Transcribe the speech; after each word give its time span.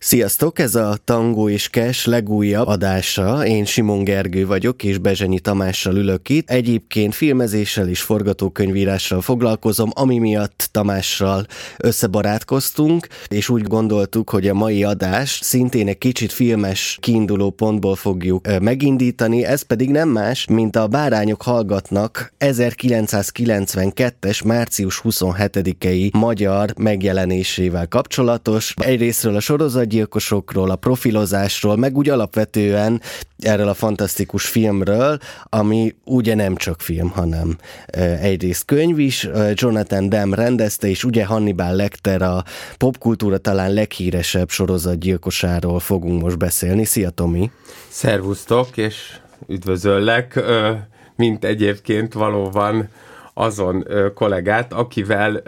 Sziasztok, 0.00 0.58
ez 0.58 0.74
a 0.74 0.96
Tango 1.04 1.48
és 1.48 1.68
Kes 1.68 2.06
legújabb 2.06 2.66
adása. 2.66 3.46
Én 3.46 3.64
Simon 3.64 4.04
Gergő 4.04 4.46
vagyok, 4.46 4.84
és 4.84 4.98
Bezsenyi 4.98 5.40
Tamással 5.40 5.96
ülök 5.96 6.28
itt. 6.28 6.50
Egyébként 6.50 7.14
filmezéssel 7.14 7.88
és 7.88 8.00
forgatókönyvírással 8.00 9.20
foglalkozom, 9.20 9.90
ami 9.94 10.18
miatt 10.18 10.68
Tamással 10.72 11.46
összebarátkoztunk, 11.76 13.06
és 13.28 13.48
úgy 13.48 13.62
gondoltuk, 13.62 14.30
hogy 14.30 14.48
a 14.48 14.54
mai 14.54 14.84
adás 14.84 15.38
szintén 15.42 15.88
egy 15.88 15.98
kicsit 15.98 16.32
filmes 16.32 16.98
kiinduló 17.00 17.50
pontból 17.50 17.96
fogjuk 17.96 18.60
megindítani, 18.60 19.44
ez 19.44 19.62
pedig 19.62 19.90
nem 19.90 20.08
más, 20.08 20.46
mint 20.46 20.76
a 20.76 20.86
Bárányok 20.86 21.42
hallgatnak 21.42 22.32
1992-es 22.38 24.44
március 24.44 25.00
27-i 25.04 26.12
magyar 26.12 26.72
megjelenésével 26.76 27.88
kapcsolatos. 27.88 28.74
Egyrésztről 28.76 29.36
a 29.36 29.40
sorozat 29.40 29.86
gyilkosokról, 29.88 30.70
a 30.70 30.76
profilozásról, 30.76 31.76
meg 31.76 31.96
úgy 31.96 32.08
alapvetően 32.08 33.00
erről 33.38 33.68
a 33.68 33.74
fantasztikus 33.74 34.46
filmről, 34.46 35.18
ami 35.42 35.94
ugye 36.04 36.34
nem 36.34 36.56
csak 36.56 36.80
film, 36.80 37.08
hanem 37.10 37.56
egyrészt 38.20 38.64
könyv 38.64 38.98
is. 38.98 39.28
Jonathan 39.52 40.08
Demme 40.08 40.36
rendezte, 40.36 40.88
és 40.88 41.04
ugye 41.04 41.24
Hannibal 41.24 41.74
Lecter 41.74 42.22
a 42.22 42.44
popkultúra 42.76 43.38
talán 43.38 43.72
leghíresebb 43.72 44.50
sorozatgyilkosáról 44.50 45.80
fogunk 45.80 46.22
most 46.22 46.38
beszélni. 46.38 46.84
Szia 46.84 47.10
Tomi! 47.10 47.50
Szervusztok, 47.88 48.76
és 48.76 48.96
üdvözöllek, 49.46 50.40
mint 51.16 51.44
egyébként 51.44 52.12
valóban 52.12 52.88
azon 53.38 53.86
kollégát, 54.14 54.72
akivel 54.72 55.42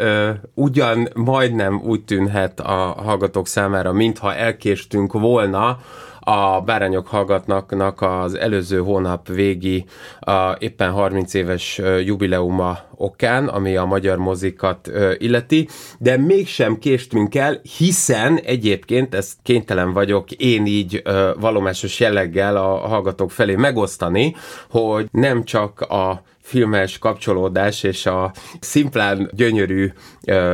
ugyan 0.55 1.09
majdnem 1.15 1.81
úgy 1.85 2.05
tűnhet 2.05 2.61
a 2.61 2.95
hallgatók 3.05 3.47
számára, 3.47 3.93
mintha 3.93 4.35
elkéstünk 4.35 5.13
volna, 5.13 5.79
a 6.21 6.61
Bárányok 6.61 7.07
hallgatnak 7.07 8.03
az 8.03 8.35
előző 8.35 8.79
hónap 8.79 9.29
végi 9.29 9.85
a 10.21 10.57
éppen 10.59 10.91
30 10.91 11.35
éves 11.35 11.81
jubileuma 12.05 12.79
okán, 12.97 13.49
ami 13.49 13.77
a 13.77 13.85
magyar 13.85 14.19
mozikat 14.19 14.91
illeti, 15.19 15.69
de 15.99 16.17
mégsem 16.17 16.79
késtünk 16.79 17.35
el, 17.35 17.61
hiszen 17.79 18.39
egyébként 18.39 19.15
ezt 19.15 19.37
kénytelen 19.43 19.93
vagyok 19.93 20.31
én 20.31 20.67
így 20.67 21.03
valomásos 21.41 22.01
jelleggel 22.01 22.57
a 22.57 22.77
hallgatók 22.77 23.31
felé 23.31 23.55
megosztani, 23.55 24.35
hogy 24.71 25.09
nem 25.13 25.45
csak 25.45 25.81
a 25.81 26.23
filmes 26.51 26.99
kapcsolódás 26.99 27.83
és 27.83 28.07
a 28.07 28.33
szimplán 28.61 29.31
gyönyörű 29.35 29.93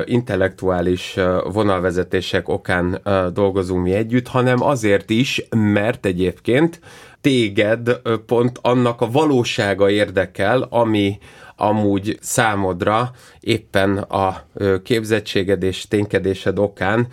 intellektuális 0.04 1.16
vonalvezetések 1.52 2.48
okán 2.48 3.00
dolgozunk 3.32 3.82
mi 3.82 3.92
együtt, 3.92 4.28
hanem 4.28 4.62
azért 4.62 5.10
is, 5.10 5.42
mert 5.50 6.06
egyébként 6.06 6.80
téged 7.20 8.00
pont 8.26 8.58
annak 8.62 9.00
a 9.00 9.10
valósága 9.10 9.90
érdekel, 9.90 10.66
ami 10.70 11.18
amúgy 11.56 12.18
számodra 12.20 13.10
éppen 13.46 13.98
a 13.98 14.42
képzettséged 14.82 15.62
és 15.62 15.88
ténykedésed 15.88 16.58
okán 16.58 17.06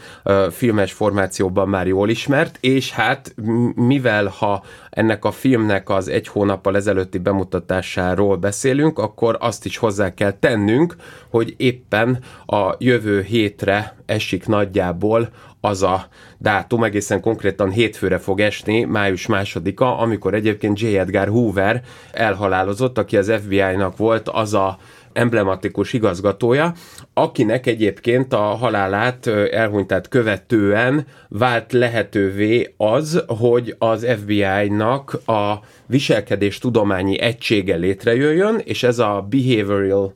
filmes 0.52 0.94
formációban 0.94 1.70
már 1.70 1.88
jól 1.88 2.10
ismert, 2.10 2.58
és 2.62 2.92
hát 2.92 3.36
mivel 3.76 4.28
ha 4.28 4.64
ennek 4.90 5.26
a 5.26 5.32
filmnek 5.32 5.90
az 5.90 6.08
egy 6.08 6.28
hónappal 6.28 6.76
ezelőtti 6.76 7.18
bemutatásáról 7.18 8.36
beszélünk, 8.38 9.00
akkor 9.00 9.38
azt 9.40 9.66
is 9.66 9.78
hozzá 9.78 10.14
kell 10.14 10.32
tennünk, 10.32 10.96
hogy 11.30 11.54
éppen 11.58 12.20
a 12.46 12.76
jövő 12.78 13.22
hétre 13.22 13.96
esik 14.06 14.48
nagyjából 14.48 15.30
az 15.66 15.84
a 15.84 16.08
dátum 16.38 16.84
egészen 16.84 17.22
konkrétan 17.22 17.70
hétfőre 17.70 18.18
fog 18.18 18.40
esni, 18.40 18.84
május 18.84 19.28
másodika, 19.28 19.98
amikor 19.98 20.34
egyébként 20.34 20.80
J. 20.80 20.98
Edgar 20.98 21.28
Hoover 21.28 21.82
elhalálozott, 22.12 22.98
aki 22.98 23.18
az 23.18 23.34
FBI-nak 23.44 23.98
volt 23.98 24.30
az 24.30 24.54
a 24.54 24.78
emblematikus 25.14 25.94
igazgatója, 25.94 26.74
akinek 27.14 27.68
egyébként 27.68 28.34
a 28.34 28.42
halálát 28.42 29.28
elhunytát 29.52 30.08
követően 30.08 31.06
vált 31.30 31.74
lehetővé 31.74 32.74
az, 32.78 33.24
hogy 33.28 33.76
az 33.80 34.08
FBI-nak 34.20 35.14
a 35.26 35.60
viselkedés 35.86 36.58
tudományi 36.58 37.20
egysége 37.20 37.76
létrejöjjön, 37.76 38.62
és 38.64 38.84
ez 38.84 39.00
a 39.00 39.28
Behavioral 39.30 40.14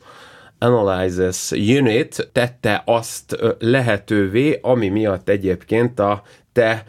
Analysis 0.59 1.52
Unit 1.52 2.30
tette 2.31 2.81
azt 2.86 3.38
lehetővé, 3.59 4.59
ami 4.62 4.90
miatt 4.90 5.30
egyébként 5.30 6.00
a 6.00 6.24
te, 6.53 6.84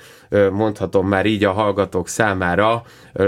mondhatom 0.52 1.08
már 1.08 1.26
így 1.26 1.44
a 1.44 1.52
hallgatók 1.52 2.08
számára, 2.08 2.82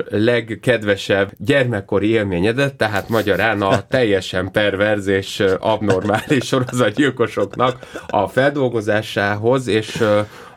legkedvesebb 0.08 1.30
gyermekkori 1.38 2.08
élményedet, 2.08 2.74
tehát 2.74 3.08
magyarán 3.08 3.62
a 3.62 3.86
teljesen 3.86 4.50
perverz 4.50 5.06
és 5.06 5.44
abnormális 5.58 6.46
sorozatgyilkosoknak 6.46 7.78
a 8.06 8.28
feldolgozásához 8.28 9.66
és 9.66 10.04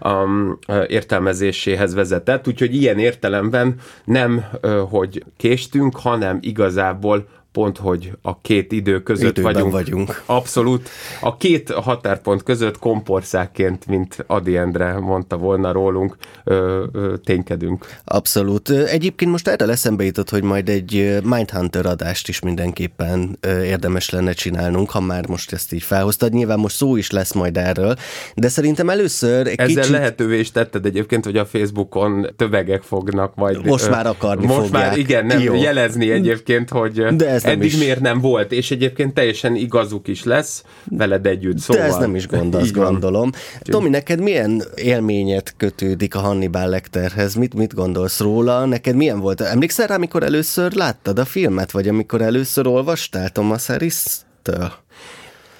um, 0.01 0.59
értelmezéséhez 0.87 1.93
vezetett. 1.93 2.47
Úgyhogy 2.47 2.75
ilyen 2.75 2.99
értelemben 2.99 3.75
nem, 4.05 4.45
hogy 4.89 5.23
késtünk, 5.37 5.97
hanem 5.97 6.37
igazából 6.41 7.27
pont, 7.53 7.77
hogy 7.77 8.11
a 8.21 8.41
két 8.41 8.71
idő 8.71 9.03
között 9.03 9.37
vagyunk. 9.39 9.71
vagyunk. 9.71 10.21
Abszolút. 10.25 10.89
A 11.21 11.37
két 11.37 11.69
határpont 11.71 12.43
között 12.43 12.79
komporszákként, 12.79 13.87
mint 13.87 14.23
Adi 14.27 14.57
Endre 14.57 14.99
mondta 14.99 15.37
volna 15.37 15.71
rólunk, 15.71 16.15
ö, 16.43 16.83
ö, 16.91 17.13
ténykedünk. 17.23 17.85
Abszolút. 18.03 18.69
Egyébként 18.69 19.31
most 19.31 19.47
erre 19.47 19.71
eszembe 19.71 20.03
jutott, 20.03 20.29
hogy 20.29 20.43
majd 20.43 20.69
egy 20.69 21.19
Mindhunter 21.23 21.85
adást 21.85 22.27
is 22.27 22.39
mindenképpen 22.39 23.39
érdemes 23.63 24.09
lenne 24.09 24.31
csinálnunk, 24.31 24.89
ha 24.89 24.99
már 24.99 25.27
most 25.27 25.53
ezt 25.53 25.73
így 25.73 25.83
felhoztad. 25.83 26.33
Nyilván 26.33 26.59
most 26.59 26.75
szó 26.75 26.95
is 26.95 27.11
lesz 27.11 27.33
majd 27.33 27.57
erről, 27.57 27.95
de 28.35 28.47
szerintem 28.47 28.89
először 28.89 29.47
egy 29.47 29.59
Ezzel 29.59 29.75
kicsit... 29.75 29.89
lehetővé 29.89 30.39
is 30.39 30.51
tetted 30.51 30.85
egyébként, 30.85 31.25
hogy 31.25 31.37
a 31.37 31.45
Facebookon 31.45 32.27
tövegek 32.35 32.81
fognak 32.81 33.35
majd... 33.35 33.65
Most 33.65 33.89
már 33.89 34.07
akarni 34.07 34.45
Most 34.45 34.59
fogják. 34.59 34.89
már 34.89 34.97
igen, 34.97 35.25
nem 35.25 35.39
Jó. 35.39 35.55
jelezni 35.55 36.11
egyébként, 36.11 36.69
hogy 36.69 37.15
De 37.15 37.29
ez 37.29 37.42
nem 37.43 37.53
eddig 37.53 37.65
is. 37.65 37.77
miért 37.77 37.99
nem 37.99 38.19
volt, 38.19 38.51
és 38.51 38.71
egyébként 38.71 39.13
teljesen 39.13 39.55
igazuk 39.55 40.07
is 40.07 40.23
lesz 40.23 40.63
veled 40.89 41.25
együtt. 41.25 41.57
Szóval, 41.57 41.83
De 41.83 41.89
ez 41.89 41.97
nem 41.97 42.15
is 42.15 42.27
gond, 42.27 42.55
azt 42.55 42.73
gondolom. 42.73 43.29
Tomi, 43.61 43.89
neked 43.89 44.21
milyen 44.21 44.63
élményet 44.75 45.53
kötődik 45.57 46.15
a 46.15 46.19
Hannibal 46.19 46.67
Lecterhez? 46.67 47.33
Mit, 47.33 47.53
mit 47.53 47.73
gondolsz 47.73 48.19
róla? 48.19 48.65
Neked 48.65 48.95
milyen 48.95 49.19
volt? 49.19 49.41
Emlékszel 49.41 49.87
rá, 49.87 49.95
amikor 49.95 50.23
először 50.23 50.73
láttad 50.73 51.19
a 51.19 51.25
filmet, 51.25 51.71
vagy 51.71 51.87
amikor 51.87 52.21
először 52.21 52.67
olvastál 52.67 53.29
Thomas 53.29 53.67
Harris-től? 53.67 54.71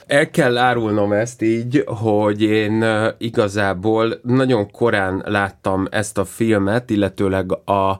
El 0.07 0.29
kell 0.29 0.57
árulnom 0.57 1.11
ezt 1.11 1.41
így, 1.41 1.83
hogy 1.85 2.41
én 2.41 2.85
igazából 3.17 4.19
nagyon 4.23 4.71
korán 4.71 5.23
láttam 5.25 5.87
ezt 5.91 6.17
a 6.17 6.25
filmet, 6.25 6.89
illetőleg 6.89 7.51
a 7.51 7.99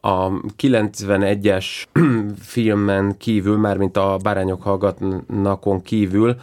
a 0.00 0.30
91-es 0.58 1.66
filmen 2.52 3.16
kívül, 3.18 3.56
mármint 3.56 3.96
a 3.96 4.16
Bárányok 4.22 4.62
hallgatnakon 4.62 5.82
kívül, 5.82 6.36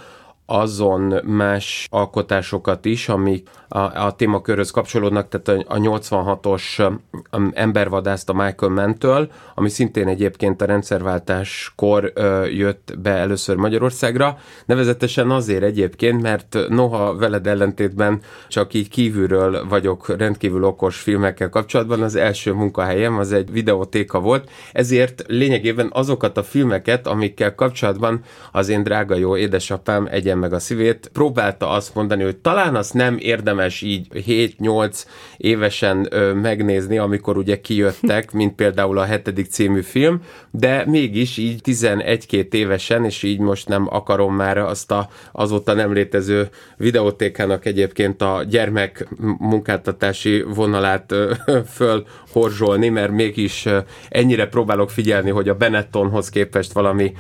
azon 0.46 1.14
más 1.26 1.88
alkotásokat 1.92 2.86
is, 2.86 3.10
amik 3.10 3.50
a, 3.68 4.06
a 4.06 4.16
témakörhöz 4.16 4.72
kapcsolódnak, 4.72 5.28
tehát 5.30 5.66
a, 5.68 5.74
a 5.74 5.78
86-os 5.78 6.92
um, 7.32 7.52
embervadászt 7.54 8.30
a 8.30 8.34
Michael 8.34 8.72
Mann-től, 8.72 9.32
ami 9.56 9.70
szintén 9.70 10.08
egyébként 10.08 10.62
a 10.62 10.66
rendszerváltáskor 10.66 12.12
ö, 12.16 12.46
jött 12.46 12.94
be 13.00 13.12
először 13.12 13.56
Magyarországra, 13.56 14.38
nevezetesen 14.66 15.30
azért 15.32 15.64
egyébként, 15.64 16.22
mert 16.22 16.58
noha 16.70 17.16
veled 17.16 17.48
ellentétben 17.48 18.22
csak 18.48 18.74
így 18.74 18.90
kívülről 18.90 19.68
vagyok 19.68 20.18
rendkívül 20.18 20.64
okos 20.64 21.00
filmekkel 21.00 21.50
kapcsolatban, 21.50 22.02
az 22.02 22.16
első 22.16 22.54
munkahelyem 22.54 23.18
az 23.18 23.32
egy 23.32 23.52
videótéka 23.52 24.20
volt, 24.20 24.50
ezért 24.72 25.24
lényegében 25.28 25.90
azokat 25.94 26.38
a 26.38 26.44
filmeket, 26.44 27.08
amikkel 27.08 27.56
kapcsolatban 27.56 28.22
az 28.52 28.70
én 28.70 28.84
drága 28.84 29.16
jó 29.16 29.38
édesapám 29.38 30.08
egyen 30.12 30.38
meg 30.38 30.54
a 30.54 30.60
szívét, 30.60 31.10
próbálta 31.14 31.70
azt 31.70 31.96
mondani, 31.96 32.24
hogy 32.24 32.38
talán 32.38 32.76
azt 32.76 32.94
nem 32.94 33.18
érdemes 33.20 33.56
így 33.82 34.08
7-8 34.14 35.04
évesen 35.38 36.10
megnézni, 36.42 36.98
amikor 36.98 37.38
ugye 37.38 37.62
kijöttek, 37.62 38.32
mint 38.40 38.56
például 38.56 38.98
a 38.98 39.04
hetedik 39.04 39.46
című 39.46 39.82
film, 39.82 40.22
de 40.52 40.84
mégis 40.86 41.38
így 41.38 41.62
11-2 41.64 42.54
évesen, 42.54 43.06
és 43.06 43.24
így 43.24 43.40
most 43.40 43.68
nem 43.68 43.88
akarom 43.90 44.36
már 44.36 44.58
azt 44.58 44.92
a 44.92 45.10
azóta 45.32 45.74
nem 45.74 45.94
létező 45.94 46.50
videótékának 46.78 47.66
egyébként 47.66 48.22
a 48.22 48.44
gyermek 48.50 49.08
munkáltatási 49.40 50.42
vonalát 50.42 51.12
ö, 51.12 51.34
fölhorzsolni, 51.78 52.90
mert 52.90 53.12
mégis 53.12 53.68
ennyire 54.10 54.48
próbálok 54.48 54.90
figyelni, 54.90 55.30
hogy 55.30 55.50
a 55.50 55.56
Benettonhoz 55.56 56.30
képest 56.30 56.74
valami 56.74 57.14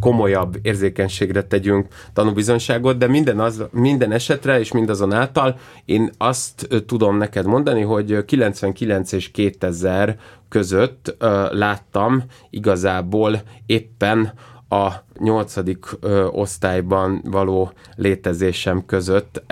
komolyabb 0.00 0.58
érzékenységre 0.62 1.42
tegyünk 1.42 1.86
tanúbizonyságot, 2.12 2.98
de 2.98 3.06
minden, 3.06 3.40
az, 3.40 3.64
minden 3.70 4.12
esetre 4.12 4.58
és 4.58 4.72
mindazonáltal 4.72 5.58
én 5.84 6.10
azt 6.18 6.68
tudom 6.86 7.16
neked 7.16 7.46
mondani, 7.46 7.82
hogy 7.82 8.24
99 8.24 9.12
és 9.12 9.30
2000 9.30 10.18
között 10.48 11.16
láttam 11.50 12.22
igazából 12.50 13.42
éppen 13.66 14.32
a 14.68 14.92
nyolcadik 15.18 15.86
osztályban 16.30 17.20
való 17.24 17.72
létezésem 17.96 18.86
között. 18.86 19.42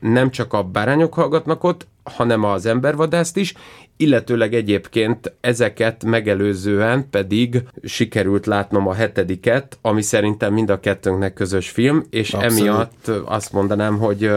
Nem 0.00 0.30
csak 0.30 0.52
a 0.52 0.62
bárányok 0.62 1.14
hallgatnak 1.14 1.64
ott, 1.64 1.86
hanem 2.04 2.44
az 2.44 2.66
embervadászt 2.66 3.36
is, 3.36 3.54
illetőleg 3.96 4.54
egyébként 4.54 5.32
ezeket 5.40 6.04
megelőzően 6.04 7.10
pedig 7.10 7.62
sikerült 7.82 8.46
látnom 8.46 8.88
a 8.88 8.94
hetediket, 8.94 9.78
ami 9.82 10.02
szerintem 10.02 10.52
mind 10.52 10.70
a 10.70 10.80
kettőnknek 10.80 11.34
közös 11.34 11.70
film, 11.70 12.04
és 12.10 12.32
Abszolút. 12.32 12.58
emiatt 12.58 13.10
azt 13.24 13.52
mondanám, 13.52 13.98
hogy, 13.98 14.30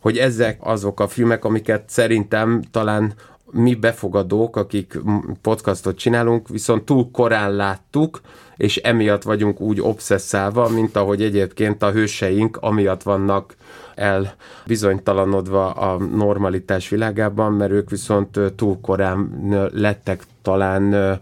hogy 0.00 0.18
ezek 0.18 0.58
azok 0.60 1.00
a 1.00 1.08
filmek, 1.08 1.44
amiket 1.44 1.82
szerintem 1.86 2.62
talán 2.70 3.14
mi 3.50 3.74
befogadók, 3.74 4.56
akik 4.56 4.98
podcastot 5.42 5.98
csinálunk, 5.98 6.48
viszont 6.48 6.84
túl 6.84 7.10
korán 7.10 7.52
láttuk, 7.52 8.20
és 8.56 8.76
emiatt 8.76 9.22
vagyunk 9.22 9.60
úgy 9.60 9.80
obszesszálva, 9.80 10.68
mint 10.68 10.96
ahogy 10.96 11.22
egyébként 11.22 11.82
a 11.82 11.90
hőseink 11.90 12.56
amiatt 12.60 13.02
vannak 13.02 13.56
el 13.94 14.34
bizonytalanodva 14.66 15.70
a 15.70 15.96
normalitás 15.96 16.88
világában, 16.88 17.52
mert 17.52 17.72
ők 17.72 17.90
viszont 17.90 18.38
túl 18.56 18.80
korán 18.80 19.30
lettek 19.72 20.22
talán 20.42 21.20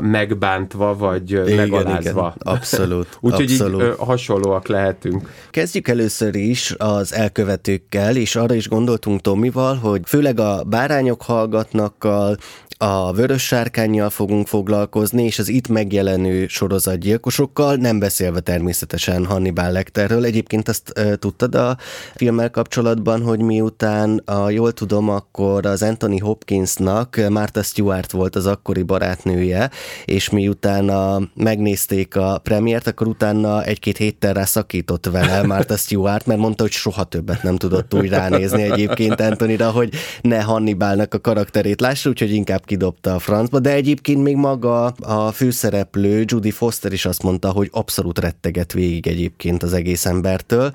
megbántva, 0.00 0.96
vagy 0.96 1.30
igen, 1.30 1.56
megalázva. 1.56 2.34
Igen, 2.40 2.54
abszolút. 2.54 3.18
Úgyhogy 3.20 3.50
abszolút. 3.50 3.82
így 3.82 3.94
hasonlóak 3.98 4.66
lehetünk. 4.66 5.32
Kezdjük 5.50 5.88
először 5.88 6.34
is 6.34 6.74
az 6.78 7.14
elkövetőkkel, 7.14 8.16
és 8.16 8.36
arra 8.36 8.54
is 8.54 8.68
gondoltunk 8.68 9.20
Tomival, 9.20 9.76
hogy 9.76 10.00
főleg 10.04 10.40
a 10.40 10.62
bárányok 10.66 11.22
hallgatnakkal, 11.22 12.36
a 12.78 13.12
vörös 13.12 13.42
sárkányjal 13.46 14.10
fogunk 14.10 14.46
foglalkozni, 14.46 15.24
és 15.24 15.38
az 15.38 15.48
itt 15.48 15.68
megjelenő 15.68 16.46
sorozatgyilkosokkal, 16.46 17.74
nem 17.74 17.98
beszélve 17.98 18.40
természetesen 18.40 19.24
Hannibal 19.24 19.72
Lecterről. 19.72 20.24
Egyébként 20.24 20.68
azt 20.68 20.90
e, 20.94 21.16
tudtad 21.16 21.54
a 21.54 21.76
filmmel 22.14 22.50
kapcsolatban, 22.50 23.22
hogy 23.22 23.40
miután, 23.40 24.22
a, 24.24 24.50
jól 24.50 24.72
tudom, 24.72 25.08
akkor 25.08 25.66
az 25.66 25.82
Anthony 25.82 26.20
Hopkinsnak 26.20 27.20
Martha 27.28 27.62
Stewart 27.62 28.10
volt 28.10 28.36
az 28.36 28.46
akkori 28.46 28.82
barátnője, 28.82 29.70
és 30.04 30.30
miután 30.30 30.88
a, 30.88 31.20
megnézték 31.34 32.16
a 32.16 32.38
premiért, 32.42 32.86
akkor 32.86 33.06
utána 33.06 33.64
egy-két 33.64 33.96
héttel 33.96 34.32
rá 34.32 34.44
szakított 34.44 35.06
vele 35.06 35.46
Martha 35.46 35.76
Stewart, 35.76 36.26
mert 36.26 36.40
mondta, 36.40 36.62
hogy 36.62 36.72
soha 36.72 37.04
többet 37.04 37.42
nem 37.42 37.56
tudott 37.56 37.94
úgy 37.94 38.08
ránézni 38.08 38.62
egyébként 38.62 39.20
Anthonyra, 39.20 39.70
hogy 39.70 39.94
ne 40.20 40.40
Hannibalnak 40.40 41.14
a 41.14 41.20
karakterét 41.20 41.80
lássa, 41.80 42.08
úgyhogy 42.08 42.32
inkább 42.32 42.66
kidobta 42.68 43.14
a 43.14 43.18
francba, 43.18 43.58
de 43.58 43.72
egyébként 43.72 44.22
még 44.22 44.36
maga 44.36 44.84
a 44.86 45.32
főszereplő 45.32 46.24
Judy 46.26 46.50
Foster 46.50 46.92
is 46.92 47.04
azt 47.04 47.22
mondta, 47.22 47.50
hogy 47.50 47.68
abszolút 47.72 48.18
retteget 48.18 48.72
végig 48.72 49.06
egyébként 49.06 49.62
az 49.62 49.72
egész 49.72 50.06
embertől. 50.06 50.72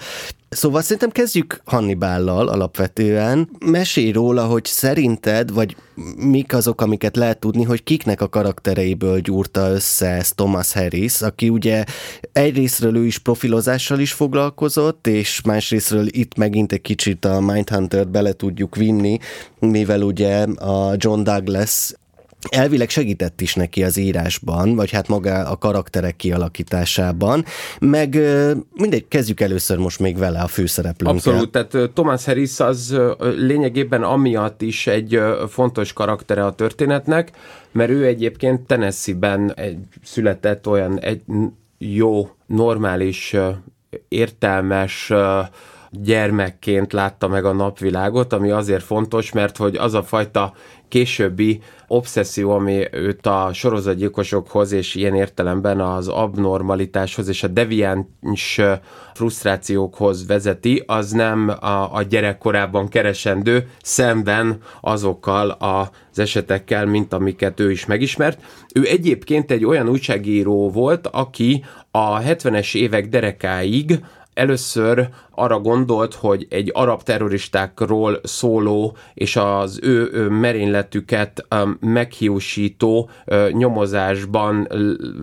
Szóval 0.53 0.81
szerintem 0.81 1.09
kezdjük 1.09 1.61
Hannibállal 1.65 2.47
alapvetően. 2.47 3.49
Mesélj 3.65 4.11
róla, 4.11 4.45
hogy 4.45 4.65
szerinted, 4.65 5.53
vagy 5.53 5.75
mik 6.15 6.53
azok, 6.53 6.81
amiket 6.81 7.15
lehet 7.15 7.39
tudni, 7.39 7.63
hogy 7.63 7.83
kiknek 7.83 8.21
a 8.21 8.29
karaktereiből 8.29 9.19
gyúrta 9.19 9.69
össze 9.69 10.07
ezt 10.07 10.35
Thomas 10.35 10.73
Harris, 10.73 11.21
aki 11.21 11.49
ugye 11.49 11.83
egyrésztről 12.31 12.97
ő 12.97 13.05
is 13.05 13.17
profilozással 13.17 13.99
is 13.99 14.11
foglalkozott, 14.11 15.07
és 15.07 15.41
másrésztről 15.41 16.07
itt 16.09 16.37
megint 16.37 16.71
egy 16.71 16.81
kicsit 16.81 17.25
a 17.25 17.39
Mindhunter-t 17.39 18.11
bele 18.11 18.33
tudjuk 18.33 18.75
vinni, 18.75 19.17
mivel 19.59 20.01
ugye 20.01 20.43
a 20.43 20.93
John 20.97 21.23
Douglas 21.23 21.93
elvileg 22.49 22.89
segített 22.89 23.41
is 23.41 23.55
neki 23.55 23.83
az 23.83 23.97
írásban, 23.97 24.75
vagy 24.75 24.91
hát 24.91 25.07
maga 25.07 25.49
a 25.49 25.57
karakterek 25.57 26.15
kialakításában, 26.15 27.45
meg 27.79 28.19
mindegy, 28.73 29.07
kezdjük 29.07 29.39
először 29.39 29.77
most 29.77 29.99
még 29.99 30.17
vele 30.17 30.39
a 30.39 30.47
főszereplőnkkel. 30.47 31.33
Abszolút, 31.33 31.51
tehát 31.51 31.91
Thomas 31.93 32.25
Harris 32.25 32.59
az 32.59 32.97
lényegében 33.19 34.03
amiatt 34.03 34.61
is 34.61 34.87
egy 34.87 35.19
fontos 35.49 35.93
karaktere 35.93 36.45
a 36.45 36.55
történetnek, 36.55 37.31
mert 37.71 37.89
ő 37.89 38.05
egyébként 38.05 38.61
Tennessee-ben 38.61 39.53
egy, 39.55 39.77
született 40.03 40.67
olyan 40.67 40.99
egy 40.99 41.21
jó, 41.77 42.29
normális, 42.45 43.35
értelmes 44.07 45.11
gyermekként 46.01 46.93
látta 46.93 47.27
meg 47.27 47.45
a 47.45 47.53
napvilágot, 47.53 48.33
ami 48.33 48.51
azért 48.51 48.83
fontos, 48.83 49.31
mert 49.31 49.57
hogy 49.57 49.75
az 49.75 49.93
a 49.93 50.03
fajta 50.03 50.53
későbbi 50.93 51.61
obszesszió, 51.87 52.51
ami 52.51 52.87
őt 52.91 53.27
a 53.27 53.49
sorozatgyilkosokhoz 53.53 54.71
és 54.71 54.95
ilyen 54.95 55.15
értelemben 55.15 55.79
az 55.79 56.07
abnormalitáshoz 56.07 57.27
és 57.27 57.43
a 57.43 57.47
deviáns 57.47 58.61
frusztrációkhoz 59.13 60.27
vezeti, 60.27 60.83
az 60.85 61.11
nem 61.11 61.49
a, 61.49 61.95
a 61.95 62.01
gyerekkorában 62.09 62.87
keresendő 62.87 63.69
szemben 63.81 64.57
azokkal 64.81 65.49
az 65.49 66.19
esetekkel, 66.19 66.85
mint 66.85 67.13
amiket 67.13 67.59
ő 67.59 67.71
is 67.71 67.85
megismert. 67.85 68.41
Ő 68.73 68.87
egyébként 68.87 69.51
egy 69.51 69.65
olyan 69.65 69.89
újságíró 69.89 70.69
volt, 70.69 71.07
aki 71.07 71.63
a 71.91 72.19
70-es 72.19 72.75
évek 72.75 73.07
derekáig 73.07 73.99
először 74.33 75.09
arra 75.31 75.59
gondolt, 75.59 76.13
hogy 76.13 76.47
egy 76.49 76.71
arab 76.73 77.03
terroristákról 77.03 78.19
szóló 78.23 78.97
és 79.13 79.35
az 79.35 79.79
ő, 79.81 80.09
ő 80.13 80.29
merényletüket 80.29 81.45
meghiúsító 81.79 83.09
nyomozásban 83.51 84.67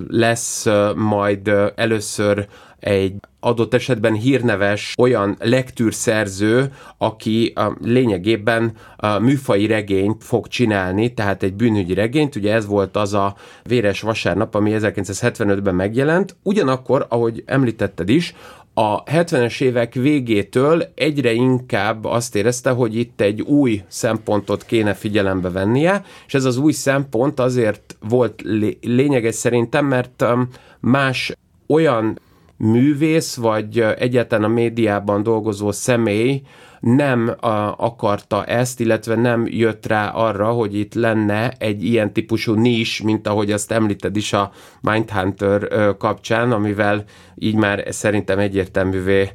lesz 0.09 0.67
majd 0.95 1.51
először 1.75 2.49
egy 2.81 3.15
adott 3.41 3.75
esetben 3.75 4.15
hírneves 4.15 4.95
olyan 4.99 5.37
lektűrszerző, 5.41 6.73
aki 6.99 7.53
a 7.55 7.77
lényegében 7.83 8.73
a 8.97 9.19
műfai 9.19 9.67
regényt 9.67 10.25
fog 10.25 10.49
csinálni, 10.49 11.15
tehát 11.15 11.43
egy 11.43 11.55
bűnügyi 11.55 11.95
regényt, 11.95 12.37
ugye 12.37 12.53
ez 12.53 12.67
volt 12.67 12.97
az 12.97 13.15
a 13.15 13.35
Véres 13.63 14.01
Vasárnap, 14.01 14.55
ami 14.55 14.77
1975-ben 14.79 15.75
megjelent, 15.75 16.37
ugyanakkor, 16.43 17.07
ahogy 17.09 17.43
említetted 17.47 18.09
is, 18.09 18.35
a 18.75 19.03
70-es 19.03 19.61
évek 19.61 19.95
végétől 19.95 20.83
egyre 20.95 21.33
inkább 21.33 22.05
azt 22.05 22.37
érezte, 22.37 22.71
hogy 22.71 22.97
itt 22.97 23.21
egy 23.21 23.41
új 23.41 23.83
szempontot 23.89 24.65
kéne 24.65 24.95
figyelembe 24.95 25.51
vennie, 25.51 26.05
és 26.27 26.35
ez 26.35 26.45
az 26.45 26.57
új 26.57 26.73
szempont 26.73 27.41
azért 27.41 27.97
volt 28.09 28.43
lényeges 28.81 29.35
szerintem, 29.35 29.87
mert 29.87 30.23
um, 30.23 30.49
más 30.81 31.33
olyan 31.67 32.21
művész, 32.57 33.35
vagy 33.35 33.81
egyáltalán 33.81 34.51
a 34.51 34.55
médiában 34.55 35.23
dolgozó 35.23 35.73
személy 35.73 36.43
nem 36.81 37.35
a, 37.41 37.75
akarta 37.77 38.45
ezt, 38.45 38.81
illetve 38.81 39.15
nem 39.15 39.47
jött 39.47 39.87
rá 39.87 40.09
arra, 40.09 40.51
hogy 40.51 40.75
itt 40.75 40.95
lenne 40.95 41.53
egy 41.59 41.85
ilyen 41.85 42.13
típusú 42.13 42.55
nis, 42.55 43.03
mint 43.03 43.27
ahogy 43.27 43.53
azt 43.53 43.73
említed 43.73 44.17
is 44.17 44.33
a 44.33 44.51
Mindhunter 44.81 45.69
kapcsán, 45.99 46.53
amivel 46.53 47.05
így 47.35 47.55
már 47.55 47.85
szerintem 47.89 48.39
egyértelművé 48.39 49.31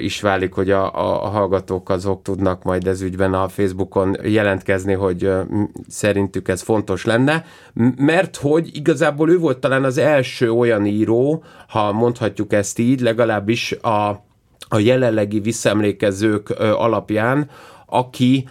is 0.00 0.20
válik, 0.20 0.52
hogy 0.52 0.70
a, 0.70 0.94
a, 0.94 1.24
a 1.24 1.28
hallgatók 1.28 1.88
azok 1.90 2.22
tudnak 2.22 2.62
majd 2.62 2.86
ez 2.86 3.02
ügyben 3.02 3.34
a 3.34 3.48
Facebookon 3.48 4.16
jelentkezni, 4.22 4.92
hogy 4.92 5.30
szerintük 5.88 6.48
ez 6.48 6.62
fontos 6.62 7.04
lenne, 7.04 7.44
mert 7.96 8.36
hogy 8.36 8.76
igazából 8.76 9.30
ő 9.30 9.38
volt 9.38 9.58
talán 9.58 9.84
az 9.84 9.98
első 9.98 10.50
olyan 10.50 10.86
író, 10.86 11.44
ha 11.68 11.92
mondhatjuk 11.92 12.52
ezt 12.52 12.78
így, 12.78 13.00
legalábbis 13.00 13.72
a 13.72 14.26
a 14.68 14.78
jelenlegi 14.78 15.40
visszaemlékezők 15.40 16.50
alapján, 16.58 17.50
aki 17.86 18.48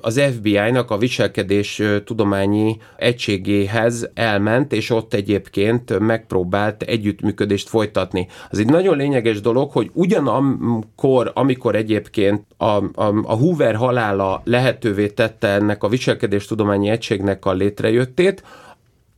az 0.00 0.20
FBI-nak 0.20 0.90
a 0.90 0.98
viselkedés 0.98 1.82
tudományi 2.04 2.76
egységéhez 2.96 4.10
elment, 4.14 4.72
és 4.72 4.90
ott 4.90 5.14
egyébként 5.14 5.98
megpróbált 5.98 6.82
együttműködést 6.82 7.68
folytatni. 7.68 8.26
Az 8.50 8.58
egy 8.58 8.70
nagyon 8.70 8.96
lényeges 8.96 9.40
dolog, 9.40 9.70
hogy 9.70 9.90
ugyanakkor, 9.92 11.30
amikor 11.34 11.74
egyébként 11.74 12.44
a, 12.56 12.64
a, 12.64 13.14
a 13.22 13.34
Hoover 13.34 13.74
halála 13.74 14.40
lehetővé 14.44 15.06
tette 15.08 15.48
ennek 15.48 15.82
a 15.82 15.88
viselkedés 15.88 16.46
tudományi 16.46 16.88
egységnek 16.88 17.44
a 17.44 17.52
létrejöttét, 17.52 18.42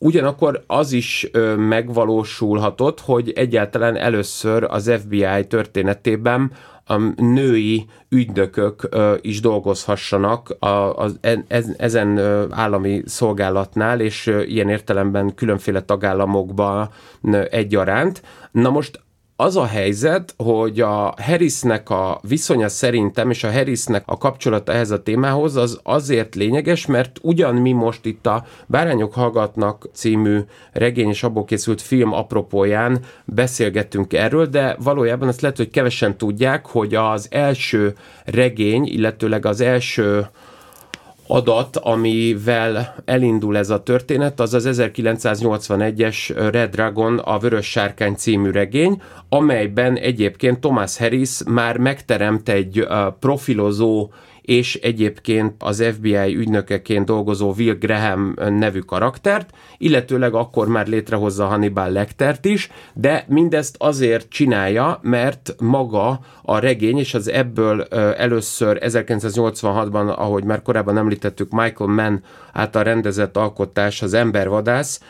Ugyanakkor 0.03 0.65
az 0.67 0.93
is 0.93 1.29
ö, 1.33 1.55
megvalósulhatott, 1.55 3.01
hogy 3.01 3.31
egyáltalán 3.31 3.97
először 3.97 4.65
az 4.69 4.93
FBI 5.01 5.47
történetében 5.49 6.53
a 6.85 7.23
női 7.23 7.87
ügynökök 8.09 8.89
is 9.21 9.41
dolgozhassanak 9.41 10.57
az, 10.95 11.19
ezen 11.77 12.19
állami 12.51 13.03
szolgálatnál, 13.05 14.01
és 14.01 14.27
ilyen 14.47 14.69
értelemben 14.69 15.35
különféle 15.35 15.83
tagállamokban 15.83 16.91
egyaránt. 17.51 18.23
Na 18.51 18.71
most 18.71 19.01
az 19.41 19.57
a 19.57 19.67
helyzet, 19.67 20.35
hogy 20.37 20.81
a 20.81 21.15
Harrisnek 21.17 21.91
a 21.91 22.21
viszonya 22.29 22.69
szerintem, 22.69 23.31
és 23.31 23.45
a 23.45 23.53
Harrisnek 23.53 24.03
a 24.07 24.19
kapcsolata 24.19 24.73
ehhez 24.73 24.91
a 24.91 25.03
témához, 25.03 25.57
az 25.57 25.81
azért 25.83 26.35
lényeges, 26.35 26.87
mert 26.87 27.19
ugyan 27.23 27.55
mi 27.55 27.73
most 27.73 28.05
itt 28.05 28.27
a 28.27 28.45
Bárányok 28.67 29.15
hallgatnak 29.15 29.89
című 29.93 30.39
regény 30.73 31.09
és 31.09 31.23
abból 31.23 31.45
készült 31.45 31.81
film 31.81 32.13
apropóján 32.13 33.01
beszélgettünk 33.25 34.13
erről, 34.13 34.47
de 34.47 34.77
valójában 34.79 35.29
azt 35.29 35.41
lehet, 35.41 35.57
hogy 35.57 35.71
kevesen 35.71 36.17
tudják, 36.17 36.67
hogy 36.67 36.95
az 36.95 37.27
első 37.31 37.95
regény, 38.25 38.85
illetőleg 38.87 39.47
az 39.47 39.61
első 39.61 40.27
adat, 41.31 41.77
amivel 41.77 42.95
elindul 43.05 43.57
ez 43.57 43.71
a 43.71 43.83
történet, 43.83 44.41
az 44.41 44.55
az 44.55 44.81
1981-es 44.83 46.49
Red 46.53 46.71
Dragon, 46.71 47.19
a 47.19 47.39
Vörös 47.39 47.67
Sárkány 47.71 48.15
című 48.15 48.51
regény, 48.51 49.03
amelyben 49.29 49.97
egyébként 49.97 50.61
Thomas 50.61 50.99
Harris 50.99 51.39
már 51.47 51.77
megteremt 51.77 52.49
egy 52.49 52.87
profilozó 53.21 54.11
és 54.43 54.75
egyébként 54.75 55.55
az 55.59 55.85
FBI 55.95 56.37
ügynökeként 56.37 57.07
dolgozó 57.07 57.55
Will 57.59 57.75
Graham 57.75 58.35
nevű 58.37 58.79
karaktert, 58.79 59.51
illetőleg 59.79 60.35
akkor 60.35 60.69
már 60.69 60.87
létrehozza 60.87 61.47
Hannibal 61.47 61.91
Lectert 61.91 62.45
is, 62.45 62.71
de 62.95 63.25
mindezt 63.29 63.77
azért 63.79 64.29
csinálja, 64.29 64.99
mert 65.03 65.55
maga 65.59 66.21
a 66.43 66.59
regény, 66.59 66.99
és 66.99 67.15
az 67.15 67.29
ebből 67.29 67.83
először 68.17 68.79
1986-ban, 68.83 70.17
ahogy 70.17 70.45
már 70.45 70.63
korábban 70.63 70.97
említettük, 70.97 71.51
Michael 71.51 71.91
Mann 71.91 72.23
által 72.53 72.83
rendezett 72.83 73.37
alkotás, 73.37 74.03
az 74.03 74.15
Embervadász, 74.15 75.01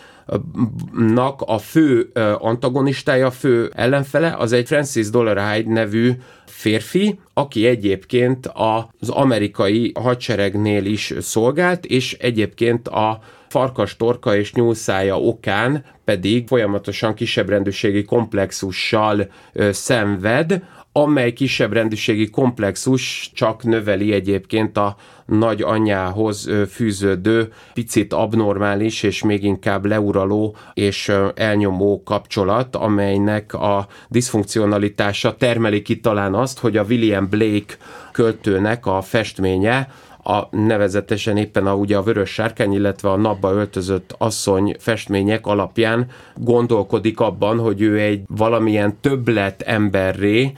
nak 0.93 1.43
a 1.47 1.59
fő 1.59 2.11
antagonistája, 2.39 3.27
a 3.27 3.31
fő 3.31 3.71
ellenfele, 3.75 4.35
az 4.39 4.53
egy 4.53 4.67
Francis 4.67 5.11
Dollarhide 5.11 5.73
nevű 5.73 6.13
férfi, 6.47 7.19
aki 7.35 7.67
egyébként 7.67 8.51
az 8.99 9.09
amerikai 9.09 9.93
hadseregnél 10.01 10.85
is 10.85 11.15
szolgált, 11.21 11.87
és 11.87 12.13
egyébként 12.21 12.89
a 12.89 13.21
farkas 13.49 13.97
torka 13.97 14.37
és 14.37 14.53
nyúlszája 14.53 15.21
okán 15.21 15.85
pedig 16.05 16.49
folyamatosan 16.49 17.15
kisebb 17.15 17.49
rendőrségi 17.49 18.05
komplexussal 18.05 19.31
ö, 19.53 19.73
szenved, 19.73 20.63
amely 20.93 21.33
kisebb 21.33 21.73
rendűségi 21.73 22.31
komplexus 22.31 23.31
csak 23.35 23.63
növeli 23.63 24.13
egyébként 24.13 24.77
a 24.77 24.97
nagy 25.27 25.63
anyához 25.63 26.51
fűződő, 26.71 27.53
picit 27.75 28.13
abnormális 28.13 29.03
és 29.03 29.23
még 29.23 29.45
inkább 29.45 29.85
leuraló 29.85 30.57
és 30.75 31.13
elnyomó 31.35 32.03
kapcsolat, 32.03 32.77
amelynek 32.77 33.55
a 33.55 33.87
diszfunkcionalitása 34.09 35.37
termeli 35.37 35.83
ki 35.83 36.01
talán 36.01 36.35
azt, 36.35 36.59
hogy 36.59 36.77
a 36.77 36.85
William 36.85 37.29
Blake 37.29 37.77
költőnek 38.13 38.87
a 38.87 39.01
festménye 39.01 39.89
a 40.23 40.57
nevezetesen 40.57 41.37
éppen 41.37 41.67
a, 41.67 41.75
ugye 41.75 41.97
a 41.97 42.03
vörös 42.03 42.31
sárkány, 42.31 42.73
illetve 42.73 43.11
a 43.11 43.17
napba 43.17 43.53
öltözött 43.53 44.15
asszony 44.19 44.77
festmények 44.79 45.47
alapján 45.47 46.07
gondolkodik 46.37 47.21
abban, 47.21 47.59
hogy 47.59 47.81
ő 47.81 47.99
egy 47.99 48.23
valamilyen 48.27 48.97
többlet 49.01 49.63
emberré, 49.63 50.53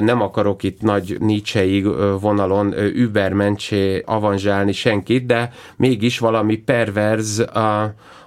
nem 0.00 0.20
akarok 0.20 0.62
itt 0.62 0.80
nagy 0.80 1.16
Nietzsche 1.20 1.66
vonalon 2.20 2.74
übermencsé 2.94 4.02
avanzsálni 4.06 4.72
senkit, 4.72 5.26
de 5.26 5.52
mégis 5.76 6.18
valami 6.18 6.56
perverz 6.56 7.44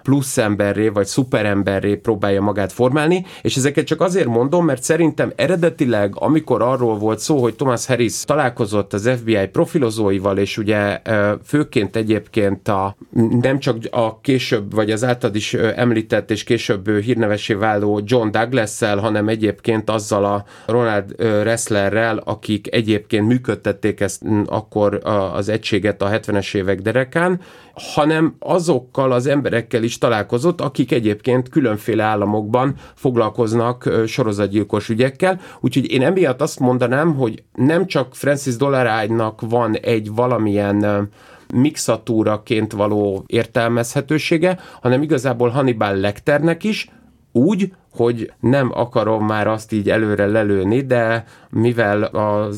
plusz 0.03 0.37
emberré, 0.37 0.87
vagy 0.87 1.05
szuperemberré 1.05 1.95
próbálja 1.95 2.41
magát 2.41 2.71
formálni, 2.71 3.25
és 3.41 3.55
ezeket 3.55 3.85
csak 3.85 4.01
azért 4.01 4.27
mondom, 4.27 4.65
mert 4.65 4.83
szerintem 4.83 5.31
eredetileg, 5.35 6.13
amikor 6.15 6.61
arról 6.61 6.97
volt 6.97 7.19
szó, 7.19 7.41
hogy 7.41 7.55
Thomas 7.55 7.85
Harris 7.85 8.23
találkozott 8.23 8.93
az 8.93 9.09
FBI 9.19 9.47
profilozóival, 9.47 10.37
és 10.37 10.57
ugye 10.57 11.01
főként 11.43 11.95
egyébként 11.95 12.67
a, 12.67 12.95
nem 13.41 13.59
csak 13.59 13.77
a 13.91 14.19
később, 14.19 14.73
vagy 14.73 14.91
az 14.91 15.03
általad 15.03 15.35
is 15.35 15.53
említett 15.53 16.31
és 16.31 16.43
később 16.43 16.89
hírnevesé 16.89 17.53
váló 17.53 18.01
John 18.05 18.31
Douglas-szel, 18.31 18.97
hanem 18.97 19.27
egyébként 19.27 19.89
azzal 19.89 20.25
a 20.25 20.45
Ronald 20.65 21.15
Resslerrel, 21.43 22.21
akik 22.25 22.73
egyébként 22.73 23.27
működtették 23.27 23.99
ezt 23.99 24.21
akkor 24.45 24.99
az 25.33 25.49
egységet 25.49 26.01
a 26.01 26.09
70-es 26.09 26.55
évek 26.55 26.81
derekán, 26.81 27.39
hanem 27.73 28.35
azokkal 28.39 29.11
az 29.11 29.27
emberekkel 29.27 29.83
is 29.83 29.90
találkozott, 29.97 30.61
akik 30.61 30.91
egyébként 30.91 31.49
különféle 31.49 32.03
államokban 32.03 32.75
foglalkoznak 32.95 33.89
sorozatgyilkos 34.05 34.89
ügyekkel, 34.89 35.39
úgyhogy 35.59 35.91
én 35.91 36.01
emiatt 36.01 36.41
azt 36.41 36.59
mondanám, 36.59 37.15
hogy 37.15 37.43
nem 37.53 37.85
csak 37.85 38.15
Francis 38.15 38.55
Dollarágynak 38.55 39.41
van 39.41 39.75
egy 39.75 40.13
valamilyen 40.13 41.09
mixatúraként 41.53 42.71
való 42.71 43.23
értelmezhetősége, 43.27 44.59
hanem 44.81 45.01
igazából 45.01 45.49
Hannibal 45.49 45.95
Lecternek 45.95 46.63
is, 46.63 46.89
úgy, 47.31 47.73
hogy 47.91 48.33
nem 48.39 48.71
akarom 48.73 49.25
már 49.25 49.47
azt 49.47 49.71
így 49.71 49.89
előre 49.89 50.25
lelőni, 50.25 50.81
de 50.81 51.25
mivel 51.49 52.03
a 52.03 52.49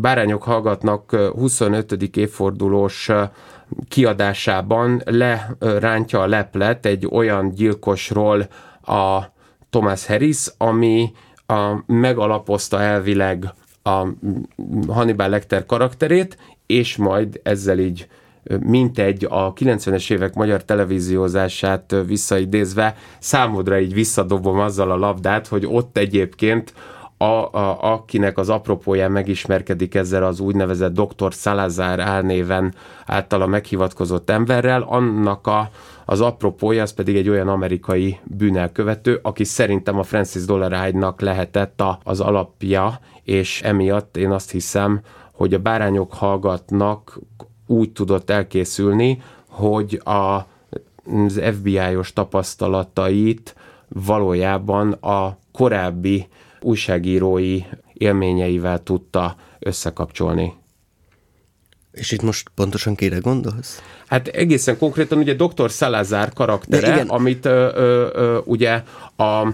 bárányok 0.00 0.42
hallgatnak 0.42 1.16
25. 1.16 1.92
évfordulós 2.16 3.10
kiadásában 3.88 5.02
lerántja 5.04 6.20
a 6.20 6.26
leplet 6.26 6.86
egy 6.86 7.06
olyan 7.10 7.50
gyilkosról 7.50 8.48
a 8.82 9.22
Thomas 9.70 10.06
Harris, 10.06 10.46
ami 10.56 11.12
a, 11.46 11.82
megalapozta 11.86 12.80
elvileg 12.80 13.44
a 13.82 14.06
Hannibal 14.88 15.28
Lecter 15.28 15.66
karakterét, 15.66 16.38
és 16.66 16.96
majd 16.96 17.40
ezzel 17.42 17.78
így 17.78 18.08
mintegy 18.60 19.26
a 19.28 19.52
90-es 19.52 20.10
évek 20.10 20.34
magyar 20.34 20.64
televíziózását 20.64 21.94
visszaidézve 22.06 22.96
számodra 23.18 23.80
így 23.80 23.94
visszadobom 23.94 24.58
azzal 24.58 24.90
a 24.90 24.96
labdát, 24.96 25.46
hogy 25.46 25.66
ott 25.66 25.96
egyébként 25.96 26.72
a, 27.18 27.24
a, 27.24 27.92
akinek 27.92 28.38
az 28.38 28.48
apropóján 28.48 29.10
megismerkedik 29.10 29.94
ezzel 29.94 30.24
az 30.24 30.40
úgynevezett 30.40 30.92
Dr. 30.94 31.32
Salazar 31.32 32.00
álnéven 32.00 32.74
általa 33.06 33.46
meghivatkozott 33.46 34.30
emberrel, 34.30 34.82
annak 34.82 35.46
a, 35.46 35.70
az 36.04 36.20
apropója 36.20 36.82
az 36.82 36.92
pedig 36.92 37.16
egy 37.16 37.28
olyan 37.28 37.48
amerikai 37.48 38.18
bűnelkövető, 38.24 39.18
aki 39.22 39.44
szerintem 39.44 39.98
a 39.98 40.02
Francis 40.02 40.44
Dollarhide-nak 40.44 41.20
lehetett 41.20 41.80
a, 41.80 41.98
az 42.04 42.20
alapja, 42.20 43.00
és 43.22 43.62
emiatt 43.62 44.16
én 44.16 44.30
azt 44.30 44.50
hiszem, 44.50 45.00
hogy 45.32 45.54
a 45.54 45.58
bárányok 45.58 46.12
hallgatnak 46.12 47.18
úgy 47.66 47.92
tudott 47.92 48.30
elkészülni, 48.30 49.22
hogy 49.48 50.00
a, 50.04 50.46
az 51.24 51.40
FBI-os 51.52 52.12
tapasztalatait 52.12 53.54
valójában 53.88 54.92
a 54.92 55.38
korábbi 55.52 56.28
újságírói 56.60 57.62
élményeivel 57.92 58.82
tudta 58.82 59.36
összekapcsolni. 59.58 60.52
És 61.92 62.12
itt 62.12 62.22
most 62.22 62.48
pontosan 62.54 62.94
kire 62.94 63.18
gondolsz? 63.18 63.82
Hát 64.06 64.28
egészen 64.28 64.78
konkrétan 64.78 65.18
ugye 65.18 65.34
Dr. 65.34 65.70
Salazar 65.70 66.32
karaktere, 66.32 67.04
amit 67.06 67.44
ö, 67.44 67.70
ö, 67.74 68.08
ö, 68.12 68.38
ugye 68.44 68.82
a 69.16 69.52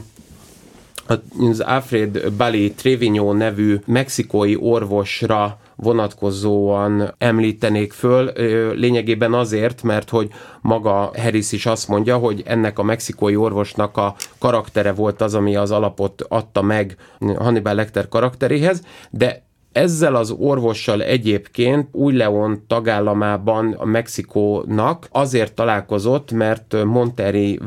az 1.38 1.60
Alfred 1.60 2.32
Bali 2.32 2.72
Trevino 2.72 3.32
nevű 3.32 3.78
mexikói 3.86 4.56
orvosra 4.56 5.58
vonatkozóan 5.76 7.14
említenék 7.18 7.92
föl, 7.92 8.32
lényegében 8.74 9.34
azért, 9.34 9.82
mert 9.82 10.10
hogy 10.10 10.28
maga 10.60 11.10
Harris 11.16 11.52
is 11.52 11.66
azt 11.66 11.88
mondja, 11.88 12.16
hogy 12.16 12.42
ennek 12.46 12.78
a 12.78 12.82
mexikói 12.82 13.36
orvosnak 13.36 13.96
a 13.96 14.14
karaktere 14.38 14.92
volt 14.92 15.20
az, 15.20 15.34
ami 15.34 15.56
az 15.56 15.70
alapot 15.70 16.22
adta 16.28 16.62
meg 16.62 16.96
Hannibal 17.36 17.74
Lecter 17.74 18.08
karakteréhez, 18.08 18.82
de 19.10 19.43
ezzel 19.74 20.14
az 20.14 20.30
orvossal 20.30 21.02
egyébként 21.02 21.88
új 21.92 22.16
Leon 22.16 22.62
tagállamában 22.66 23.72
a 23.72 23.84
Mexikónak 23.84 25.08
azért 25.10 25.54
találkozott, 25.54 26.32
mert 26.32 26.84
Monterrey 26.84 27.60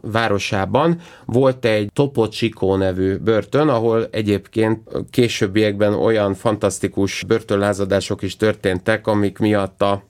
városában 0.00 1.00
volt 1.24 1.64
egy 1.64 1.90
Topo 1.92 2.28
Chico 2.28 2.76
nevű 2.76 3.16
börtön, 3.16 3.68
ahol 3.68 4.08
egyébként 4.10 4.80
későbbiekben 5.10 5.94
olyan 5.94 6.34
fantasztikus 6.34 7.24
börtönlázadások 7.26 8.22
is 8.22 8.36
történtek, 8.36 9.06
amik 9.06 9.38
miatt 9.38 9.82
a 9.82 10.02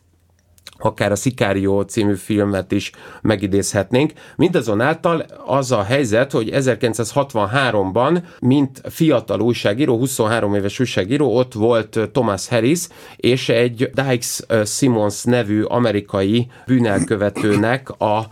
akár 0.78 1.12
a 1.12 1.16
Sicario 1.16 1.82
című 1.82 2.14
filmet 2.14 2.72
is 2.72 2.90
megidézhetnénk. 3.22 4.12
Mindazonáltal 4.36 5.24
az 5.46 5.72
a 5.72 5.82
helyzet, 5.82 6.32
hogy 6.32 6.50
1963-ban, 6.52 8.22
mint 8.40 8.80
fiatal 8.84 9.40
újságíró, 9.40 9.96
23 9.96 10.54
éves 10.54 10.80
újságíró, 10.80 11.36
ott 11.36 11.52
volt 11.52 11.98
Thomas 12.12 12.48
Harris, 12.48 12.86
és 13.16 13.48
egy 13.48 13.90
Dykes 13.94 14.40
Simmons 14.64 15.24
nevű 15.24 15.62
amerikai 15.62 16.46
bűnelkövetőnek 16.66 17.90
a 17.90 18.26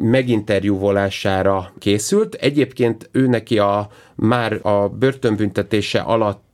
meginterjúvolására 0.00 1.72
készült. 1.78 2.34
Egyébként 2.34 3.08
ő 3.12 3.26
neki 3.26 3.58
a, 3.58 3.88
már 4.14 4.58
a 4.62 4.88
börtönbüntetése 4.88 5.98
alatt 5.98 6.48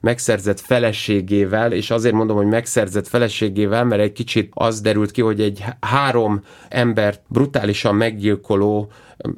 megszerzett 0.00 0.60
feleségével, 0.60 1.72
és 1.72 1.90
azért 1.90 2.14
mondom, 2.14 2.36
hogy 2.36 2.46
megszerzett 2.46 3.08
feleségével, 3.08 3.84
mert 3.84 4.02
egy 4.02 4.12
kicsit 4.12 4.50
az 4.54 4.80
derült 4.80 5.10
ki, 5.10 5.20
hogy 5.20 5.40
egy 5.40 5.64
három 5.80 6.42
embert 6.68 7.20
brutálisan 7.28 7.94
meggyilkoló 7.94 8.90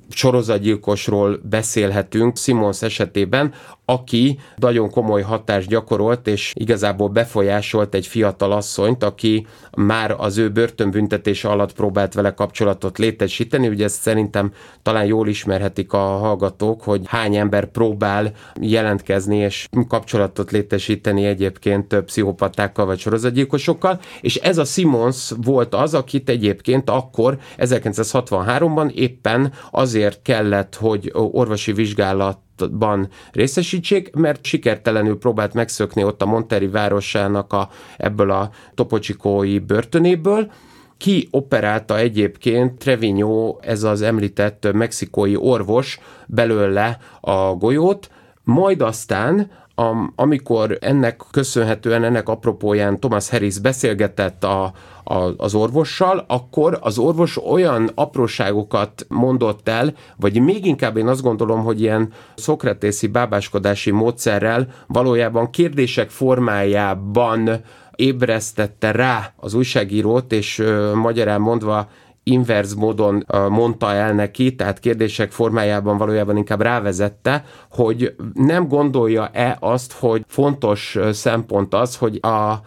sorozatgyilkosról 0.09 1.41
beszélhetünk 1.43 2.37
Simons 2.37 2.83
esetében, 2.83 3.53
aki 3.85 4.39
nagyon 4.57 4.91
komoly 4.91 5.23
hatást 5.23 5.69
gyakorolt, 5.69 6.27
és 6.27 6.53
igazából 6.55 7.09
befolyásolt 7.09 7.95
egy 7.95 8.07
fiatal 8.07 8.53
asszonyt, 8.53 9.05
aki 9.05 9.47
már 9.77 10.15
az 10.19 10.39
ő 10.39 10.51
börtönbüntetése 10.51 11.49
alatt 11.49 11.73
próbált 11.73 12.15
vele 12.15 12.35
kapcsolatot 12.35 12.99
létesíteni. 12.99 13.69
Ugye 13.69 13.85
ezt 13.85 14.01
szerintem 14.01 14.53
talán 14.83 15.05
jól 15.05 15.29
ismerhetik 15.29 15.93
a 15.93 15.99
hallgatók, 15.99 16.83
hogy 16.83 17.01
hány 17.07 17.37
ember 17.37 17.67
próbál 17.67 18.33
jelentkezni 18.61 19.37
és 19.37 19.69
kapcsolatot 19.89 20.51
létesíteni 20.53 21.25
egyébként 21.25 21.89
több 21.89 22.05
pszichopatákkal 22.05 22.87
vagy 22.87 22.99
sorozatgyilkosokkal, 22.99 24.01
és 24.21 24.37
ez 24.37 24.59
a 24.59 24.65
Simons 24.65 25.33
volt 25.43 25.75
az, 25.75 25.95
akit 25.95 26.29
egyébként 26.29 26.91
akkor 26.91 27.39
1963-ban 27.59 28.93
éppen 28.93 29.53
azért 29.71 30.23
kellett, 30.23 30.75
hogy 30.75 31.11
orvosi 31.13 31.73
vizsgálat 31.73 32.39
ban 32.71 33.09
részesítsék, 33.33 34.15
mert 34.15 34.45
sikertelenül 34.45 35.19
próbált 35.19 35.55
megszökni 35.55 36.05
ott 36.05 36.23
a 36.23 36.27
Monteri 36.27 36.67
városának 36.67 37.53
a, 37.53 37.69
ebből 37.97 38.31
a 38.31 38.51
topocsikói 38.75 39.59
börtönéből, 39.59 40.51
ki 41.03 41.29
operálta 41.31 41.99
egyébként 41.99 42.79
Trevino, 42.79 43.57
ez 43.61 43.83
az 43.83 44.03
említett 44.03 44.73
mexikói 44.73 45.37
orvos 45.37 45.99
belőle 46.27 46.99
a 47.21 47.55
golyót, 47.55 48.11
majd 48.45 48.83
aztán 48.83 49.51
amikor 50.15 50.79
ennek 50.81 51.21
köszönhetően, 51.31 52.05
ennek 52.05 52.29
apropóján 52.29 53.01
Thomas 53.01 53.31
Harris 53.31 53.59
beszélgetett 53.59 54.45
a, 54.45 54.73
a, 55.05 55.15
az 55.37 55.55
orvossal, 55.55 56.25
akkor 56.29 56.79
az 56.81 56.99
orvos 56.99 57.45
olyan 57.45 57.91
apróságokat 57.95 59.07
mondott 59.09 59.69
el, 59.69 59.95
vagy 60.17 60.41
még 60.41 60.67
inkább 60.67 60.97
én 60.97 61.09
azt 61.09 61.23
gondolom, 61.23 61.63
hogy 61.63 61.81
ilyen 61.81 62.13
szokratészi 62.35 63.07
bábáskodási 63.07 63.91
módszerrel 63.91 64.69
valójában 64.87 65.51
kérdések 65.51 66.11
formájában 66.11 67.51
ébresztette 67.97 68.91
rá 68.91 69.33
az 69.37 69.55
újságírót, 69.55 70.33
és 70.33 70.59
ö, 70.59 70.95
magyarán 70.95 71.41
mondva 71.41 71.89
inverz 72.25 72.75
módon 72.75 73.27
mondta 73.49 73.93
el 73.93 74.13
neki, 74.13 74.55
tehát 74.55 74.79
kérdések 74.79 75.31
formájában 75.31 75.99
valójában 75.99 76.37
inkább 76.37 76.61
rávezette, 76.61 77.45
hogy 77.71 78.15
nem 78.35 78.69
gondolja-e 78.69 79.57
azt, 79.61 79.93
hogy 79.93 80.25
fontos 80.27 80.99
szempont 81.13 81.75
az, 81.75 81.97
hogy 81.97 82.19
a 82.23 82.61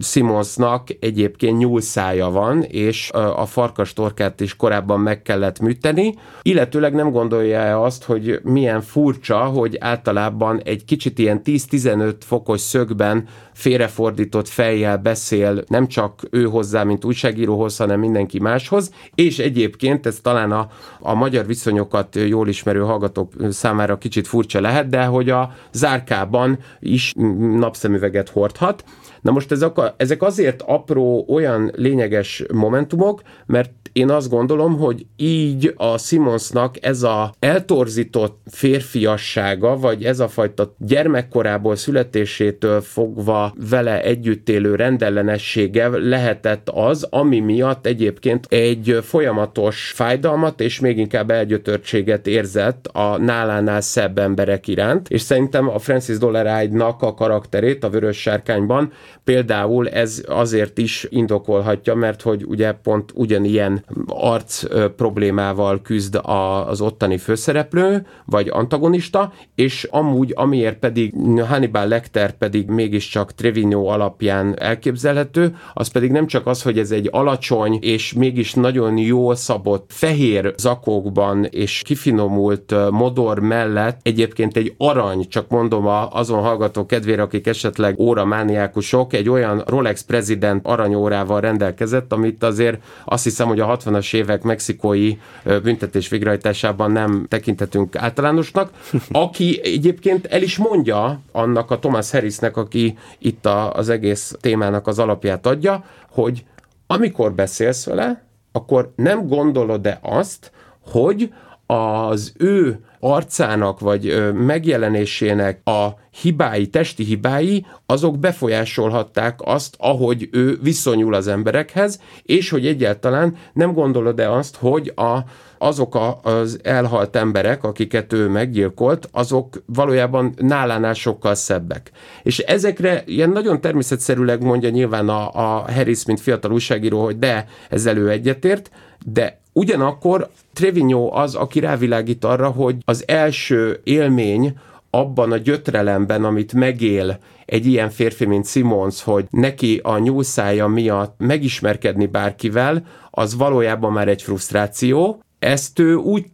Simonsnak 0.00 0.88
egyébként 1.00 1.58
nyúlszája 1.58 2.30
van, 2.30 2.62
és 2.62 3.10
a 3.12 3.46
farkas 3.46 3.92
torkát 3.92 4.40
is 4.40 4.56
korábban 4.56 5.00
meg 5.00 5.22
kellett 5.22 5.60
műteni, 5.60 6.14
illetőleg 6.42 6.94
nem 6.94 7.10
gondolja-e 7.10 7.80
azt, 7.80 8.04
hogy 8.04 8.40
milyen 8.42 8.80
furcsa, 8.80 9.38
hogy 9.38 9.76
általában 9.80 10.60
egy 10.64 10.84
kicsit 10.84 11.18
ilyen 11.18 11.40
10-15 11.44 12.14
fokos 12.18 12.60
szögben 12.60 13.28
félrefordított 13.52 14.48
fejjel 14.48 14.96
beszél 14.96 15.64
nem 15.68 15.86
csak 15.86 16.22
ő 16.30 16.44
hozzá, 16.44 16.82
mint 16.82 17.04
újságíróhoz, 17.04 17.76
hanem 17.76 18.00
mindenki 18.00 18.40
máshoz, 18.40 18.90
és 19.14 19.38
egyébként 19.38 20.06
ez 20.06 20.18
talán 20.22 20.52
a, 20.52 20.68
a 21.00 21.14
magyar 21.14 21.46
viszonyokat 21.46 22.16
jól 22.16 22.48
ismerő 22.48 22.80
hallgatók 22.80 23.32
számára 23.50 23.98
kicsit 23.98 24.26
furcsa 24.26 24.60
lehet, 24.60 24.88
de 24.88 25.04
hogy 25.04 25.30
a 25.30 25.52
zárkában 25.72 26.58
is 26.80 27.12
napszemüveget 27.58 28.28
hordhat, 28.28 28.84
Na 29.20 29.30
most 29.30 29.52
ezek, 29.52 29.76
ezek 29.96 30.22
azért 30.22 30.62
apró, 30.66 31.24
olyan 31.28 31.72
lényeges 31.74 32.44
momentumok, 32.52 33.22
mert 33.46 33.70
én 33.96 34.10
azt 34.10 34.28
gondolom, 34.28 34.78
hogy 34.78 35.06
így 35.16 35.74
a 35.76 35.98
Simonsnak 35.98 36.84
ez 36.84 37.02
a 37.02 37.34
eltorzított 37.38 38.40
férfiassága, 38.50 39.76
vagy 39.76 40.04
ez 40.04 40.20
a 40.20 40.28
fajta 40.28 40.74
gyermekkorából 40.78 41.76
születésétől 41.76 42.80
fogva 42.80 43.54
vele 43.70 44.02
együtt 44.02 44.48
élő 44.48 44.74
rendellenessége 44.74 45.88
lehetett 45.88 46.68
az, 46.68 47.06
ami 47.10 47.40
miatt 47.40 47.86
egyébként 47.86 48.46
egy 48.48 48.98
folyamatos 49.02 49.92
fájdalmat 49.94 50.60
és 50.60 50.80
még 50.80 50.98
inkább 50.98 51.30
elgyötörtséget 51.30 52.26
érzett 52.26 52.86
a 52.86 53.18
nálánál 53.18 53.80
szebb 53.80 54.18
emberek 54.18 54.68
iránt, 54.68 55.08
és 55.08 55.20
szerintem 55.20 55.68
a 55.68 55.78
Francis 55.78 56.18
Dollaride-nak 56.18 57.02
a 57.02 57.14
karakterét 57.14 57.84
a 57.84 57.90
Vörös 57.90 58.20
Sárkányban 58.20 58.92
például 59.24 59.88
ez 59.88 60.24
azért 60.28 60.78
is 60.78 61.06
indokolhatja, 61.10 61.94
mert 61.94 62.22
hogy 62.22 62.44
ugye 62.44 62.72
pont 62.72 63.10
ugyanilyen 63.14 63.84
arc 64.06 64.62
problémával 64.96 65.82
küzd 65.82 66.20
az 66.22 66.80
ottani 66.80 67.18
főszereplő, 67.18 68.06
vagy 68.24 68.48
antagonista, 68.48 69.32
és 69.54 69.88
amúgy, 69.90 70.32
amiért 70.36 70.78
pedig 70.78 71.14
Hannibal 71.48 71.88
Lecter 71.88 72.30
pedig 72.32 72.68
mégiscsak 72.68 73.32
Trevino 73.34 73.86
alapján 73.86 74.58
elképzelhető, 74.58 75.56
az 75.74 75.88
pedig 75.88 76.10
nem 76.10 76.26
csak 76.26 76.46
az, 76.46 76.62
hogy 76.62 76.78
ez 76.78 76.90
egy 76.90 77.08
alacsony 77.12 77.78
és 77.80 78.12
mégis 78.12 78.54
nagyon 78.54 78.98
jól 78.98 79.34
szabott 79.34 79.90
fehér 79.92 80.54
zakókban 80.56 81.44
és 81.44 81.82
kifinomult 81.84 82.74
modor 82.90 83.38
mellett 83.38 84.00
egyébként 84.02 84.56
egy 84.56 84.74
arany, 84.78 85.28
csak 85.28 85.48
mondom 85.48 85.86
azon 86.10 86.42
hallgató 86.42 86.86
kedvére, 86.86 87.22
akik 87.22 87.46
esetleg 87.46 87.98
óramániákusok, 87.98 88.95
egy 89.12 89.28
olyan 89.28 89.62
Rolex 89.66 90.02
President 90.02 90.66
aranyórával 90.66 91.40
rendelkezett, 91.40 92.12
amit 92.12 92.42
azért 92.42 92.82
azt 93.04 93.24
hiszem, 93.24 93.46
hogy 93.46 93.60
a 93.60 93.76
60-as 93.76 94.14
évek 94.14 94.42
mexikói 94.42 95.16
büntetés 95.62 96.08
végrehajtásában 96.08 96.90
nem 96.90 97.26
tekintetünk 97.28 97.96
általánosnak, 97.96 98.70
aki 99.10 99.60
egyébként 99.62 100.26
el 100.26 100.42
is 100.42 100.56
mondja 100.56 101.20
annak 101.32 101.70
a 101.70 101.78
Thomas 101.78 102.10
Harrisnek, 102.10 102.56
aki 102.56 102.98
itt 103.18 103.46
a, 103.46 103.72
az 103.72 103.88
egész 103.88 104.34
témának 104.40 104.86
az 104.86 104.98
alapját 104.98 105.46
adja, 105.46 105.84
hogy 106.10 106.44
amikor 106.86 107.32
beszélsz 107.32 107.84
vele, 107.84 108.24
akkor 108.52 108.92
nem 108.96 109.26
gondolod-e 109.26 109.98
azt, 110.02 110.50
hogy 110.80 111.32
az 111.66 112.32
ő 112.38 112.80
arcának 113.12 113.80
vagy 113.80 114.32
megjelenésének 114.34 115.60
a 115.64 115.88
hibái, 116.20 116.66
testi 116.66 117.04
hibái, 117.04 117.66
azok 117.86 118.18
befolyásolhatták 118.18 119.38
azt, 119.44 119.76
ahogy 119.78 120.28
ő 120.32 120.58
viszonyul 120.62 121.14
az 121.14 121.26
emberekhez, 121.26 122.00
és 122.22 122.50
hogy 122.50 122.66
egyáltalán 122.66 123.36
nem 123.52 123.72
gondolod-e 123.72 124.32
azt, 124.32 124.56
hogy 124.56 124.92
a, 124.94 125.18
azok 125.58 125.94
a, 125.94 126.20
az 126.22 126.58
elhalt 126.62 127.16
emberek, 127.16 127.64
akiket 127.64 128.12
ő 128.12 128.28
meggyilkolt, 128.28 129.08
azok 129.12 129.62
valójában 129.66 130.34
nálánál 130.36 130.94
sokkal 130.94 131.34
szebbek. 131.34 131.90
És 132.22 132.38
ezekre 132.38 133.02
ilyen 133.06 133.30
nagyon 133.30 133.60
természetszerűleg 133.60 134.42
mondja 134.42 134.68
nyilván 134.68 135.08
a, 135.08 135.30
a 135.32 135.72
Harris, 135.72 136.04
mint 136.04 136.20
fiatal 136.20 136.52
újságíró, 136.52 137.04
hogy 137.04 137.18
de, 137.18 137.46
ezzel 137.70 137.96
ő 137.96 138.10
egyetért, 138.10 138.70
de 139.04 139.44
Ugyanakkor 139.58 140.28
Trevino 140.52 141.10
az, 141.12 141.34
aki 141.34 141.60
rávilágít 141.60 142.24
arra, 142.24 142.50
hogy 142.50 142.76
az 142.84 143.04
első 143.06 143.80
élmény 143.84 144.58
abban 144.90 145.32
a 145.32 145.36
gyötrelemben, 145.36 146.24
amit 146.24 146.52
megél 146.52 147.18
egy 147.44 147.66
ilyen 147.66 147.90
férfi, 147.90 148.24
mint 148.24 148.46
Simons, 148.46 149.02
hogy 149.02 149.26
neki 149.30 149.80
a 149.82 149.98
nyúlszája 149.98 150.66
miatt 150.66 151.14
megismerkedni 151.18 152.06
bárkivel, 152.06 152.84
az 153.10 153.36
valójában 153.36 153.92
már 153.92 154.08
egy 154.08 154.22
frusztráció, 154.22 155.20
ezt 155.46 155.78
ő 155.78 155.94
úgy 155.94 156.24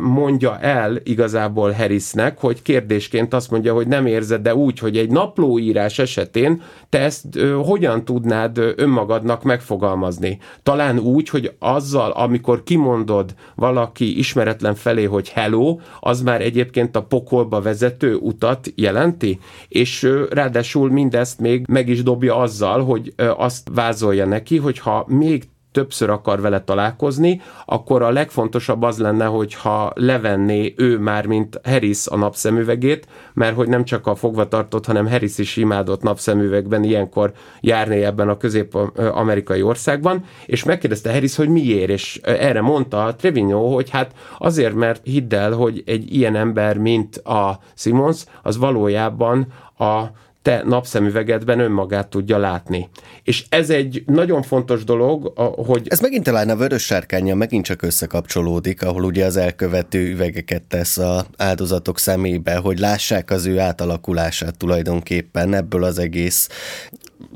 mondja 0.00 0.58
el 0.58 1.00
igazából 1.02 1.70
Harrisnek, 1.70 2.38
hogy 2.38 2.62
kérdésként 2.62 3.34
azt 3.34 3.50
mondja, 3.50 3.74
hogy 3.74 3.86
nem 3.86 4.06
érzed, 4.06 4.42
de 4.42 4.54
úgy, 4.54 4.78
hogy 4.78 4.96
egy 4.96 5.10
naplóírás 5.10 5.98
esetén 5.98 6.62
te 6.88 6.98
ezt 6.98 7.24
hogyan 7.64 8.04
tudnád 8.04 8.58
önmagadnak 8.76 9.42
megfogalmazni? 9.42 10.38
Talán 10.62 10.98
úgy, 10.98 11.28
hogy 11.28 11.52
azzal, 11.58 12.10
amikor 12.10 12.62
kimondod 12.62 13.34
valaki 13.54 14.18
ismeretlen 14.18 14.74
felé, 14.74 15.04
hogy 15.04 15.28
hello, 15.28 15.78
az 16.00 16.22
már 16.22 16.40
egyébként 16.40 16.96
a 16.96 17.02
pokolba 17.02 17.60
vezető 17.60 18.14
utat 18.14 18.72
jelenti, 18.74 19.38
és 19.68 20.08
ráadásul 20.30 20.90
mindezt 20.90 21.40
még 21.40 21.66
meg 21.68 21.88
is 21.88 22.02
dobja 22.02 22.36
azzal, 22.36 22.84
hogy 22.84 23.14
azt 23.36 23.68
vázolja 23.74 24.26
neki, 24.26 24.56
hogy 24.56 24.78
ha 24.78 25.04
még 25.08 25.48
többször 25.72 26.10
akar 26.10 26.40
vele 26.40 26.60
találkozni, 26.60 27.40
akkor 27.66 28.02
a 28.02 28.10
legfontosabb 28.10 28.82
az 28.82 28.98
lenne, 28.98 29.24
hogyha 29.24 29.92
levenné 29.94 30.74
ő 30.76 30.98
már, 30.98 31.26
mint 31.26 31.60
Harris 31.64 32.06
a 32.06 32.16
napszemüvegét, 32.16 33.06
mert 33.34 33.54
hogy 33.54 33.68
nem 33.68 33.84
csak 33.84 34.06
a 34.06 34.14
fogvatartott, 34.14 34.86
hanem 34.86 35.08
Harris 35.08 35.38
is 35.38 35.56
imádott 35.56 36.02
napszemüvegben 36.02 36.84
ilyenkor 36.84 37.32
járni 37.60 38.04
ebben 38.04 38.28
a 38.28 38.36
közép-amerikai 38.36 39.62
országban, 39.62 40.24
és 40.46 40.64
megkérdezte 40.64 41.12
Harris, 41.12 41.36
hogy 41.36 41.48
miért, 41.48 41.90
és 41.90 42.20
erre 42.22 42.60
mondta 42.60 43.14
Trevino, 43.18 43.74
hogy 43.74 43.90
hát 43.90 44.12
azért, 44.38 44.74
mert 44.74 45.00
hidd 45.04 45.34
el, 45.34 45.52
hogy 45.52 45.82
egy 45.86 46.14
ilyen 46.14 46.36
ember, 46.36 46.78
mint 46.78 47.16
a 47.16 47.58
Simons, 47.74 48.24
az 48.42 48.56
valójában 48.56 49.46
a 49.78 50.04
te 50.48 50.62
napszemüvegedben 50.64 51.60
önmagát 51.60 52.08
tudja 52.08 52.38
látni. 52.38 52.88
És 53.22 53.44
ez 53.48 53.70
egy 53.70 54.02
nagyon 54.06 54.42
fontos 54.42 54.84
dolog, 54.84 55.32
hogy... 55.66 55.86
Ez 55.88 56.00
megint 56.00 56.24
talán 56.24 56.48
a 56.48 56.56
vörös 56.56 56.84
sárkánya 56.84 57.34
megint 57.34 57.64
csak 57.64 57.82
összekapcsolódik, 57.82 58.82
ahol 58.82 59.04
ugye 59.04 59.24
az 59.24 59.36
elkövető 59.36 60.10
üvegeket 60.10 60.62
tesz 60.62 60.98
a 60.98 61.26
áldozatok 61.36 61.98
szemébe, 61.98 62.56
hogy 62.56 62.78
lássák 62.78 63.30
az 63.30 63.46
ő 63.46 63.58
átalakulását 63.58 64.56
tulajdonképpen 64.56 65.54
ebből 65.54 65.84
az 65.84 65.98
egész 65.98 66.48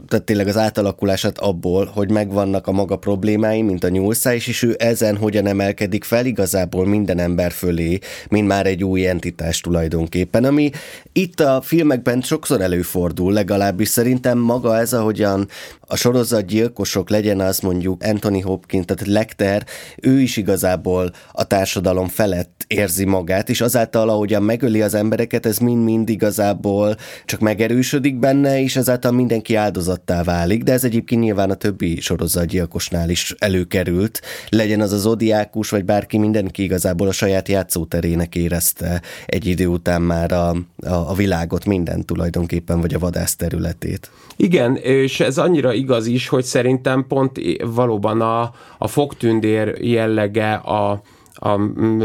tehát 0.09 0.25
tényleg 0.25 0.47
az 0.47 0.57
átalakulását 0.57 1.39
abból, 1.39 1.91
hogy 1.95 2.11
megvannak 2.11 2.67
a 2.67 2.73
maga 2.73 2.97
problémái, 2.97 3.63
mint 3.63 3.85
a 3.85 3.89
nyúlszá, 3.89 4.35
és 4.35 4.63
ő 4.63 4.77
ezen 4.79 5.17
hogyan 5.17 5.47
emelkedik 5.47 6.05
fel 6.05 6.27
igazából 6.27 6.87
minden 6.87 7.19
ember 7.19 7.53
fölé, 7.53 7.99
mint 8.29 8.47
már 8.47 8.67
egy 8.67 8.85
új 8.85 9.07
entitás 9.07 9.61
tulajdonképpen, 9.61 10.45
ami 10.45 10.71
itt 11.13 11.41
a 11.41 11.61
filmekben 11.63 12.21
sokszor 12.21 12.61
előfordul, 12.61 13.02
legalábbis 13.11 13.89
szerintem 13.89 14.39
maga 14.39 14.79
ez, 14.79 14.93
ahogyan 14.93 15.49
a 15.81 15.97
sorozatgyilkosok 15.97 17.11
legyen 17.11 17.41
az 17.41 17.59
mondjuk 17.59 18.03
Anthony 18.03 18.43
Hopkins, 18.43 18.85
tehát 18.85 19.13
Lecter, 19.13 19.67
ő 20.01 20.21
is 20.21 20.37
igazából 20.37 21.13
a 21.33 21.47
társadalom 21.47 22.09
felett 22.09 22.65
érzi 22.67 23.05
magát, 23.05 23.49
és 23.49 23.61
azáltal, 23.61 24.09
ahogyan 24.09 24.43
megöli 24.43 24.83
az 24.83 24.95
embereket, 24.95 25.47
ez 25.47 25.59
mind-mind 25.59 26.09
igazából 26.09 26.97
csak 27.25 27.41
megerősödik 27.41 28.19
benne, 28.19 28.63
és 28.63 28.77
ezáltal 28.77 29.13
mindenki 29.13 29.55
áldozattá 29.55 30.23
válik, 30.23 30.63
de 30.63 30.73
ez 30.73 30.85
egyébként 30.85 31.21
nyilván 31.21 31.51
a 31.51 31.55
többi 31.55 32.01
sorozatgyilkosnál 32.01 33.11
is 33.11 33.35
előkerült, 33.39 34.21
legyen 34.49 34.81
az 34.81 34.93
az 34.93 35.07
odiákus, 35.07 35.71
vagy 35.71 35.85
bárki, 35.85 36.19
mindenki 36.19 36.63
igazából 36.63 37.09
a 37.09 37.13
saját 37.13 37.49
játszóterének 37.49 38.35
érezte 38.35 39.03
egy 39.27 39.47
idő 39.47 39.67
után 39.67 40.03
már 40.03 40.33
a, 40.33 40.49
a, 40.49 41.11
a 41.11 41.15
világot, 41.15 41.65
minden 41.65 42.05
tulajdonképpen, 42.05 42.81
vagy 42.83 42.95
a 42.95 42.99
vadász 42.99 43.37
területét. 43.37 44.11
Igen, 44.37 44.77
és 44.77 45.21
ez 45.21 45.39
annyira 45.39 45.73
igaz 45.73 46.07
is, 46.07 46.29
hogy 46.29 46.45
szerintem 46.45 47.07
pont 47.09 47.41
valóban 47.65 48.21
a, 48.21 48.55
a 48.79 48.89
fogtündér 48.89 49.85
jellege 49.85 50.53
a, 50.53 51.03
a 51.43 51.61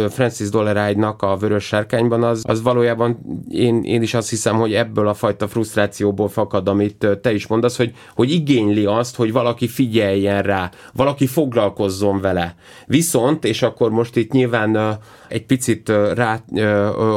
Francis 0.10 0.50
Dollaride-nak 0.50 1.21
a 1.21 1.38
Vörös 1.38 1.65
Sárkányban, 1.65 2.23
az, 2.23 2.43
az 2.47 2.62
valójában 2.62 3.19
én, 3.50 3.84
én 3.84 4.02
is 4.02 4.13
azt 4.13 4.30
hiszem, 4.30 4.56
hogy 4.56 4.73
ebből 4.73 5.08
a 5.08 5.13
fajta 5.13 5.47
frusztrációból 5.47 6.30
fakad, 6.30 6.67
amit 6.67 7.08
te 7.21 7.34
is 7.34 7.47
mondasz, 7.47 7.78
hogy, 7.78 7.93
hogy 8.15 8.32
igényli 8.32 8.86
azt, 8.86 9.15
hogy 9.15 9.32
valaki 9.32 9.67
figyeljen 9.67 10.41
rá, 10.41 10.71
valaki 10.93 11.28
foglalkozzon 11.28 12.21
vele. 12.21 12.56
Viszont, 12.86 13.45
és 13.45 13.62
akkor 13.62 13.91
most 13.91 14.15
itt 14.15 14.32
nyilván 14.32 15.00
egy 15.28 15.45
picit 15.45 15.91
rá 16.13 16.39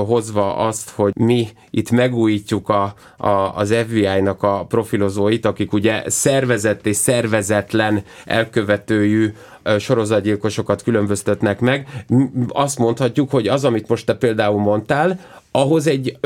hozva 0.06 0.56
azt, 0.56 0.90
hogy 0.90 1.12
mi 1.14 1.48
itt 1.70 1.90
megújítjuk 1.90 2.68
a, 2.68 2.94
a, 3.16 3.28
az 3.54 3.74
FBI-nak 3.86 4.42
a 4.42 4.64
profilozóit, 4.68 5.46
akik 5.46 5.72
ugye 5.72 6.02
szervezett 6.06 6.86
és 6.86 6.96
szervezetlen 6.96 8.02
elkövetőjű 8.24 9.32
sorozatgyilkosokat 9.78 10.82
különböztetnek 10.82 11.60
meg. 11.60 12.04
Azt 12.48 12.78
mondhatjuk, 12.78 13.30
hogy 13.30 13.48
az, 13.48 13.64
amit 13.64 13.88
most 13.88 14.06
te 14.06 14.14
például 14.14 14.60
mondtál, 14.60 15.20
ahhoz 15.50 15.86
egy 15.86 16.18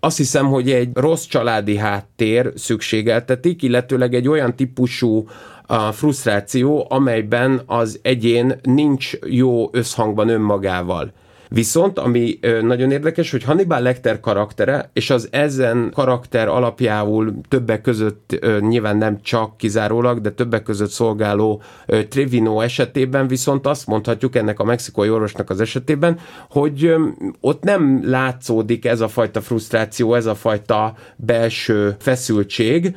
azt 0.00 0.16
hiszem, 0.16 0.46
hogy 0.46 0.70
egy 0.70 0.90
rossz 0.94 1.24
családi 1.24 1.76
háttér 1.76 2.52
szükségeltetik, 2.56 3.62
illetőleg 3.62 4.14
egy 4.14 4.28
olyan 4.28 4.56
típusú 4.56 5.28
a 5.66 5.92
frusztráció, 5.92 6.86
amelyben 6.88 7.62
az 7.66 7.98
egyén 8.02 8.60
nincs 8.62 9.12
jó 9.26 9.68
összhangban 9.72 10.28
önmagával. 10.28 11.12
Viszont, 11.48 11.98
ami 11.98 12.38
nagyon 12.62 12.90
érdekes, 12.90 13.30
hogy 13.30 13.44
Hannibal 13.44 13.80
Lecter 13.80 14.20
karaktere, 14.20 14.90
és 14.92 15.10
az 15.10 15.28
ezen 15.30 15.90
karakter 15.94 16.48
alapjául 16.48 17.34
többek 17.48 17.80
között 17.80 18.38
nyilván 18.60 18.96
nem 18.96 19.20
csak 19.22 19.56
kizárólag, 19.56 20.20
de 20.20 20.30
többek 20.30 20.62
között 20.62 20.90
szolgáló 20.90 21.62
Trevino 22.08 22.60
esetében 22.60 23.28
viszont 23.28 23.66
azt 23.66 23.86
mondhatjuk 23.86 24.36
ennek 24.36 24.60
a 24.60 24.64
mexikói 24.64 25.10
orvosnak 25.10 25.50
az 25.50 25.60
esetében, 25.60 26.18
hogy 26.50 26.94
ott 27.40 27.62
nem 27.62 28.00
látszódik 28.04 28.84
ez 28.84 29.00
a 29.00 29.08
fajta 29.08 29.40
frusztráció, 29.40 30.14
ez 30.14 30.26
a 30.26 30.34
fajta 30.34 30.94
belső 31.16 31.96
feszültség, 31.98 32.96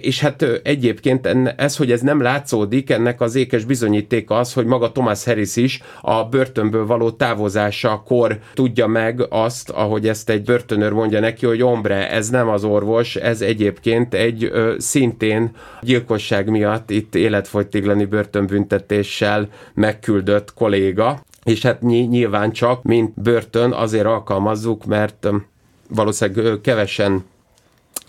és 0.00 0.20
hát 0.20 0.42
egyébként 0.62 1.26
ez, 1.56 1.76
hogy 1.76 1.92
ez 1.92 2.00
nem 2.00 2.20
látszódik, 2.20 2.90
ennek 2.90 3.20
az 3.20 3.34
ékes 3.34 3.64
bizonyítéka 3.64 4.38
az, 4.38 4.52
hogy 4.52 4.64
maga 4.64 4.92
Thomas 4.92 5.24
Harris 5.24 5.56
is 5.56 5.82
a 6.00 6.24
börtönből 6.24 6.86
való 6.86 7.10
távozás 7.10 7.79
kor 7.88 8.38
tudja 8.54 8.86
meg 8.86 9.26
azt, 9.28 9.70
ahogy 9.70 10.08
ezt 10.08 10.30
egy 10.30 10.42
börtönőr 10.42 10.92
mondja 10.92 11.20
neki, 11.20 11.46
hogy 11.46 11.62
ombre, 11.62 12.10
ez 12.10 12.28
nem 12.28 12.48
az 12.48 12.64
orvos, 12.64 13.16
ez 13.16 13.40
egyébként 13.40 14.14
egy 14.14 14.44
ö, 14.44 14.74
szintén 14.78 15.50
gyilkosság 15.80 16.48
miatt 16.48 16.90
itt 16.90 17.14
életfogytiglani 17.14 18.04
börtönbüntetéssel 18.04 19.48
megküldött 19.74 20.54
kolléga, 20.54 21.22
és 21.44 21.62
hát 21.62 21.82
nyilván 21.82 22.52
csak, 22.52 22.82
mint 22.82 23.20
börtön 23.22 23.72
azért 23.72 24.06
alkalmazzuk, 24.06 24.84
mert 24.84 25.28
valószínűleg 25.88 26.60
kevesen 26.60 27.24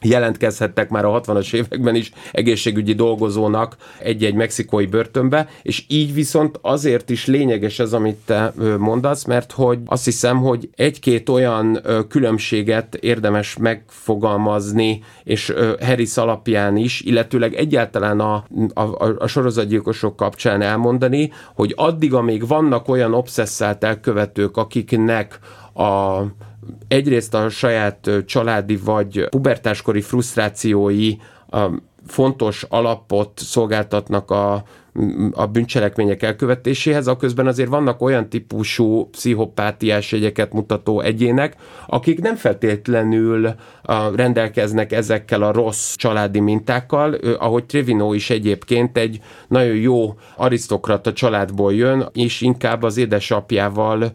jelentkezhettek 0.02 0.90
már 0.90 1.06
a 1.06 1.22
60-as 1.22 1.54
években 1.54 1.96
is 1.96 2.12
egészségügyi 2.32 2.94
dolgozónak 2.94 3.76
egy-egy 4.00 4.34
mexikói 4.34 4.86
börtönbe, 4.86 5.48
és 5.62 5.84
így 5.88 6.14
viszont 6.14 6.60
azért 6.62 7.10
is 7.10 7.26
lényeges 7.26 7.80
ez, 7.80 7.94
amit 7.94 8.18
te 8.26 8.54
mondasz, 8.78 9.26
mert 9.26 9.52
hogy 9.52 9.80
azt 9.86 10.06
hiszem, 10.06 10.38
hogy 10.38 10.70
egy-két 10.76 11.30
olyan 11.30 11.82
különbséget 12.10 12.96
érdemes 12.96 13.58
megfogalmazni, 13.58 15.04
és 15.24 15.54
Harris 15.82 16.18
alapján 16.18 16.78
is, 16.78 17.02
illetőleg 17.02 17.54
egyáltalán 17.54 18.20
a, 18.20 18.44
a, 18.74 19.16
a 19.18 19.28
sorozatgyilkosok 19.28 20.16
kapcsán 20.16 20.62
elmondani, 20.62 21.32
hogy 21.56 21.74
addig, 21.78 22.14
amíg 22.14 22.48
vannak 22.48 22.88
olyan 22.88 23.14
obszesszált 23.14 23.84
elkövetők, 23.84 24.58
akiknek 24.58 25.40
a 25.74 26.22
egyrészt 26.88 27.34
a 27.34 27.50
saját 27.50 28.10
családi 28.26 28.76
vagy 28.76 29.30
pubertáskori 29.30 30.02
frusztrációi 30.02 31.16
fontos 32.08 32.66
alapot 32.70 33.32
szolgáltatnak 33.40 34.32
a, 34.32 34.64
a 35.32 35.46
bűncselekmények 35.46 36.24
elkövetéséhez, 36.24 37.08
a 37.08 37.18
közben 37.18 37.48
azért 37.48 37.70
vannak 37.70 38.02
olyan 38.02 38.30
típusú 38.30 39.10
pszichopátiás 39.10 40.12
jegyeket 40.12 40.54
mutató 40.54 41.02
egyének, 41.02 41.56
akik 41.88 42.22
nem 42.22 42.36
feltétlenül 42.36 43.56
rendelkeznek 44.16 44.92
ezekkel 44.92 45.42
a 45.42 45.52
rossz 45.52 45.96
családi 45.96 46.40
mintákkal, 46.40 47.14
ahogy 47.40 47.66
Trevino 47.66 48.14
is 48.14 48.30
egyébként 48.30 48.98
egy 48.98 49.20
nagyon 49.48 49.76
jó 49.76 50.14
arisztokrata 50.36 51.14
családból 51.14 51.74
jön, 51.74 52.10
és 52.14 52.42
inkább 52.42 52.84
az 52.84 52.98
édesapjával 52.98 54.12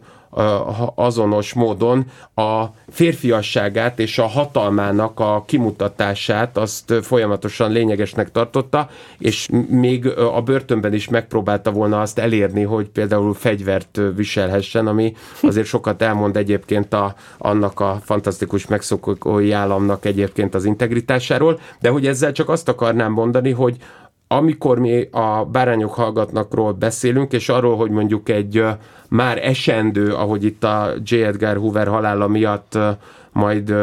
azonos 0.95 1.53
módon 1.53 2.05
a 2.35 2.65
férfiasságát 2.89 3.99
és 3.99 4.17
a 4.17 4.25
hatalmának 4.25 5.19
a 5.19 5.43
kimutatását 5.47 6.57
azt 6.57 6.93
folyamatosan 7.01 7.71
lényegesnek 7.71 8.31
tartotta, 8.31 8.89
és 9.17 9.49
még 9.69 10.07
a 10.07 10.41
börtönben 10.41 10.93
is 10.93 11.09
megpróbálta 11.09 11.71
volna 11.71 12.01
azt 12.01 12.19
elérni, 12.19 12.63
hogy 12.63 12.89
például 12.89 13.33
fegyvert 13.33 13.99
viselhessen, 14.15 14.87
ami 14.87 15.13
azért 15.41 15.67
sokat 15.67 16.01
elmond 16.01 16.37
egyébként 16.37 16.93
a, 16.93 17.15
annak 17.37 17.79
a 17.79 17.99
fantasztikus 18.03 18.67
megszokói 18.67 19.51
államnak 19.51 20.05
egyébként 20.05 20.55
az 20.55 20.65
integritásáról, 20.65 21.59
de 21.79 21.89
hogy 21.89 22.07
ezzel 22.07 22.31
csak 22.31 22.49
azt 22.49 22.69
akarnám 22.69 23.11
mondani, 23.11 23.51
hogy 23.51 23.77
amikor 24.27 24.79
mi 24.79 25.07
a 25.11 25.45
bárányok 25.51 25.93
hallgatnakról 25.93 26.71
beszélünk, 26.71 27.33
és 27.33 27.49
arról, 27.49 27.75
hogy 27.75 27.91
mondjuk 27.91 28.29
egy 28.29 28.63
már 29.09 29.45
esendő, 29.47 30.13
ahogy 30.13 30.43
itt 30.43 30.63
a 30.63 30.93
J. 31.03 31.15
Edgar 31.15 31.57
Hoover 31.57 31.87
halála 31.87 32.27
miatt 32.27 32.77
majd 33.37 33.73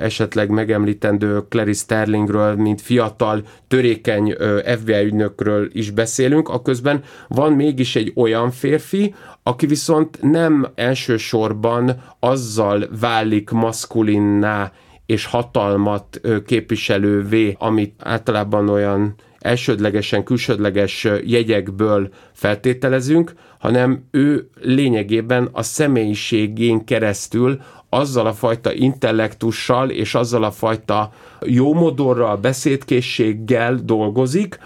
esetleg 0.00 0.50
megemlítendő 0.50 1.42
Clary 1.48 1.72
Sterlingről, 1.72 2.54
mint 2.54 2.80
fiatal, 2.80 3.42
törékeny 3.68 4.34
FBI 4.64 5.04
ügynökről 5.04 5.68
is 5.72 5.90
beszélünk, 5.90 6.48
a 6.48 6.62
közben 6.62 7.02
van 7.28 7.52
mégis 7.52 7.96
egy 7.96 8.12
olyan 8.14 8.50
férfi, 8.50 9.14
aki 9.42 9.66
viszont 9.66 10.18
nem 10.22 10.66
elsősorban 10.74 12.02
azzal 12.20 12.88
válik 13.00 13.50
maszkulinná 13.50 14.72
és 15.06 15.26
hatalmat 15.26 16.20
képviselővé, 16.46 17.56
amit 17.58 18.00
általában 18.04 18.68
olyan 18.68 19.14
elsődlegesen 19.46 20.24
külsődleges 20.24 21.08
jegyekből 21.24 22.08
feltételezünk, 22.32 23.34
hanem 23.58 24.04
ő 24.10 24.48
lényegében 24.60 25.48
a 25.52 25.62
személyiségén 25.62 26.84
keresztül 26.84 27.60
azzal 27.88 28.26
a 28.26 28.32
fajta 28.32 28.72
intellektussal 28.72 29.90
és 29.90 30.14
azzal 30.14 30.44
a 30.44 30.50
fajta 30.50 31.12
jómodorral, 31.46 32.36
beszédkészséggel 32.36 33.74
dolgozik, 33.84 34.58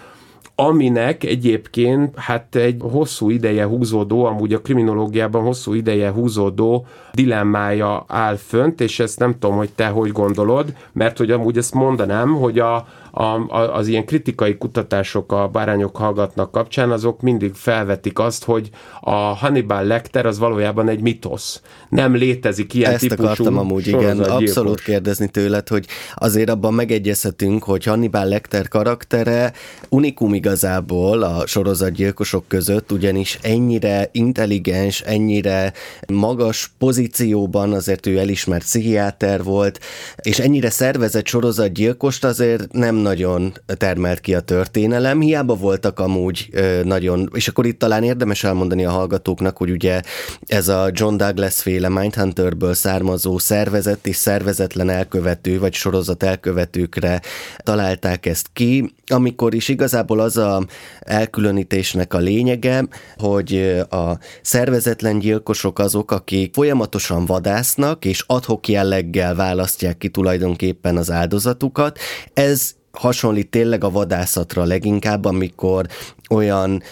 aminek 0.54 1.24
egyébként 1.24 2.18
hát 2.18 2.54
egy 2.54 2.76
hosszú 2.80 3.30
ideje 3.30 3.64
húzódó, 3.64 4.24
amúgy 4.24 4.52
a 4.52 4.60
kriminológiában 4.60 5.42
hosszú 5.42 5.72
ideje 5.72 6.10
húzódó 6.10 6.86
dilemmája 7.12 8.04
áll 8.08 8.36
fönt, 8.36 8.80
és 8.80 9.00
ezt 9.00 9.18
nem 9.18 9.32
tudom, 9.38 9.56
hogy 9.56 9.70
te 9.74 9.86
hogy 9.86 10.12
gondolod, 10.12 10.74
mert 10.92 11.18
hogy 11.18 11.30
amúgy 11.30 11.56
ezt 11.56 11.74
mondanám, 11.74 12.34
hogy 12.34 12.58
a, 12.58 12.86
a, 13.10 13.22
a, 13.22 13.76
az 13.76 13.86
ilyen 13.86 14.06
kritikai 14.06 14.56
kutatások 14.56 15.32
a 15.32 15.48
bárányok 15.48 15.96
hallgatnak 15.96 16.50
kapcsán, 16.50 16.90
azok 16.90 17.20
mindig 17.20 17.54
felvetik 17.54 18.18
azt, 18.18 18.44
hogy 18.44 18.70
a 19.00 19.10
Hannibal 19.10 19.84
Lecter 19.84 20.26
az 20.26 20.38
valójában 20.38 20.88
egy 20.88 21.00
mitosz. 21.00 21.62
Nem 21.88 22.14
létezik 22.14 22.74
ilyen 22.74 22.92
Ezt 22.92 23.00
típusú 23.00 23.22
akartam 23.22 23.58
amúgy, 23.58 23.86
igen, 23.86 24.20
abszolút 24.20 24.80
kérdezni 24.80 25.28
tőled, 25.28 25.68
hogy 25.68 25.86
azért 26.14 26.50
abban 26.50 26.74
megegyezhetünk, 26.74 27.62
hogy 27.62 27.84
Hannibal 27.84 28.28
Lecter 28.28 28.68
karaktere 28.68 29.52
unikum 29.88 30.34
igazából 30.34 31.22
a 31.22 31.46
sorozatgyilkosok 31.46 32.44
között, 32.48 32.92
ugyanis 32.92 33.38
ennyire 33.42 34.08
intelligens, 34.12 35.00
ennyire 35.00 35.72
magas 36.12 36.72
pozícióban, 36.78 37.72
azért 37.72 38.06
ő 38.06 38.18
elismert 38.18 38.62
pszichiáter 38.62 39.42
volt, 39.42 39.80
és 40.16 40.38
ennyire 40.38 40.70
szervezett 40.70 41.26
sorozatgyilkost 41.26 42.24
azért 42.24 42.72
nem 42.72 42.94
nagyon 43.00 43.52
termelt 43.66 44.20
ki 44.20 44.34
a 44.34 44.40
történelem, 44.40 45.20
hiába 45.20 45.54
voltak 45.54 45.98
amúgy 45.98 46.48
nagyon, 46.82 47.30
és 47.34 47.48
akkor 47.48 47.66
itt 47.66 47.78
talán 47.78 48.02
érdemes 48.02 48.44
elmondani 48.44 48.84
a 48.84 48.90
hallgatóknak, 48.90 49.56
hogy 49.56 49.70
ugye 49.70 50.00
ez 50.46 50.68
a 50.68 50.90
John 50.92 51.16
Douglas 51.16 51.62
féle 51.62 51.88
Mindhunterből 51.88 52.74
származó 52.74 53.38
szervezett 53.38 54.06
és 54.06 54.16
szervezetlen 54.16 54.90
elkövető, 54.90 55.58
vagy 55.58 55.74
sorozat 55.74 56.22
elkövetőkre 56.22 57.20
találták 57.56 58.26
ezt 58.26 58.48
ki, 58.52 58.94
amikor 59.06 59.54
is 59.54 59.68
igazából 59.68 60.20
az 60.20 60.36
a 60.36 60.66
elkülönítésnek 61.00 62.14
a 62.14 62.18
lényege, 62.18 62.88
hogy 63.16 63.82
a 63.90 64.18
szervezetlen 64.42 65.18
gyilkosok 65.18 65.78
azok, 65.78 66.10
akik 66.10 66.54
folyamatosan 66.54 67.24
vadásznak, 67.24 68.04
és 68.04 68.24
adhok 68.26 68.68
jelleggel 68.68 69.34
választják 69.34 69.98
ki 69.98 70.08
tulajdonképpen 70.08 70.96
az 70.96 71.10
áldozatukat. 71.10 71.98
Ez 72.34 72.74
hasonlít 72.92 73.50
tényleg 73.50 73.84
a 73.84 73.90
vadászatra 73.90 74.64
leginkább, 74.64 75.24
amikor 75.24 75.86
olyan 76.30 76.82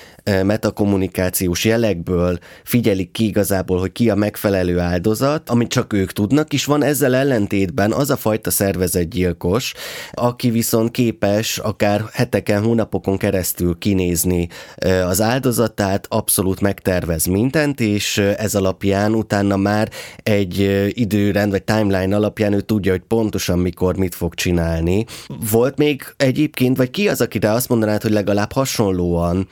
metakommunikációs 0.43 1.65
jelekből 1.65 2.39
figyelik 2.65 3.11
ki 3.11 3.27
igazából, 3.27 3.79
hogy 3.79 3.93
ki 3.93 4.11
a 4.11 4.15
megfelelő 4.15 4.79
áldozat, 4.79 5.51
amit 5.51 5.69
csak 5.69 5.93
ők 5.93 6.13
tudnak, 6.13 6.53
és 6.53 6.65
van 6.65 6.83
ezzel 6.83 7.15
ellentétben 7.15 7.93
az 7.93 8.11
a 8.11 8.17
fajta 8.17 8.51
szervezetgyilkos, 8.51 9.75
aki 10.13 10.51
viszont 10.51 10.91
képes 10.91 11.59
akár 11.59 12.05
heteken, 12.13 12.63
hónapokon 12.63 13.17
keresztül 13.17 13.79
kinézni 13.79 14.49
az 15.07 15.21
áldozatát, 15.21 16.07
abszolút 16.09 16.61
megtervez 16.61 17.25
mindent, 17.25 17.81
és 17.81 18.19
ez 18.19 18.55
alapján 18.55 19.15
utána 19.15 19.57
már 19.57 19.91
egy 20.23 20.87
időrend 20.89 21.51
vagy 21.51 21.63
timeline 21.63 22.17
alapján 22.17 22.53
ő 22.53 22.61
tudja, 22.61 22.93
hogy 22.93 23.03
pontosan 23.09 23.59
mikor 23.59 23.97
mit 23.97 24.15
fog 24.15 24.35
csinálni. 24.35 25.05
Volt 25.51 25.79
még 25.79 26.03
egyébként, 26.17 26.77
vagy 26.77 26.91
ki 26.91 27.09
az, 27.09 27.21
akire 27.21 27.51
azt 27.53 27.69
mondanád, 27.69 28.03
hogy 28.03 28.13
legalább 28.13 28.53
hasonlóan 28.53 29.49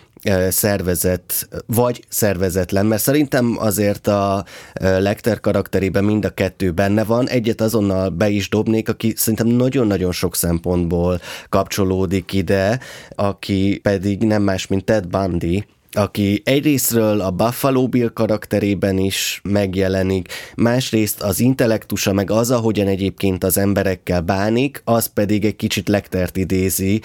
szervezet, 0.48 1.48
vagy 1.66 2.04
szervezetlen, 2.08 2.86
mert 2.86 3.02
szerintem 3.02 3.56
azért 3.58 4.06
a 4.06 4.44
Lecter 4.80 5.40
karakterében 5.40 6.04
mind 6.04 6.24
a 6.24 6.30
kettő 6.30 6.70
benne 6.70 7.04
van. 7.04 7.28
Egyet 7.28 7.60
azonnal 7.60 8.08
be 8.08 8.28
is 8.28 8.48
dobnék, 8.48 8.88
aki 8.88 9.12
szerintem 9.16 9.46
nagyon-nagyon 9.46 10.12
sok 10.12 10.36
szempontból 10.36 11.20
kapcsolódik 11.48 12.32
ide, 12.32 12.80
aki 13.14 13.78
pedig 13.82 14.22
nem 14.22 14.42
más, 14.42 14.66
mint 14.66 14.84
Ted 14.84 15.06
Bundy, 15.06 15.66
aki 15.92 16.42
egyrésztről 16.44 17.20
a 17.20 17.30
Buffalo 17.30 17.88
Bill 17.88 18.08
karakterében 18.08 18.98
is 18.98 19.40
megjelenik, 19.44 20.28
másrészt 20.56 21.22
az 21.22 21.40
intellektusa, 21.40 22.12
meg 22.12 22.30
az, 22.30 22.50
ahogyan 22.50 22.86
egyébként 22.86 23.44
az 23.44 23.58
emberekkel 23.58 24.20
bánik, 24.20 24.82
az 24.84 25.06
pedig 25.06 25.44
egy 25.44 25.56
kicsit 25.56 25.88
lektert 25.88 26.36
idézi, 26.36 27.00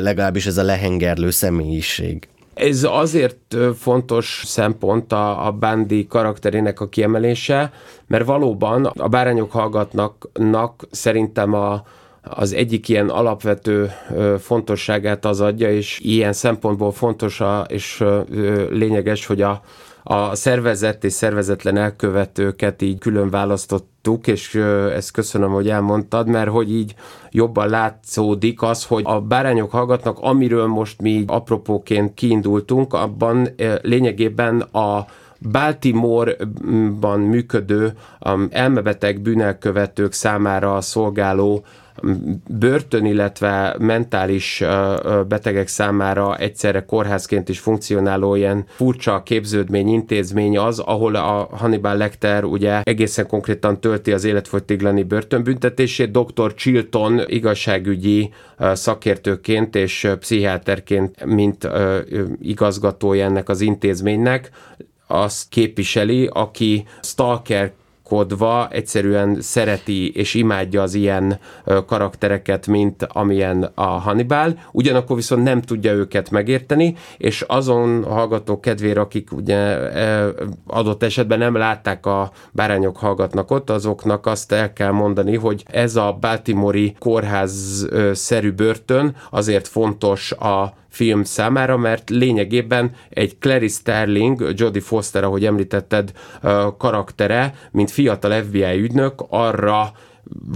legalábbis 0.00 0.46
ez 0.46 0.56
a 0.56 0.62
lehengerlő 0.62 1.30
személyiség. 1.30 2.28
Ez 2.56 2.84
azért 2.84 3.56
fontos 3.78 4.42
szempont 4.44 5.12
a, 5.12 5.46
a 5.46 5.52
Bandi 5.52 6.06
karakterének 6.06 6.80
a 6.80 6.88
kiemelése, 6.88 7.72
mert 8.06 8.24
valóban 8.24 8.84
a 8.84 9.08
bárányok 9.08 9.50
hallgatnak 9.50 10.28
szerintem 10.90 11.54
a, 11.54 11.82
az 12.22 12.52
egyik 12.52 12.88
ilyen 12.88 13.08
alapvető 13.08 13.90
fontosságát 14.38 15.24
az 15.24 15.40
adja, 15.40 15.72
és 15.72 16.00
ilyen 16.02 16.32
szempontból 16.32 16.92
fontos 16.92 17.40
a, 17.40 17.66
és 17.68 18.04
lényeges, 18.70 19.26
hogy 19.26 19.42
a, 19.42 19.62
a 20.08 20.34
szervezett 20.34 21.04
és 21.04 21.12
szervezetlen 21.12 21.76
elkövetőket 21.76 22.82
így 22.82 22.98
külön 22.98 23.30
választottuk, 23.30 24.26
és 24.26 24.54
ezt 24.94 25.10
köszönöm, 25.10 25.50
hogy 25.50 25.68
elmondtad, 25.68 26.28
mert 26.28 26.50
hogy 26.50 26.72
így 26.74 26.94
jobban 27.30 27.68
látszódik 27.68 28.62
az, 28.62 28.84
hogy 28.84 29.02
a 29.06 29.20
bárányok 29.20 29.70
hallgatnak, 29.70 30.18
amiről 30.20 30.66
most 30.66 31.00
mi 31.00 31.24
apropóként 31.26 32.14
kiindultunk, 32.14 32.94
abban 32.94 33.48
lényegében 33.82 34.60
a 34.60 35.06
Baltimore-ban 35.50 37.20
működő 37.20 37.92
um, 38.20 38.48
elmebeteg 38.50 39.20
bűnelkövetők 39.20 40.12
számára 40.12 40.80
szolgáló 40.80 41.64
börtön, 42.48 43.04
illetve 43.04 43.76
mentális 43.78 44.64
betegek 45.28 45.68
számára 45.68 46.36
egyszerre 46.36 46.84
kórházként 46.84 47.48
is 47.48 47.58
funkcionáló 47.58 48.34
ilyen 48.34 48.64
furcsa 48.68 49.22
képződmény, 49.22 49.88
intézmény 49.88 50.58
az, 50.58 50.78
ahol 50.78 51.14
a 51.14 51.48
Hannibal 51.52 51.96
Lecter 51.96 52.44
ugye 52.44 52.80
egészen 52.82 53.26
konkrétan 53.26 53.80
tölti 53.80 54.12
az 54.12 54.24
életfogytiglani 54.24 55.02
börtönbüntetését. 55.02 56.10
Dr. 56.10 56.54
Chilton 56.54 57.20
igazságügyi 57.26 58.30
szakértőként 58.72 59.74
és 59.76 60.08
pszichiáterként, 60.18 61.24
mint 61.24 61.68
igazgatója 62.40 63.24
ennek 63.24 63.48
az 63.48 63.60
intézménynek, 63.60 64.50
azt 65.06 65.48
képviseli, 65.48 66.28
aki 66.32 66.86
stalker 67.02 67.72
gondolkodva 68.08 68.68
egyszerűen 68.70 69.40
szereti 69.40 70.12
és 70.12 70.34
imádja 70.34 70.82
az 70.82 70.94
ilyen 70.94 71.38
karaktereket, 71.86 72.66
mint 72.66 73.02
amilyen 73.02 73.70
a 73.74 73.82
Hannibal, 73.82 74.58
ugyanakkor 74.72 75.16
viszont 75.16 75.42
nem 75.42 75.62
tudja 75.62 75.92
őket 75.92 76.30
megérteni, 76.30 76.94
és 77.16 77.40
azon 77.40 78.04
hallgatók 78.04 78.60
kedvére, 78.60 79.00
akik 79.00 79.32
ugye 79.32 79.76
adott 80.66 81.02
esetben 81.02 81.38
nem 81.38 81.54
látták 81.56 82.06
a 82.06 82.30
bárányok 82.52 82.96
hallgatnak 82.96 83.50
ott, 83.50 83.70
azoknak 83.70 84.26
azt 84.26 84.52
el 84.52 84.72
kell 84.72 84.90
mondani, 84.90 85.36
hogy 85.36 85.64
ez 85.66 85.96
a 85.96 86.16
Baltimore-i 86.20 86.94
kórház-szerű 86.98 88.52
börtön 88.52 89.16
azért 89.30 89.68
fontos 89.68 90.32
a 90.32 90.74
film 90.96 91.24
számára, 91.24 91.76
mert 91.76 92.10
lényegében 92.10 92.90
egy 93.08 93.38
Clary 93.38 93.68
Sterling, 93.68 94.52
Jodie 94.54 94.82
Foster, 94.82 95.24
ahogy 95.24 95.44
említetted, 95.44 96.12
karaktere, 96.78 97.54
mint 97.70 97.90
fiatal 97.90 98.42
FBI 98.42 98.80
ügynök, 98.80 99.24
arra 99.28 99.92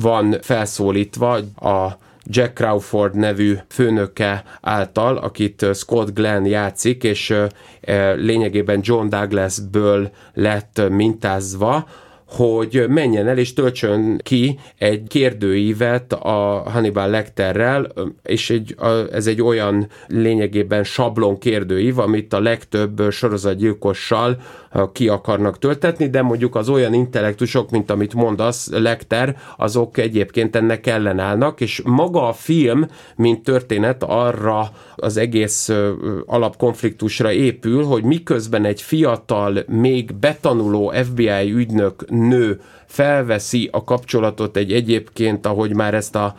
van 0.01 0.37
felszólítva 0.41 1.33
a 1.61 1.99
Jack 2.25 2.55
Crawford 2.55 3.17
nevű 3.17 3.57
főnöke 3.69 4.45
által, 4.61 5.17
akit 5.17 5.67
Scott 5.75 6.15
Glenn 6.15 6.45
játszik, 6.45 7.05
és 7.05 7.35
lényegében 8.17 8.81
John 8.83 9.09
Douglasből 9.09 10.11
lett 10.35 10.83
mintázva, 10.91 11.87
hogy 12.31 12.85
menjen 12.89 13.29
el 13.29 13.39
és 13.39 13.53
töltsön 13.53 14.19
ki 14.23 14.59
egy 14.79 15.03
kérdőívet 15.09 16.13
a 16.13 16.63
Hannibal 16.67 17.09
Lecterrel, 17.09 17.93
és 18.23 18.51
egy, 18.51 18.75
ez 19.13 19.27
egy 19.27 19.43
olyan 19.43 19.89
lényegében 20.07 20.85
sablon 20.85 21.39
kérdőív, 21.39 21.99
amit 21.99 22.33
a 22.33 22.41
legtöbb 22.41 23.03
sorozatgyilkossal 23.11 24.41
ki 24.93 25.09
akarnak 25.09 25.59
töltetni, 25.59 26.09
de 26.09 26.23
mondjuk 26.23 26.55
az 26.55 26.69
olyan 26.69 26.95
intellektusok, 26.95 27.71
mint 27.71 27.91
amit 27.91 28.15
mondasz, 28.15 28.71
Lecter, 28.73 29.37
azok 29.57 29.99
egyébként 29.99 30.57
ennek 30.57 30.87
ellenállnak, 30.87 31.61
és 31.61 31.83
maga 31.85 32.29
a 32.29 32.33
film, 32.33 32.87
mint 33.17 33.43
történet 33.43 34.03
arra 34.03 34.71
az 34.97 35.17
egész 35.17 35.71
alapkonfliktusra 36.27 37.33
épül, 37.33 37.85
hogy 37.85 38.03
miközben 38.05 38.65
egy 38.65 38.83
fiatal, 38.83 39.65
még 39.67 40.15
betanuló 40.15 40.93
FBI 41.05 41.53
ügynök 41.53 42.05
nő 42.09 42.61
felveszi 42.87 43.69
a 43.73 43.85
kapcsolatot 43.85 44.57
egy 44.57 44.73
egyébként, 44.73 45.47
ahogy 45.47 45.75
már 45.75 45.95
ezt 45.95 46.17
a 46.17 46.35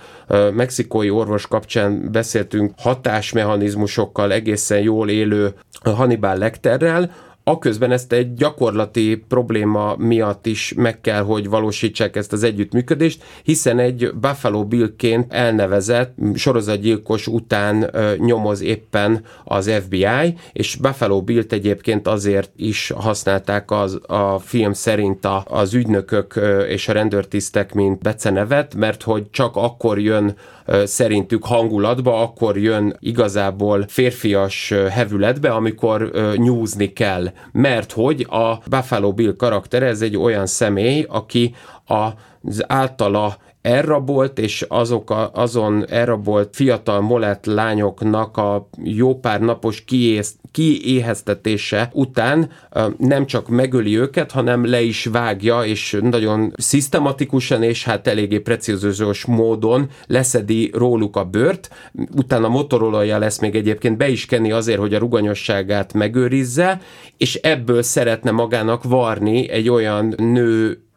mexikói 0.54 1.10
orvos 1.10 1.48
kapcsán 1.48 2.12
beszéltünk, 2.12 2.74
hatásmechanizmusokkal 2.78 4.32
egészen 4.32 4.82
jól 4.82 5.10
élő 5.10 5.54
Hannibal 5.84 6.38
Lecterrel, 6.38 7.12
Aközben 7.44 7.92
ezt 7.92 8.14
egy 8.14 8.34
gyakorlati 8.34 9.24
probléma 9.28 9.96
miatt 9.98 10.46
is 10.46 10.74
meg 10.78 11.02
kell, 11.02 11.22
hogy 11.22 11.50
valósítsák 11.50 12.16
ezt 12.16 12.34
az 12.34 12.44
együttműködést, 12.44 13.24
hiszen 13.44 13.80
egy 13.80 14.12
Buffalo 14.14 14.66
Billként 14.66 15.34
elnevezett 15.34 16.16
sorozatgyilkos 16.36 17.28
után 17.28 17.90
ö, 17.92 18.14
nyomoz 18.18 18.62
éppen 18.62 19.24
az 19.44 19.72
FBI, 19.84 20.38
és 20.54 20.76
Buffalo 20.76 21.22
Billt 21.22 21.54
egyébként 21.54 22.08
azért 22.08 22.52
is 22.56 22.92
használták 22.96 23.72
az, 23.72 24.00
a 24.08 24.40
film 24.40 24.74
szerint 24.74 25.26
a, 25.26 25.44
az 25.48 25.74
ügynökök 25.74 26.36
ö, 26.36 26.62
és 26.62 26.88
a 26.88 26.94
rendőrtisztek, 26.94 27.74
mint 27.74 28.02
becenevet, 28.02 28.76
mert 28.76 29.04
hogy 29.04 29.30
csak 29.30 29.56
akkor 29.56 30.00
jön 30.00 30.36
szerintük 30.84 31.46
hangulatba, 31.46 32.22
akkor 32.22 32.58
jön 32.58 32.96
igazából 33.00 33.86
férfias 33.88 34.74
hevületbe, 34.90 35.50
amikor 35.50 36.12
nyúzni 36.36 36.94
kell. 36.94 37.28
Mert 37.52 37.92
hogy 37.92 38.28
a 38.30 38.58
Buffalo 38.70 39.14
Bill 39.14 39.36
karaktere, 39.36 39.86
ez 39.86 40.02
egy 40.02 40.18
olyan 40.18 40.46
személy, 40.46 41.06
aki 41.10 41.56
az 41.86 42.64
általa 42.68 43.38
elrabolt, 43.62 44.40
és 44.40 44.66
azok 44.68 45.10
a, 45.10 45.32
azon 45.34 45.86
elrabolt 45.90 46.56
fiatal 46.56 47.02
molett 47.02 47.46
lányoknak 47.46 48.38
a 48.38 48.70
jó 48.84 49.20
pár 49.20 49.42
napos 49.42 49.84
kiész, 49.84 50.36
kiéheztetése 50.52 51.90
után 51.94 52.50
nem 52.98 53.26
csak 53.26 53.48
megöli 53.48 53.98
őket, 53.98 54.32
hanem 54.32 54.66
le 54.66 54.82
is 54.82 55.06
vágja, 55.06 55.64
és 55.64 55.98
nagyon 56.02 56.54
szisztematikusan 56.58 57.64
és 57.64 57.84
hát 57.84 58.08
eléggé 58.08 58.40
precízős 58.40 59.26
módon 59.26 59.90
leszedi 60.08 60.72
róluk 60.74 61.16
a 61.16 61.26
bőrt, 61.26 61.70
utána 62.16 62.48
motorolója 62.48 63.18
lesz 63.18 63.40
még 63.40 63.56
egyébként 63.56 63.98
be 63.98 64.10
is 64.10 64.26
kenni 64.26 64.52
azért, 64.52 64.80
hogy 64.80 64.94
a 64.94 65.00
ruganyosságát 65.00 65.94
megőrizze, 65.94 66.82
és 67.18 67.36
ebből 67.36 67.82
szeretne 67.82 68.32
magának 68.32 68.84
varni 68.84 69.50
egy 69.50 69.70
olyan 69.70 70.14
női 70.18 70.90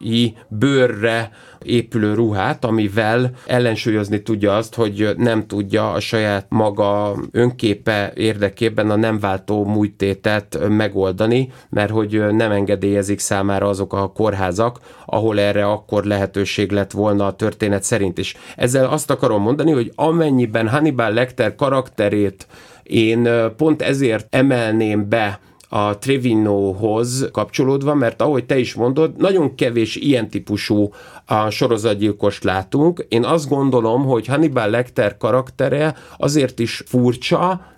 bőrre 0.48 1.30
épülő 1.62 2.14
ruhát, 2.14 2.64
amivel 2.64 3.30
ellensúlyozni 3.46 4.22
tudja 4.22 4.56
azt, 4.56 4.74
hogy 4.74 5.14
nem 5.16 5.46
tudja 5.46 5.92
a 5.92 6.00
saját 6.00 6.46
maga 6.48 7.16
önképe 7.30 8.12
érdekében 8.14 8.90
a 8.90 8.96
nem 8.96 9.18
váltó 9.18 9.64
mújtétet 9.64 10.58
megoldani, 10.68 11.52
mert 11.70 11.90
hogy 11.90 12.24
nem 12.30 12.50
engedélyezik 12.50 13.18
számára 13.18 13.68
azok 13.68 13.92
a 13.92 14.12
kórházak, 14.12 14.78
ahol 15.06 15.40
erre 15.40 15.66
akkor 15.66 16.04
lehetőség 16.04 16.70
lett 16.70 16.90
volna 16.90 17.26
a 17.26 17.36
történet 17.36 17.82
szerint 17.82 18.18
is. 18.18 18.36
Ezzel 18.56 18.86
azt 18.86 19.10
akarom 19.10 19.42
mondani, 19.42 19.72
hogy 19.72 19.92
amennyiben 19.94 20.68
Hannibal 20.68 21.12
Lecter 21.12 21.54
karakterét 21.54 22.46
én 22.82 23.28
pont 23.56 23.82
ezért 23.82 24.26
emelném 24.30 25.08
be 25.08 25.40
a 25.74 25.98
Trevinohoz 25.98 27.28
kapcsolódva, 27.32 27.94
mert 27.94 28.22
ahogy 28.22 28.44
te 28.44 28.58
is 28.58 28.74
mondod, 28.74 29.16
nagyon 29.16 29.54
kevés 29.54 29.96
ilyen 29.96 30.28
típusú 30.28 30.92
a 31.26 31.50
sorozatgyilkost 31.50 32.44
látunk. 32.44 33.06
Én 33.08 33.24
azt 33.24 33.48
gondolom, 33.48 34.04
hogy 34.04 34.26
Hannibal 34.26 34.70
Lecter 34.70 35.16
karaktere 35.16 35.94
azért 36.16 36.58
is 36.58 36.82
furcsa, 36.86 37.72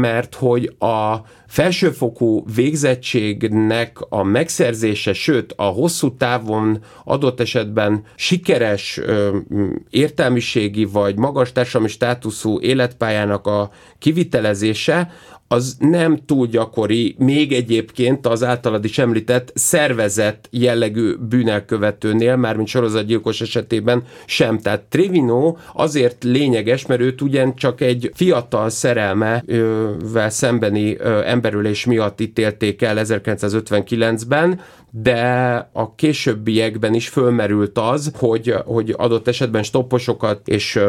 mert 0.00 0.34
hogy 0.34 0.74
a 0.78 1.16
felsőfokú 1.46 2.44
végzettségnek 2.54 3.98
a 4.08 4.22
megszerzése, 4.22 5.12
sőt 5.12 5.52
a 5.56 5.62
hosszú 5.62 6.16
távon 6.16 6.84
adott 7.04 7.40
esetben 7.40 8.04
sikeres 8.14 8.98
ö, 8.98 9.36
értelmiségi 9.90 10.84
vagy 10.84 11.16
magas 11.16 11.52
társadalmi 11.52 11.88
státuszú 11.88 12.60
életpályának 12.60 13.46
a 13.46 13.70
kivitelezése, 13.98 15.10
az 15.52 15.76
nem 15.78 16.18
túl 16.26 16.46
gyakori, 16.46 17.14
még 17.18 17.52
egyébként 17.52 18.26
az 18.26 18.44
általad 18.44 18.84
is 18.84 18.98
említett 18.98 19.52
szervezett 19.54 20.48
jellegű 20.50 21.14
bűnelkövetőnél, 21.28 22.36
mármint 22.36 22.68
sorozatgyilkos 22.68 23.40
esetében 23.40 24.02
sem. 24.26 24.58
Tehát 24.58 24.82
Trevino 24.82 25.56
azért 25.74 26.24
lényeges, 26.24 26.86
mert 26.86 27.00
őt 27.00 27.20
ugyan 27.20 27.56
csak 27.56 27.80
egy 27.80 28.10
fiatal 28.14 28.68
szerelmevel 28.68 30.30
szembeni 30.30 30.96
emberülés 31.24 31.84
miatt 31.84 32.20
ítélték 32.20 32.82
el 32.82 32.96
1959-ben, 33.00 34.60
de 34.94 35.20
a 35.72 35.94
későbbiekben 35.94 36.94
is 36.94 37.08
fölmerült 37.08 37.78
az, 37.78 38.12
hogy, 38.18 38.54
hogy 38.64 38.94
adott 38.96 39.28
esetben 39.28 39.62
stopposokat 39.62 40.48
és 40.48 40.80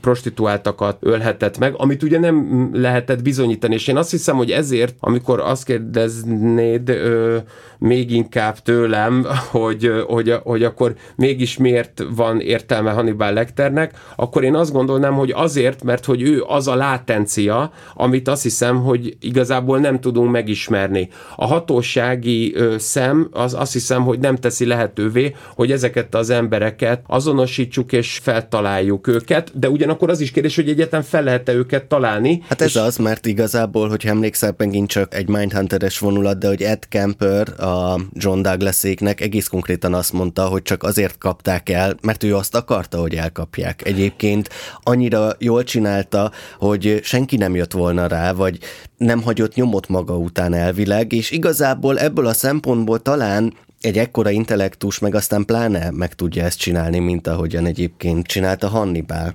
prostituáltakat 0.00 0.96
ölhetett 1.00 1.58
meg, 1.58 1.74
amit 1.76 2.02
ugye 2.02 2.18
nem 2.18 2.70
lehetett 2.72 3.22
bizonyítani, 3.22 3.74
és 3.74 3.88
én 3.88 3.96
azt 3.96 4.05
hiszem, 4.10 4.36
hogy 4.36 4.50
ezért, 4.50 4.94
amikor 5.00 5.40
azt 5.40 5.64
kérdeznéd 5.64 6.88
ö, 6.88 7.36
még 7.78 8.10
inkább 8.10 8.58
tőlem, 8.58 9.26
hogy, 9.50 9.90
hogy, 10.06 10.34
hogy 10.42 10.62
akkor 10.62 10.94
mégis 11.16 11.56
miért 11.56 12.02
van 12.16 12.40
értelme 12.40 12.90
Hannibal 12.90 13.32
Lecternek, 13.32 13.92
akkor 14.16 14.44
én 14.44 14.54
azt 14.54 14.72
gondolnám, 14.72 15.14
hogy 15.14 15.32
azért, 15.34 15.82
mert 15.82 16.04
hogy 16.04 16.22
ő 16.22 16.44
az 16.46 16.68
a 16.68 16.74
látencia, 16.74 17.72
amit 17.94 18.28
azt 18.28 18.42
hiszem, 18.42 18.82
hogy 18.82 19.16
igazából 19.20 19.78
nem 19.78 20.00
tudunk 20.00 20.30
megismerni. 20.30 21.08
A 21.36 21.46
hatósági 21.46 22.54
ö, 22.54 22.74
szem 22.78 23.28
az 23.32 23.54
azt 23.54 23.72
hiszem, 23.72 24.02
hogy 24.02 24.18
nem 24.18 24.36
teszi 24.36 24.66
lehetővé, 24.66 25.34
hogy 25.54 25.72
ezeket 25.72 26.14
az 26.14 26.30
embereket 26.30 27.02
azonosítsuk 27.06 27.92
és 27.92 28.20
feltaláljuk 28.22 29.06
őket, 29.06 29.58
de 29.58 29.70
ugyanakkor 29.70 30.10
az 30.10 30.20
is 30.20 30.30
kérdés, 30.30 30.54
hogy 30.56 30.68
egyetem 30.68 31.02
fel 31.02 31.22
lehet-e 31.22 31.52
őket 31.52 31.84
találni. 31.84 32.42
Hát 32.48 32.60
ez 32.60 32.76
az, 32.76 32.96
mert 32.96 33.26
igazából, 33.26 33.85
hogy 33.90 34.06
emlékszel, 34.06 34.54
megint 34.56 34.88
csak 34.88 35.14
egy 35.14 35.28
Mindhunteres 35.28 35.98
vonulat, 35.98 36.38
de 36.38 36.48
hogy 36.48 36.62
Ed 36.62 36.88
Kemper 36.88 37.60
a 37.60 38.00
John 38.12 38.42
Douglaséknek 38.42 39.20
egész 39.20 39.46
konkrétan 39.46 39.94
azt 39.94 40.12
mondta, 40.12 40.46
hogy 40.46 40.62
csak 40.62 40.82
azért 40.82 41.18
kapták 41.18 41.68
el, 41.68 41.96
mert 42.02 42.22
ő 42.22 42.36
azt 42.36 42.54
akarta, 42.54 42.98
hogy 42.98 43.14
elkapják. 43.14 43.86
Egyébként 43.86 44.48
annyira 44.82 45.32
jól 45.38 45.64
csinálta, 45.64 46.32
hogy 46.58 47.00
senki 47.02 47.36
nem 47.36 47.54
jött 47.54 47.72
volna 47.72 48.06
rá, 48.06 48.32
vagy 48.32 48.58
nem 48.96 49.22
hagyott 49.22 49.54
nyomot 49.54 49.88
maga 49.88 50.16
után 50.16 50.54
elvileg, 50.54 51.12
és 51.12 51.30
igazából 51.30 51.98
ebből 51.98 52.26
a 52.26 52.32
szempontból 52.32 53.02
talán 53.02 53.54
egy 53.80 53.98
ekkora 53.98 54.30
intellektus 54.30 54.98
meg 54.98 55.14
aztán 55.14 55.44
pláne 55.44 55.90
meg 55.90 56.14
tudja 56.14 56.44
ezt 56.44 56.58
csinálni, 56.58 56.98
mint 56.98 57.26
ahogyan 57.26 57.66
egyébként 57.66 58.26
csinálta 58.26 58.68
Hannibal. 58.68 59.34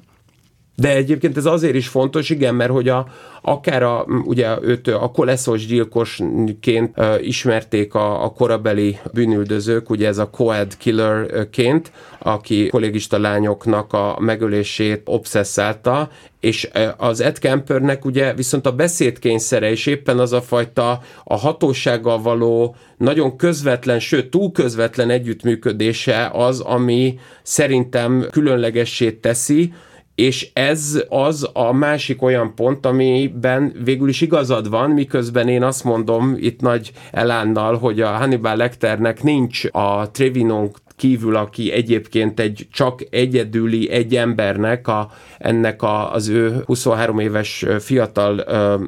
De 0.76 0.96
egyébként 0.96 1.38
ez 1.38 1.46
azért 1.46 1.76
is 1.76 1.88
fontos, 1.88 2.30
igen, 2.30 2.56
mert 2.56 2.72
hogy 2.72 2.90
a, 2.90 3.08
akár 3.42 3.84
a, 3.84 4.06
ugye 4.26 4.58
őt 4.62 4.88
a 4.88 5.12
koleszos 5.14 5.66
gyilkosként 5.66 6.98
uh, 6.98 7.28
ismerték 7.28 7.94
a, 7.94 8.24
a 8.24 8.30
korabeli 8.30 9.00
bűnüldözők, 9.14 9.90
ugye 9.90 10.08
ez 10.08 10.18
a 10.18 10.30
Coed 10.30 10.78
killerként, 10.78 11.92
aki 12.20 12.68
kollégista 12.68 13.20
lányoknak 13.20 13.94
a 13.94 14.18
megölését 14.20 15.02
obszesszálta, 15.06 16.10
és 16.40 16.70
az 16.98 17.20
Ed 17.22 17.40
Kempernek 17.40 18.06
ugye 18.06 18.34
viszont 18.34 18.66
a 18.66 18.72
beszédkényszere 18.72 19.70
és 19.70 19.86
éppen 19.86 20.20
az 20.20 20.34
a 20.34 20.42
fajta 20.42 21.02
a 21.24 21.36
hatósággal 21.38 22.22
való 22.22 22.76
nagyon 22.98 23.38
közvetlen, 23.38 24.00
sőt 24.00 24.30
túl 24.30 24.52
közvetlen 24.52 25.10
együttműködése 25.10 26.30
az, 26.34 26.60
ami 26.60 27.20
szerintem 27.44 28.28
különlegessé 28.32 29.12
teszi, 29.12 29.74
és 30.16 30.50
ez 30.54 31.04
az 31.10 31.50
a 31.54 31.72
másik 31.72 32.22
olyan 32.22 32.56
pont, 32.56 32.86
amiben 32.86 33.74
végül 33.84 34.10
is 34.10 34.22
igazad 34.22 34.70
van, 34.70 34.90
miközben 34.90 35.48
én 35.48 35.64
azt 35.64 35.84
mondom 35.84 36.36
itt 36.40 36.62
nagy 36.62 36.92
elánnal, 37.12 37.78
hogy 37.78 38.02
a 38.02 38.08
Hannibal 38.08 38.56
Lecternek 38.56 39.24
nincs 39.24 39.64
a 39.72 40.12
Trevinon 40.12 40.72
kívül, 41.02 41.36
aki 41.36 41.72
egyébként 41.72 42.40
egy 42.40 42.68
csak 42.72 43.00
egyedüli 43.10 43.90
egy 43.90 44.16
embernek, 44.16 44.88
a, 44.88 45.12
ennek 45.38 45.82
a, 45.82 46.14
az 46.14 46.28
ő 46.28 46.64
23 46.66 47.20
éves 47.20 47.66
fiatal, 47.80 48.44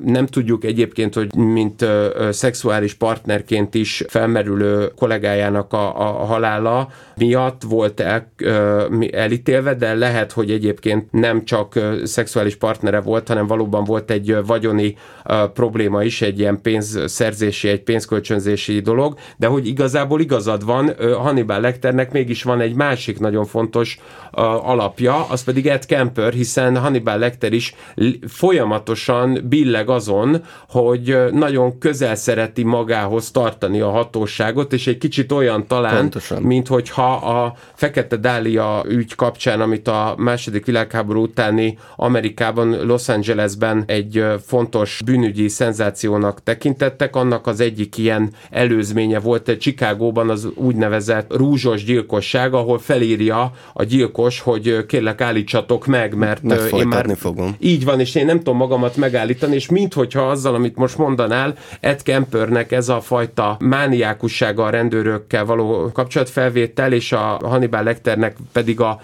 nem 0.05 0.25
tudjuk 0.25 0.63
egyébként, 0.63 1.13
hogy 1.13 1.35
mint 1.35 1.85
szexuális 2.29 2.93
partnerként 2.93 3.75
is 3.75 4.03
felmerülő 4.07 4.91
kollégájának 4.95 5.73
a, 5.73 5.99
a 5.99 6.25
halála 6.25 6.89
miatt 7.15 7.61
volt 7.61 7.99
el, 7.99 8.31
elítélve, 9.11 9.73
de 9.73 9.93
lehet, 9.93 10.31
hogy 10.31 10.51
egyébként 10.51 11.11
nem 11.11 11.45
csak 11.45 11.79
szexuális 12.03 12.55
partnere 12.55 13.01
volt, 13.01 13.27
hanem 13.27 13.47
valóban 13.47 13.83
volt 13.83 14.11
egy 14.11 14.37
vagyoni 14.45 14.95
probléma 15.53 16.03
is, 16.03 16.21
egy 16.21 16.39
ilyen 16.39 16.61
pénzszerzési, 16.61 17.67
egy 17.67 17.83
pénzkölcsönzési 17.83 18.79
dolog, 18.79 19.17
de 19.37 19.47
hogy 19.47 19.67
igazából 19.67 20.21
igazad 20.21 20.65
van, 20.65 20.95
Hannibal 21.17 21.59
Lecternek 21.59 22.02
mégis 22.11 22.43
van 22.43 22.61
egy 22.61 22.73
másik 22.73 23.19
nagyon 23.19 23.45
fontos 23.45 23.99
alapja, 24.63 25.25
az 25.29 25.43
pedig 25.43 25.67
Ed 25.67 25.85
Kemper, 25.85 26.33
hiszen 26.33 26.77
Hannibal 26.77 27.17
Lecter 27.17 27.53
is 27.53 27.75
folyamatosan 28.27 29.39
billeg 29.43 29.89
azon, 29.89 30.43
hogy 30.69 31.17
nagyon 31.31 31.77
közel 31.77 32.15
szereti 32.15 32.63
magához 32.63 33.31
tartani 33.31 33.79
a 33.79 33.89
hatóságot, 33.89 34.73
és 34.73 34.87
egy 34.87 34.97
kicsit 34.97 35.31
olyan 35.31 35.67
talán, 35.67 35.97
Pontosan. 35.97 36.41
mint 36.41 36.67
hogyha 36.67 37.13
a 37.13 37.55
Fekete 37.73 38.15
Dália 38.15 38.83
ügy 38.87 39.15
kapcsán, 39.15 39.61
amit 39.61 39.87
a 39.87 40.15
második 40.17 40.65
világháború 40.65 41.21
utáni 41.21 41.77
Amerikában, 41.95 42.85
Los 42.85 43.09
Angelesben 43.09 43.83
egy 43.85 44.25
fontos 44.45 45.01
bűnügyi 45.05 45.47
szenzációnak 45.47 46.43
tekintettek, 46.43 47.15
annak 47.15 47.47
az 47.47 47.59
egyik 47.59 47.97
ilyen 47.97 48.31
előzménye 48.49 49.19
volt 49.19 49.47
egy 49.47 49.59
Chicagóban 49.59 50.29
az 50.29 50.47
úgynevezett 50.55 51.35
rúzsos 51.35 51.83
gyilkosság, 51.93 52.53
ahol 52.53 52.79
felírja 52.79 53.51
a 53.73 53.83
gyilkos, 53.83 54.39
hogy 54.39 54.85
kérlek 54.85 55.21
állítsatok 55.21 55.85
meg, 55.85 56.15
mert 56.15 56.43
én 56.71 56.87
már 56.87 57.05
fogom. 57.15 57.55
Így 57.59 57.85
van, 57.85 57.99
és 57.99 58.15
én 58.15 58.25
nem 58.25 58.37
tudom 58.37 58.57
magamat 58.57 58.95
megállítani, 58.95 59.55
és 59.55 59.69
minthogyha 59.69 60.21
azzal, 60.21 60.55
amit 60.55 60.75
most 60.75 60.97
mondanál, 60.97 61.55
Ed 61.79 62.01
Kempernek 62.03 62.71
ez 62.71 62.89
a 62.89 63.01
fajta 63.01 63.57
mániákussága 63.59 64.63
a 64.63 64.69
rendőrökkel 64.69 65.45
való 65.45 65.89
kapcsolatfelvétel, 65.93 66.93
és 66.93 67.11
a 67.11 67.39
Hannibal 67.41 67.83
Lecternek 67.83 68.35
pedig 68.51 68.79
a 68.79 69.01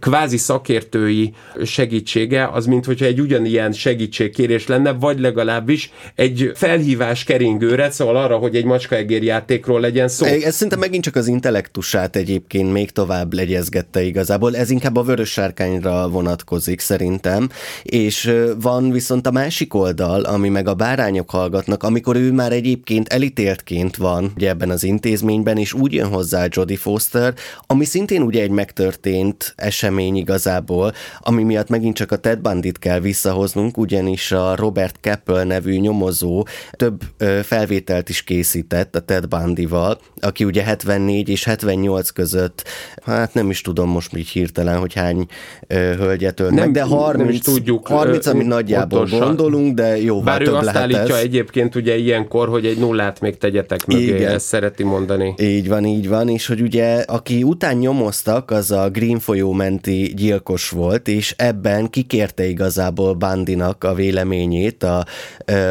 kvázi 0.00 0.36
szakértői 0.36 1.32
segítsége, 1.64 2.48
az 2.48 2.66
mint 2.66 2.84
hogyha 2.84 3.04
egy 3.04 3.20
ugyanilyen 3.20 3.72
segítségkérés 3.72 4.66
lenne, 4.66 4.92
vagy 4.92 5.20
legalábbis 5.20 5.92
egy 6.14 6.50
felhívás 6.54 7.24
keringőre, 7.24 7.90
szóval 7.90 8.16
arra, 8.16 8.36
hogy 8.36 8.56
egy 8.56 8.64
macskaegér 8.64 9.22
játékról 9.22 9.80
legyen 9.80 10.08
szó. 10.08 10.26
Ez 10.26 10.54
szinte 10.54 10.76
megint 10.76 11.04
csak 11.04 11.16
az 11.16 11.26
intellektusát 11.26 12.16
egyébként 12.16 12.72
még 12.72 12.90
tovább 12.90 13.32
legyezgette 13.32 14.02
igazából. 14.02 14.56
Ez 14.56 14.70
inkább 14.70 14.96
a 14.96 15.02
vörös 15.02 15.30
sárkányra 15.30 16.08
vonatkozik 16.08 16.80
szerintem, 16.80 17.48
és 17.82 18.32
van 18.60 18.90
viszont 18.90 19.26
a 19.26 19.30
másik 19.30 19.74
oldal, 19.74 20.22
ami 20.22 20.48
meg 20.48 20.68
a 20.68 20.74
bárányok 20.74 21.30
hallgatnak, 21.30 21.82
amikor 21.82 22.16
ő 22.16 22.32
már 22.32 22.52
egyébként 22.52 23.08
elítéltként 23.08 23.96
van 23.96 24.32
ugye 24.36 24.48
ebben 24.48 24.70
az 24.70 24.84
intézményben, 24.84 25.56
és 25.56 25.72
úgy 25.72 25.92
jön 25.92 26.08
hozzá 26.08 26.46
Jodie 26.50 26.76
Foster, 26.76 27.34
ami 27.66 27.84
szintén 27.84 28.22
ugye 28.22 28.42
egy 28.42 28.50
megtörtént 28.50 29.54
esemény 29.66 30.16
igazából, 30.16 30.92
ami 31.20 31.42
miatt 31.42 31.68
megint 31.68 31.96
csak 31.96 32.12
a 32.12 32.16
Ted 32.16 32.38
Bandit 32.38 32.78
kell 32.78 33.00
visszahoznunk, 33.00 33.78
ugyanis 33.78 34.32
a 34.32 34.54
Robert 34.56 34.96
Keppel 35.00 35.44
nevű 35.44 35.76
nyomozó 35.78 36.46
több 36.70 37.02
felvételt 37.42 38.08
is 38.08 38.22
készített 38.22 38.96
a 38.96 39.00
Ted 39.00 39.26
Bundyval, 39.28 39.98
aki 40.20 40.44
ugye 40.44 40.62
74 40.62 41.28
és 41.28 41.44
78 41.44 42.10
között, 42.10 42.64
hát 43.04 43.34
nem 43.34 43.50
is 43.50 43.60
tudom 43.60 43.88
most 43.88 44.16
így 44.16 44.28
hirtelen, 44.28 44.78
hogy 44.78 44.94
hány 44.94 45.26
hölgyet 45.68 46.40
ölt 46.40 46.50
meg, 46.54 46.70
de 46.70 46.82
30, 46.82 47.44
nem 47.46 47.54
tudjuk, 47.54 47.86
30 47.86 48.26
ami 48.26 48.44
nagyjából 48.44 48.98
pontosan. 48.98 49.26
gondolunk, 49.26 49.74
de 49.74 50.00
jó, 50.02 50.20
Bár 50.20 50.42
ő 50.42 50.54
azt 50.54 50.76
állítja 50.76 51.16
ez. 51.16 51.22
egyébként 51.22 51.74
ugye 51.74 51.96
ilyenkor, 51.96 52.48
hogy 52.48 52.66
egy 52.66 52.78
nullát 52.78 53.20
még 53.20 53.38
tegyetek 53.38 53.86
mögé, 53.86 54.04
Igen. 54.04 54.32
ezt 54.32 54.46
szereti 54.46 54.82
mondani. 54.82 55.34
Így 55.38 55.68
van, 55.68 55.84
így 55.84 56.08
van, 56.08 56.28
és 56.28 56.46
hogy 56.46 56.60
ugye 56.60 56.94
aki 57.06 57.42
után 57.42 57.76
nyomoztak, 57.76 58.50
az 58.50 58.70
a 58.70 58.88
Green 58.90 59.18
folyó 59.18 59.52
menti 59.56 60.12
gyilkos 60.16 60.70
volt, 60.70 61.08
és 61.08 61.34
ebben 61.36 61.90
kikérte 61.90 62.44
igazából 62.46 63.14
Bandinak 63.14 63.84
a 63.84 63.94
véleményét 63.94 64.82
a 64.82 65.04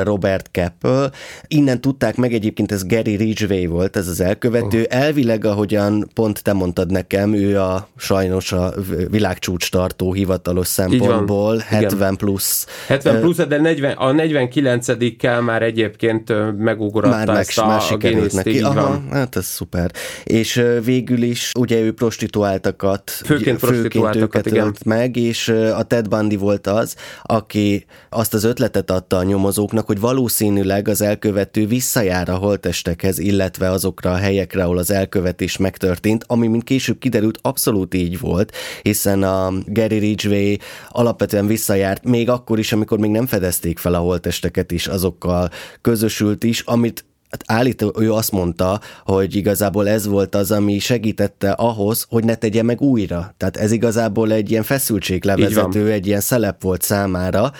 Robert 0.03 0.51
Keppel. 0.51 1.11
Innen 1.47 1.81
tudták 1.81 2.15
meg, 2.15 2.33
egyébként 2.33 2.71
ez 2.71 2.85
Gary 2.85 3.15
Ridgway 3.15 3.67
volt, 3.67 3.95
ez 3.95 4.07
az 4.07 4.19
elkövető. 4.19 4.79
Uh. 4.79 4.85
Elvileg, 4.89 5.45
ahogyan 5.45 6.09
pont 6.13 6.43
te 6.43 6.53
mondtad 6.53 6.91
nekem, 6.91 7.33
ő 7.33 7.59
a 7.59 7.87
sajnos 7.97 8.51
a 8.51 8.73
világcsúcs 9.09 9.71
tartó 9.71 10.13
hivatalos 10.13 10.67
szempontból 10.67 11.57
70 11.57 11.91
Igen. 11.91 12.15
plusz. 12.15 12.67
70 12.87 13.19
plusz, 13.19 13.37
de 13.37 13.57
40, 13.57 13.91
a 13.91 14.11
49-kel 14.11 15.43
már 15.43 15.61
egyébként 15.61 16.33
megugrotta 16.57 17.25
már 17.25 17.29
ezt 17.29 17.57
meg, 17.57 17.67
a, 17.67 17.93
a 17.93 18.33
neki. 18.33 18.61
Aha, 18.61 19.01
hát 19.11 19.35
ez 19.35 19.45
szuper. 19.45 19.91
És 20.23 20.63
végül 20.83 21.21
is 21.21 21.51
ugye 21.59 21.79
ő 21.79 21.93
prostituáltakat 21.93 23.09
főként, 23.09 23.59
főként 23.59 23.74
őket 24.15 24.45
igen. 24.45 24.65
ölt 24.65 24.83
meg, 24.83 25.15
és 25.15 25.47
a 25.47 25.83
Ted 25.83 26.07
Bundy 26.07 26.35
volt 26.35 26.67
az, 26.67 26.95
aki 27.23 27.85
azt 28.09 28.33
az 28.33 28.43
ötletet 28.43 28.91
adta 28.91 29.17
a 29.17 29.23
nyomozóknak, 29.23 29.85
hogy 29.85 29.99
valószínűleg 29.99 30.87
az 30.87 31.01
elkövető 31.01 31.67
visszajár 31.67 32.29
a 32.29 32.35
holtestekhez, 32.35 33.19
illetve 33.19 33.69
azokra 33.69 34.11
a 34.11 34.15
helyekre, 34.15 34.63
ahol 34.63 34.77
az 34.77 34.91
elkövetés 34.91 35.57
megtörtént, 35.57 36.23
ami 36.27 36.47
mint 36.47 36.63
később 36.63 36.97
kiderült 36.97 37.39
abszolút 37.41 37.93
így 37.93 38.19
volt, 38.19 38.51
hiszen 38.81 39.23
a 39.23 39.53
Gary 39.65 39.97
Ridgway 39.97 40.55
alapvetően 40.89 41.47
visszajárt, 41.47 42.03
még 42.03 42.29
akkor 42.29 42.59
is, 42.59 42.71
amikor 42.71 42.99
még 42.99 43.11
nem 43.11 43.25
fedezték 43.25 43.79
fel 43.79 43.93
a 43.93 43.99
holtesteket 43.99 44.71
is, 44.71 44.87
azokkal 44.87 45.49
közösült 45.81 46.43
is, 46.43 46.59
amit 46.59 47.05
Hát 47.35 47.57
állító, 47.57 47.93
ő 47.99 48.13
azt 48.13 48.31
mondta, 48.31 48.79
hogy 49.05 49.35
igazából 49.35 49.89
ez 49.89 50.07
volt 50.07 50.35
az, 50.35 50.51
ami 50.51 50.79
segítette 50.79 51.51
ahhoz, 51.51 52.05
hogy 52.09 52.23
ne 52.23 52.35
tegye 52.35 52.63
meg 52.63 52.81
újra. 52.81 53.33
Tehát 53.37 53.57
ez 53.57 53.71
igazából 53.71 54.31
egy 54.31 54.51
ilyen 54.51 54.63
feszültséglevezető, 54.63 55.91
egy 55.91 56.07
ilyen 56.07 56.19
szelep 56.19 56.61
volt 56.61 56.81
számára. 56.81 57.51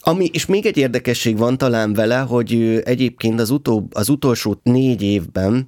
Ami, 0.00 0.30
és 0.32 0.46
még 0.46 0.66
egy 0.66 0.76
érdekesség 0.76 1.38
van 1.38 1.58
talán 1.58 1.92
vele, 1.92 2.18
hogy 2.18 2.82
egyébként 2.84 3.40
az, 3.40 3.50
utó, 3.50 3.88
az 3.92 4.08
utolsó 4.08 4.60
négy 4.62 5.02
évben 5.02 5.66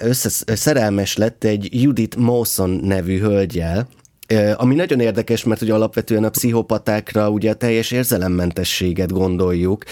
összes, 0.00 0.42
szerelmes 0.46 1.16
lett 1.16 1.44
egy 1.44 1.82
Judith 1.82 2.16
Mawson 2.16 2.70
nevű 2.70 3.18
hölgyel, 3.18 3.88
ami 4.56 4.74
nagyon 4.74 5.00
érdekes, 5.00 5.44
mert 5.44 5.62
ugye 5.62 5.74
alapvetően 5.74 6.24
a 6.24 6.28
pszichopatákra 6.28 7.30
ugye 7.30 7.50
a 7.50 7.54
teljes 7.54 7.90
érzelemmentességet 7.90 9.12
gondoljuk, 9.12 9.84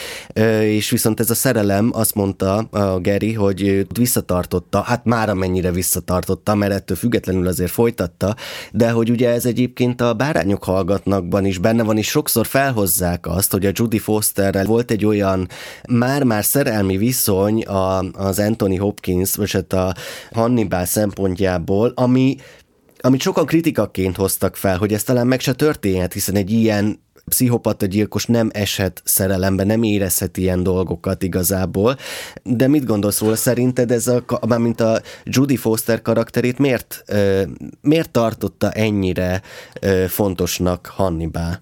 és 0.62 0.90
viszont 0.90 1.20
ez 1.20 1.30
a 1.30 1.34
szerelem 1.34 1.90
azt 1.92 2.14
mondta 2.14 2.56
a 2.56 2.98
Geri, 2.98 3.32
hogy 3.32 3.86
visszatartotta, 3.98 4.80
hát 4.80 5.04
már 5.04 5.28
amennyire 5.28 5.70
visszatartotta, 5.70 6.54
mert 6.54 6.72
ettől 6.72 6.96
függetlenül 6.96 7.46
azért 7.46 7.70
folytatta, 7.70 8.36
de 8.72 8.90
hogy 8.90 9.10
ugye 9.10 9.28
ez 9.28 9.46
egyébként 9.46 10.00
a 10.00 10.14
bárányok 10.14 10.64
hallgatnakban 10.64 11.44
is 11.44 11.58
benne 11.58 11.82
van, 11.82 11.96
és 11.96 12.08
sokszor 12.08 12.46
felhozzák 12.46 13.26
azt, 13.26 13.52
hogy 13.52 13.66
a 13.66 13.70
Judy 13.72 13.98
Fosterrel 13.98 14.64
volt 14.64 14.90
egy 14.90 15.04
olyan 15.04 15.48
már-már 15.88 16.44
szerelmi 16.44 16.96
viszony 16.96 17.62
a, 17.62 17.98
az 17.98 18.38
Anthony 18.38 18.78
Hopkins, 18.78 19.36
vagy 19.36 19.50
hát 19.50 19.72
a 19.72 19.94
Hannibal 20.32 20.84
szempontjából, 20.84 21.92
ami 21.94 22.36
amit 23.00 23.20
sokan 23.20 23.46
kritikaként 23.46 24.16
hoztak 24.16 24.56
fel, 24.56 24.78
hogy 24.78 24.92
ez 24.92 25.02
talán 25.02 25.26
meg 25.26 25.40
se 25.40 25.52
történhet, 25.52 26.12
hiszen 26.12 26.36
egy 26.36 26.50
ilyen 26.50 27.00
pszichopata 27.28 27.86
gyilkos 27.86 28.26
nem 28.26 28.50
eshet 28.52 29.02
szerelembe, 29.04 29.64
nem 29.64 29.82
érezhet 29.82 30.36
ilyen 30.36 30.62
dolgokat 30.62 31.22
igazából. 31.22 31.96
De 32.42 32.68
mit 32.68 32.84
gondolsz 32.84 33.20
róla? 33.20 33.36
Szerinted 33.36 33.90
ez 33.90 34.06
a, 34.06 34.24
mint 34.58 34.80
a 34.80 35.00
Judy 35.24 35.56
Foster 35.56 36.02
karakterét 36.02 36.58
miért, 36.58 37.04
miért 37.80 38.10
tartotta 38.10 38.70
ennyire 38.70 39.42
fontosnak 40.08 40.86
Hannibal? 40.86 41.60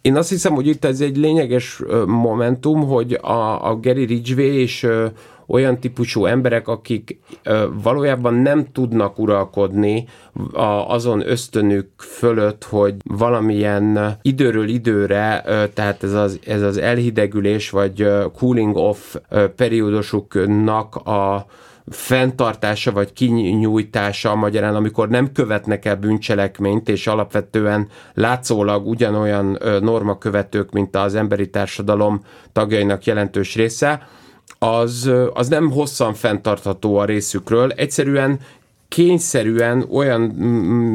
Én 0.00 0.16
azt 0.16 0.28
hiszem, 0.28 0.54
hogy 0.54 0.66
itt 0.66 0.84
ez 0.84 1.00
egy 1.00 1.16
lényeges 1.16 1.82
momentum, 2.06 2.86
hogy 2.86 3.12
a, 3.12 3.70
a 3.70 3.76
Gary 3.80 4.04
Ridgway 4.04 4.52
és 4.52 4.86
olyan 5.50 5.78
típusú 5.78 6.26
emberek, 6.26 6.68
akik 6.68 7.18
valójában 7.82 8.34
nem 8.34 8.66
tudnak 8.72 9.18
uralkodni 9.18 10.04
azon 10.86 11.28
ösztönük 11.30 11.88
fölött, 11.96 12.64
hogy 12.64 12.94
valamilyen 13.04 14.16
időről 14.22 14.68
időre, 14.68 15.44
tehát 15.74 16.02
ez 16.02 16.12
az, 16.12 16.38
ez 16.46 16.62
az 16.62 16.76
elhidegülés 16.76 17.70
vagy 17.70 18.08
cooling 18.36 18.76
off 18.76 19.16
periódusuknak 19.56 20.96
a 20.96 21.46
fenntartása 21.86 22.92
vagy 22.92 23.12
kinyújtása 23.12 24.34
magyarán, 24.34 24.74
amikor 24.74 25.08
nem 25.08 25.32
követnek 25.32 25.84
el 25.84 25.96
bűncselekményt, 25.96 26.88
és 26.88 27.06
alapvetően 27.06 27.88
látszólag 28.14 28.86
ugyanolyan 28.86 29.58
normakövetők, 29.80 30.70
mint 30.70 30.96
az 30.96 31.14
emberi 31.14 31.50
társadalom 31.50 32.24
tagjainak 32.52 33.04
jelentős 33.04 33.54
része, 33.54 34.08
az, 34.58 35.10
az 35.32 35.48
nem 35.48 35.70
hosszan 35.70 36.14
fenntartható 36.14 36.96
a 36.96 37.04
részükről. 37.04 37.70
Egyszerűen 37.70 38.40
kényszerűen 38.88 39.86
olyan 39.90 40.20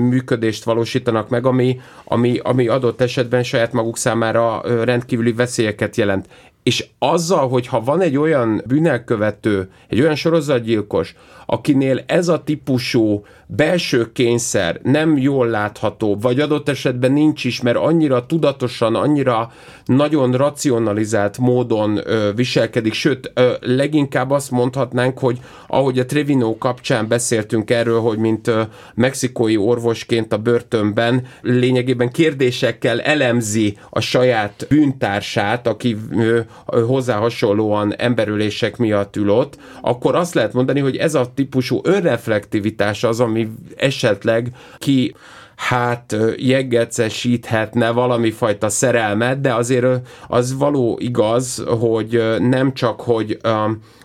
működést 0.10 0.64
valósítanak 0.64 1.30
meg, 1.30 1.45
ami, 1.45 1.80
ami, 2.03 2.39
ami 2.43 2.68
adott 2.68 3.01
esetben 3.01 3.43
saját 3.43 3.74
maguk 3.74 3.97
számára 3.97 4.62
rendkívüli 4.84 5.34
veszélyeket 5.34 5.95
jelent. 5.95 6.28
És 6.64 6.86
azzal, 6.99 7.49
hogyha 7.49 7.84
van 7.84 8.01
egy 8.01 8.18
olyan 8.18 8.62
bűnelkövető, 8.68 9.70
egy 9.88 10.01
olyan 10.01 10.16
sorozatgyilkos, 10.16 11.16
akinél 11.46 12.04
ez 12.08 12.28
a 12.28 12.43
típusú 12.43 13.24
belső 13.48 14.12
kényszer 14.12 14.80
nem 14.84 15.18
jól 15.18 15.48
látható, 15.48 16.18
vagy 16.22 16.39
adott 16.39 16.70
esetben 16.70 17.12
nincs 17.12 17.43
is, 17.43 17.62
mert 17.62 17.78
annyira 17.78 18.26
tudatosan, 18.26 18.96
annyira 18.96 19.52
nagyon 19.86 20.32
racionalizált 20.32 21.38
módon 21.38 22.00
ö, 22.04 22.32
viselkedik, 22.36 22.93
sőt, 22.93 23.32
ö, 23.34 23.52
leginkább 23.62 24.32
azt 24.32 24.52
mondhatnánk, 24.52 25.20
hogy 25.20 25.39
ahogy 25.68 26.00
a 26.00 26.06
Trevino 26.06 26.58
kapcsán 26.58 27.08
beszéltünk 27.08 27.70
erről, 27.70 28.00
hogy 28.00 28.18
mint 28.18 28.48
ö, 28.48 28.62
mexikói 28.96 29.58
orvosként 29.58 30.34
a 30.34 30.38
börtönben 30.38 31.26
lényegében 31.41 32.10
kérdésekkel 32.10 33.02
elemzi 33.02 33.78
a 33.89 34.00
saját 34.00 34.66
bűntársát, 34.70 35.68
aki 35.68 35.98
ö, 36.12 36.39
hozzá 36.66 37.18
hasonlóan 37.18 37.96
emberülések 37.96 38.78
miatt 38.78 39.16
ül 39.16 39.30
ott, 39.30 39.58
akkor 39.82 40.16
azt 40.16 40.34
lehet 40.34 40.54
mondani, 40.54 40.80
hogy 40.80 40.96
ez 40.96 41.16
a 41.16 41.32
típusú 41.36 41.80
önreflektivitás 41.84 43.04
az, 43.04 43.20
ami 43.20 43.50
esetleg 43.76 44.52
ki 44.78 45.16
hát 45.56 46.16
jeggecesíthetne 46.38 47.92
valami 47.92 48.32
fajta 48.32 48.70
szerelmet, 48.70 49.42
de 49.42 49.54
azért 49.54 49.86
az 50.28 50.58
való 50.58 50.98
igaz, 51.02 51.64
hogy 51.80 52.36
nem 52.40 52.74
csak, 52.74 53.02
hogy 53.02 53.40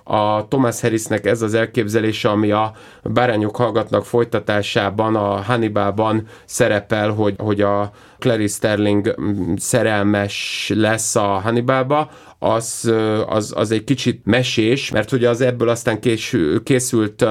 a 0.05 0.47
Thomas 0.49 0.81
Harrisnek 0.81 1.27
ez 1.27 1.43
az 1.43 1.55
elképzelése, 1.55 2.29
ami 2.29 2.51
a 2.51 2.73
Bárányok 3.03 3.57
hallgatnak 3.57 4.05
folytatásában, 4.05 5.17
a 5.17 5.43
Hannibalban 5.43 6.27
szerepel, 6.45 7.11
hogy, 7.11 7.35
hogy 7.39 7.61
a 7.61 7.91
Clarice 8.19 8.55
Sterling 8.55 9.15
szerelmes 9.57 10.71
lesz 10.75 11.17
a 11.17 11.27
Hannibalba, 11.27 12.11
az, 12.43 12.93
az, 13.27 13.53
az 13.57 13.71
egy 13.71 13.85
kicsit 13.85 14.21
mesés, 14.25 14.91
mert 14.91 15.13
ugye 15.13 15.29
az 15.29 15.41
ebből 15.41 15.69
aztán 15.69 16.01
kés, 16.01 16.37
készült 16.65 17.25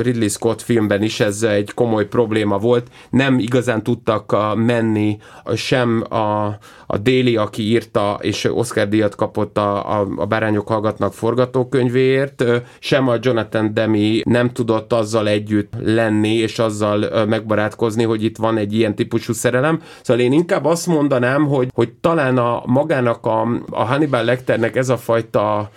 Ridley 0.00 0.28
Scott 0.28 0.62
filmben 0.62 1.02
is 1.02 1.20
ez 1.20 1.42
egy 1.42 1.74
komoly 1.74 2.06
probléma 2.06 2.58
volt. 2.58 2.88
Nem 3.10 3.38
igazán 3.38 3.82
tudtak 3.82 4.36
menni 4.56 5.18
sem 5.54 6.04
a, 6.12 6.58
a 6.86 6.98
Déli, 6.98 7.36
aki 7.36 7.62
írta, 7.62 8.18
és 8.20 8.44
Oscar 8.44 8.88
díjat 8.88 9.14
kapott 9.14 9.58
a, 9.58 10.00
a, 10.00 10.06
a 10.16 10.26
Bárányok 10.26 10.68
hallgatnak 10.68 11.12
forgatókönyvéért, 11.12 12.44
sem 12.78 13.08
a 13.08 13.16
Jonathan 13.20 13.74
Demi 13.74 14.22
nem 14.24 14.50
tudott 14.50 14.92
azzal 14.92 15.28
együtt 15.28 15.72
lenni, 15.84 16.34
és 16.34 16.58
azzal 16.58 17.26
megbarátkozni, 17.26 18.02
hogy 18.04 18.24
itt 18.24 18.36
van 18.36 18.56
egy 18.56 18.74
ilyen 18.74 18.94
típusú 18.94 19.32
szerelem. 19.32 19.82
Szóval 20.02 20.22
én 20.22 20.32
inkább 20.32 20.64
azt 20.64 20.86
mondanám, 20.86 21.46
hogy, 21.46 21.68
hogy 21.74 21.92
talán 21.92 22.38
a 22.38 22.62
magának 22.66 23.26
a, 23.26 23.40
a 23.70 23.84
Hannibal 23.84 24.24
Lecternek 24.24 24.76
ez 24.76 24.88
a 24.88 24.96
fajta 24.96 25.70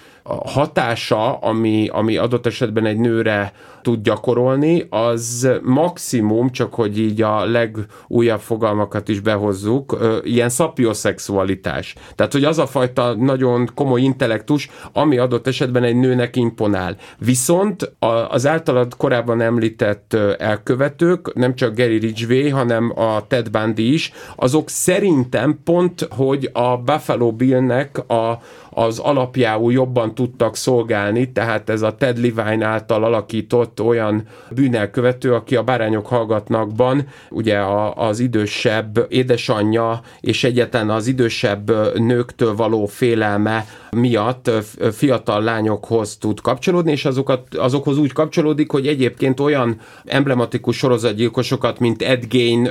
hatása, 0.45 1.38
ami, 1.38 1.88
ami 1.91 2.18
adott 2.18 2.45
esetben 2.45 2.86
egy 2.86 2.97
nőre 2.97 3.53
tud 3.88 4.01
gyakorolni, 4.01 4.88
az 4.89 5.49
maximum, 5.63 6.49
csak 6.49 6.73
hogy 6.73 6.99
így 6.99 7.21
a 7.21 7.45
legújabb 7.45 8.39
fogalmakat 8.39 9.09
is 9.09 9.19
behozzuk, 9.19 9.97
ilyen 10.23 10.49
szapioszexualitás. 10.49 11.95
Tehát, 12.15 12.31
hogy 12.31 12.43
az 12.43 12.59
a 12.59 12.65
fajta 12.65 13.15
nagyon 13.15 13.69
komoly 13.75 14.01
intellektus, 14.01 14.69
ami 14.93 15.17
adott 15.17 15.47
esetben 15.47 15.83
egy 15.83 15.95
nőnek 15.95 16.35
imponál. 16.35 16.97
Viszont 17.17 17.93
az 18.29 18.47
általad 18.47 18.95
korábban 18.97 19.41
említett 19.41 20.13
elkövetők, 20.38 21.33
nem 21.33 21.55
csak 21.55 21.75
Gary 21.75 21.97
Ridgway, 21.97 22.49
hanem 22.49 22.93
a 22.95 23.27
Ted 23.27 23.49
Bundy 23.49 23.93
is, 23.93 24.11
azok 24.35 24.69
szerintem 24.69 25.59
pont, 25.63 26.07
hogy 26.11 26.49
a 26.53 26.77
Buffalo 26.77 27.31
Billnek 27.31 28.09
a, 28.09 28.41
az 28.69 28.99
alapjául 28.99 29.71
jobban 29.71 30.15
tudtak 30.15 30.55
szolgálni, 30.55 31.31
tehát 31.31 31.69
ez 31.69 31.81
a 31.81 31.95
Ted 31.95 32.17
Levine 32.17 32.65
által 32.65 33.03
alakított 33.03 33.76
olyan 33.80 34.23
bűnelkövető, 34.49 35.34
aki 35.34 35.55
a 35.55 35.63
Bárányok 35.63 36.07
hallgatnakban, 36.07 37.07
ugye 37.30 37.57
a, 37.57 37.95
az 37.95 38.19
idősebb 38.19 39.05
édesanyja 39.09 40.01
és 40.19 40.43
egyetlen 40.43 40.89
az 40.89 41.07
idősebb 41.07 41.71
nőktől 41.97 42.55
való 42.55 42.86
félelme 42.86 43.65
miatt 43.91 44.51
fiatal 44.91 45.43
lányokhoz 45.43 46.17
tud 46.17 46.41
kapcsolódni, 46.41 46.91
és 46.91 47.05
azokat, 47.05 47.55
azokhoz 47.55 47.97
úgy 47.97 48.13
kapcsolódik, 48.13 48.71
hogy 48.71 48.88
egyébként 48.88 49.39
olyan 49.39 49.80
emblematikus 50.05 50.78
sorozatgyilkosokat, 50.78 51.80
mint 51.80 52.01
Ed 52.01 52.25
Gein 52.25 52.69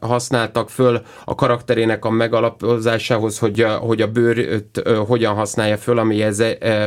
használtak 0.00 0.70
föl 0.70 1.02
a 1.24 1.34
karakterének 1.34 2.04
a 2.04 2.10
megalapozásához, 2.10 3.38
hogy, 3.38 3.66
hogy 3.80 4.00
a 4.00 4.06
bőrt 4.06 4.82
hogyan 5.06 5.34
használja 5.34 5.76
föl, 5.76 5.98
ami 5.98 6.22
ez 6.22 6.42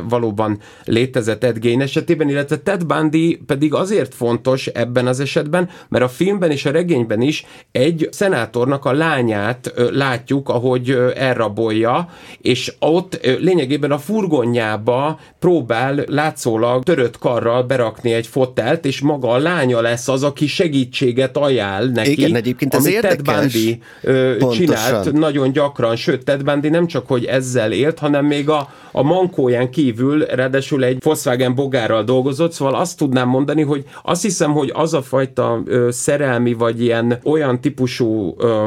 valóban 0.10 0.60
létezett 0.84 1.44
Ed 1.44 1.60
Gein 1.60 1.82
esetében, 1.82 2.30
illetve 2.30 2.58
Ted 2.58 2.86
Bundy 2.86 3.40
pedig 3.48 3.74
azért 3.74 4.14
fontos 4.14 4.68
ebben 4.68 5.08
az 5.08 5.20
esetben, 5.20 5.70
mert 5.90 6.04
a 6.04 6.10
filmben 6.10 6.52
és 6.52 6.66
a 6.66 6.72
regényben 6.72 7.22
is 7.22 7.46
egy 7.72 8.08
szenátornak 8.12 8.86
a 8.86 8.92
lányát 8.92 9.74
látjuk, 9.92 10.50
ahogy 10.50 10.98
elrabolja, 11.16 12.10
és 12.42 12.74
ott 12.80 13.20
lényegében 13.40 13.92
a 13.92 13.98
furgonjába 13.98 15.20
próbál 15.40 16.04
látszólag 16.08 16.84
törött 16.84 17.18
karral 17.18 17.64
berakni 17.64 18.14
egy 18.14 18.28
fotelt, 18.28 18.86
és 18.86 19.02
maga 19.02 19.30
a 19.30 19.38
lánya 19.38 19.82
lesz 19.82 20.08
az, 20.08 20.24
aki 20.24 20.48
segítséget 20.48 21.38
ajánl 21.38 21.86
neki. 21.86 22.12
Igen, 22.12 22.36
egyébként 22.36 22.74
ez 22.74 22.88
érdekes. 22.88 23.18
Ted 23.18 23.36
Bundy 23.36 23.80
ö, 24.02 24.36
csinált 24.52 25.12
nagyon 25.12 25.52
gyakran, 25.52 25.96
sőt, 25.96 26.24
Ted 26.24 26.44
Bundy 26.44 26.70
nem 26.70 26.88
csak, 26.88 27.08
hogy 27.08 27.26
ezzel 27.26 27.72
élt, 27.72 28.00
hanem 28.00 28.26
még 28.26 28.50
a, 28.50 28.70
a 28.92 29.04
mankóján 29.04 29.70
kívül, 29.70 30.26
ráadásul 30.26 30.84
egy 30.84 30.98
Volkswagen 31.04 31.56
bogárral 31.56 32.04
dolgozott, 32.04 32.52
szóval 32.52 32.76
azt 32.76 32.98
tudnám 32.98 33.27
mondani, 33.28 33.62
hogy 33.62 33.84
azt 34.04 34.22
hiszem, 34.22 34.52
hogy 34.52 34.72
az 34.74 34.94
a 34.94 35.02
fajta 35.02 35.62
ö, 35.66 35.88
szerelmi, 35.92 36.54
vagy 36.54 36.82
ilyen 36.82 37.20
olyan 37.24 37.62
típusú 37.62 38.36
ö, 38.38 38.66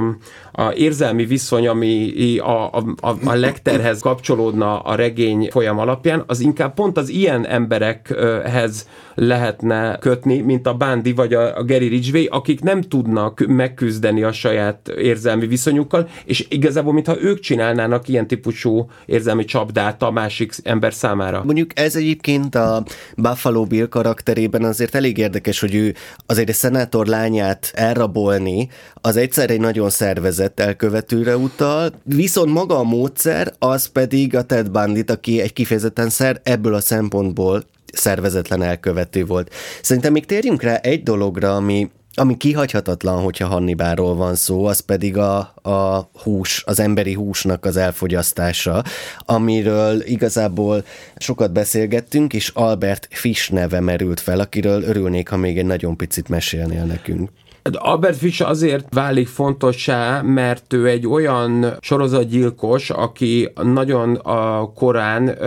a 0.60 0.72
érzelmi 0.74 1.24
viszony, 1.24 1.68
ami 1.68 2.38
a, 2.38 2.74
a, 2.74 2.84
a, 3.00 3.08
a 3.24 3.96
kapcsolódna 4.00 4.78
a 4.78 4.94
regény 4.94 5.48
folyam 5.50 5.78
alapján, 5.78 6.24
az 6.26 6.40
inkább 6.40 6.74
pont 6.74 6.96
az 6.96 7.08
ilyen 7.08 7.46
emberekhez 7.46 8.88
lehetne 9.14 9.98
kötni, 10.00 10.38
mint 10.40 10.66
a 10.66 10.74
Bándi 10.74 11.12
vagy 11.12 11.34
a, 11.34 11.56
a 11.56 11.64
Gary 11.64 11.88
Ridgway, 11.88 12.26
akik 12.30 12.60
nem 12.60 12.80
tudnak 12.80 13.44
megküzdeni 13.46 14.22
a 14.22 14.32
saját 14.32 14.88
érzelmi 14.88 15.46
viszonyukkal, 15.46 16.08
és 16.24 16.46
igazából, 16.48 16.92
mintha 16.92 17.22
ők 17.22 17.40
csinálnának 17.40 18.08
ilyen 18.08 18.26
típusú 18.26 18.90
érzelmi 19.06 19.44
csapdát 19.44 20.02
a 20.02 20.10
másik 20.10 20.52
ember 20.62 20.92
számára. 20.92 21.42
Mondjuk 21.44 21.78
ez 21.78 21.96
egyébként 21.96 22.54
a 22.54 22.82
Buffalo 23.16 23.64
Bill 23.64 23.88
karakterében 23.88 24.64
azért 24.64 24.94
elég 24.94 25.18
érdekes, 25.18 25.60
hogy 25.60 25.74
ő 25.74 25.94
azért 26.26 26.48
egy 26.48 26.54
szenátor 26.54 27.06
lányát 27.06 27.70
elrabolni, 27.74 28.68
az 28.94 29.16
egyszer 29.16 29.50
egy 29.50 29.60
nagyon 29.60 29.90
szervezett 29.90 30.49
elkövetőre 30.58 31.36
utal, 31.36 31.92
viszont 32.02 32.52
maga 32.52 32.78
a 32.78 32.82
módszer, 32.82 33.54
az 33.58 33.86
pedig 33.86 34.36
a 34.36 34.42
Ted 34.42 34.70
Bandit, 34.70 35.10
aki 35.10 35.40
egy 35.40 35.52
kifejezetten 35.52 36.08
szer 36.08 36.40
ebből 36.42 36.74
a 36.74 36.80
szempontból 36.80 37.64
szervezetlen 37.92 38.62
elkövető 38.62 39.24
volt. 39.24 39.52
Szerintem 39.82 40.12
még 40.12 40.26
térjünk 40.26 40.62
rá 40.62 40.74
egy 40.76 41.02
dologra, 41.02 41.54
ami 41.54 41.90
ami 42.14 42.36
kihagyhatatlan, 42.36 43.22
hogyha 43.22 43.46
Hannibáról 43.46 44.14
van 44.14 44.34
szó, 44.34 44.64
az 44.64 44.80
pedig 44.80 45.16
a, 45.16 45.38
a 45.62 46.10
hús, 46.22 46.62
az 46.66 46.80
emberi 46.80 47.12
húsnak 47.12 47.64
az 47.64 47.76
elfogyasztása, 47.76 48.84
amiről 49.18 50.00
igazából 50.00 50.84
sokat 51.16 51.52
beszélgettünk, 51.52 52.32
és 52.32 52.48
Albert 52.48 53.08
Fish 53.10 53.52
neve 53.52 53.80
merült 53.80 54.20
fel, 54.20 54.40
akiről 54.40 54.82
örülnék, 54.82 55.28
ha 55.28 55.36
még 55.36 55.58
egy 55.58 55.66
nagyon 55.66 55.96
picit 55.96 56.28
mesélnél 56.28 56.84
nekünk. 56.84 57.30
Albert 57.72 58.16
Fish 58.16 58.48
azért 58.48 58.94
válik 58.94 59.28
fontossá, 59.28 60.20
mert 60.20 60.72
ő 60.72 60.86
egy 60.86 61.06
olyan 61.06 61.76
sorozatgyilkos, 61.80 62.90
aki 62.90 63.52
nagyon 63.62 64.14
a 64.14 64.72
korán 64.72 65.38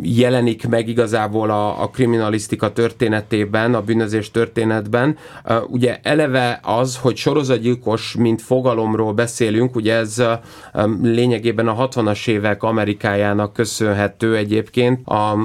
jelenik 0.00 0.68
meg 0.68 0.88
igazából 0.88 1.50
a, 1.50 1.82
a 1.82 1.88
kriminalisztika 1.88 2.72
történetében, 2.72 3.74
a 3.74 3.82
bűnözés 3.82 4.30
történetben. 4.30 5.16
Ugye 5.66 5.98
eleve 6.02 6.60
az, 6.62 6.96
hogy 6.96 7.16
sorozatgyilkos, 7.16 8.14
mint 8.18 8.42
fogalomról 8.42 9.12
beszélünk, 9.12 9.76
ugye 9.76 9.94
ez 9.94 10.22
lényegében 11.02 11.68
a 11.68 11.88
60-as 11.88 12.28
évek 12.28 12.62
Amerikájának 12.62 13.52
köszönhető 13.52 14.36
egyébként. 14.36 15.06
A, 15.08 15.38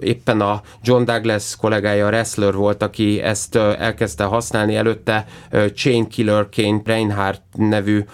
éppen 0.00 0.40
a 0.40 0.60
John 0.82 1.04
Douglas 1.04 1.56
kollégája 1.56 2.06
wrestler 2.06 2.54
volt, 2.54 2.82
aki 2.82 3.20
ezt 3.20 3.56
elkezdte 3.56 4.24
használni, 4.24 4.76
előtte 4.76 5.26
Chain 5.74 6.08
Killerként 6.08 6.86
Reinhardt 6.86 7.42
nevű 7.56 8.04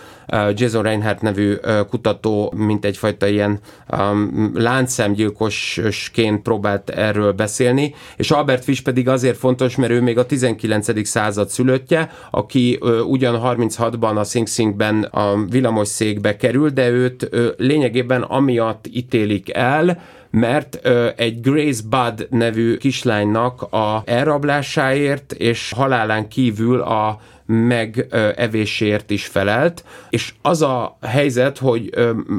Jason 0.55 0.83
Reinhardt 0.83 1.23
nevű 1.23 1.55
kutató, 1.91 2.53
mint 2.57 2.85
egyfajta 2.85 3.27
ilyen 3.27 3.59
um, 3.99 4.51
láncszemgyilkosként 4.55 6.43
próbált 6.43 6.91
erről 6.91 7.33
beszélni, 7.33 7.95
és 8.17 8.31
Albert 8.31 8.65
Fish 8.65 8.83
pedig 8.83 9.09
azért 9.09 9.37
fontos, 9.37 9.77
mert 9.77 9.93
ő 9.93 10.01
még 10.01 10.19
a 10.19 10.27
19. 10.27 11.07
század 11.07 11.49
szülöttje, 11.49 12.11
aki 12.31 12.79
ugyan 13.07 13.41
36-ban 13.45 14.17
a 14.17 14.25
Sing 14.25 14.47
Singben 14.47 15.03
a 15.03 15.45
villamosszékbe 15.51 16.37
kerül, 16.37 16.71
de 16.71 16.89
őt 16.89 17.29
lényegében 17.57 18.23
amiatt 18.23 18.87
ítélik 18.93 19.55
el, 19.55 20.03
mert 20.31 20.79
ö, 20.83 21.09
egy 21.17 21.41
Grace 21.41 21.83
Budd 21.89 22.27
nevű 22.31 22.77
kislánynak 22.77 23.63
a 23.63 24.03
elrablásáért 24.05 25.33
és 25.33 25.73
halálán 25.77 26.29
kívül 26.29 26.81
a 26.81 27.21
megevésért 27.51 29.11
is 29.11 29.27
felelt, 29.27 29.85
és 30.11 30.35
az 30.43 30.63
a 30.63 30.99
helyzet, 31.03 31.59
hogy 31.59 31.91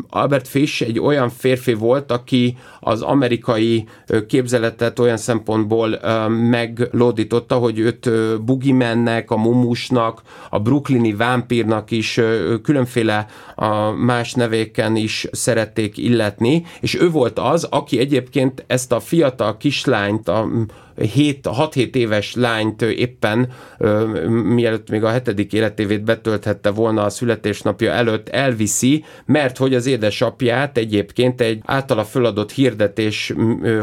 Albert 0.09 0.47
Fish 0.47 0.81
egy 0.81 0.99
olyan 0.99 1.29
férfi 1.29 1.73
volt, 1.73 2.11
aki 2.11 2.57
az 2.79 3.01
amerikai 3.01 3.87
képzeletet 4.27 4.99
olyan 4.99 5.17
szempontból 5.17 5.99
meglódította, 6.29 7.55
hogy 7.55 7.79
őt 7.79 8.09
Bugimennek, 8.41 9.31
a 9.31 9.37
Mumusnak, 9.37 10.21
a 10.49 10.59
brooklyni 10.59 11.13
vámpírnak 11.13 11.91
is 11.91 12.19
különféle 12.63 13.25
más 13.97 14.33
nevéken 14.33 14.95
is 14.95 15.27
szerették 15.31 15.97
illetni, 15.97 16.65
és 16.81 16.99
ő 17.01 17.09
volt 17.09 17.39
az, 17.39 17.63
aki 17.63 17.99
egyébként 17.99 18.63
ezt 18.67 18.91
a 18.91 18.99
fiatal 18.99 19.57
kislányt, 19.57 20.27
a 20.27 20.49
6-7 20.99 21.95
éves 21.95 22.35
lányt 22.35 22.81
éppen 22.81 23.51
mielőtt 24.43 24.89
még 24.89 25.03
a 25.03 25.09
hetedik 25.09 25.53
életévét 25.53 26.03
betölthette 26.03 26.69
volna 26.69 27.03
a 27.03 27.09
születésnapja 27.09 27.91
előtt 27.91 28.29
elviszi, 28.29 29.03
mert 29.25 29.57
hogy 29.57 29.75
az 29.75 29.85
édesapját 29.85 30.77
egyébként 30.77 31.41
egy 31.41 31.61
általa 31.65 32.03
föladott 32.03 32.51
hirdetés 32.51 33.33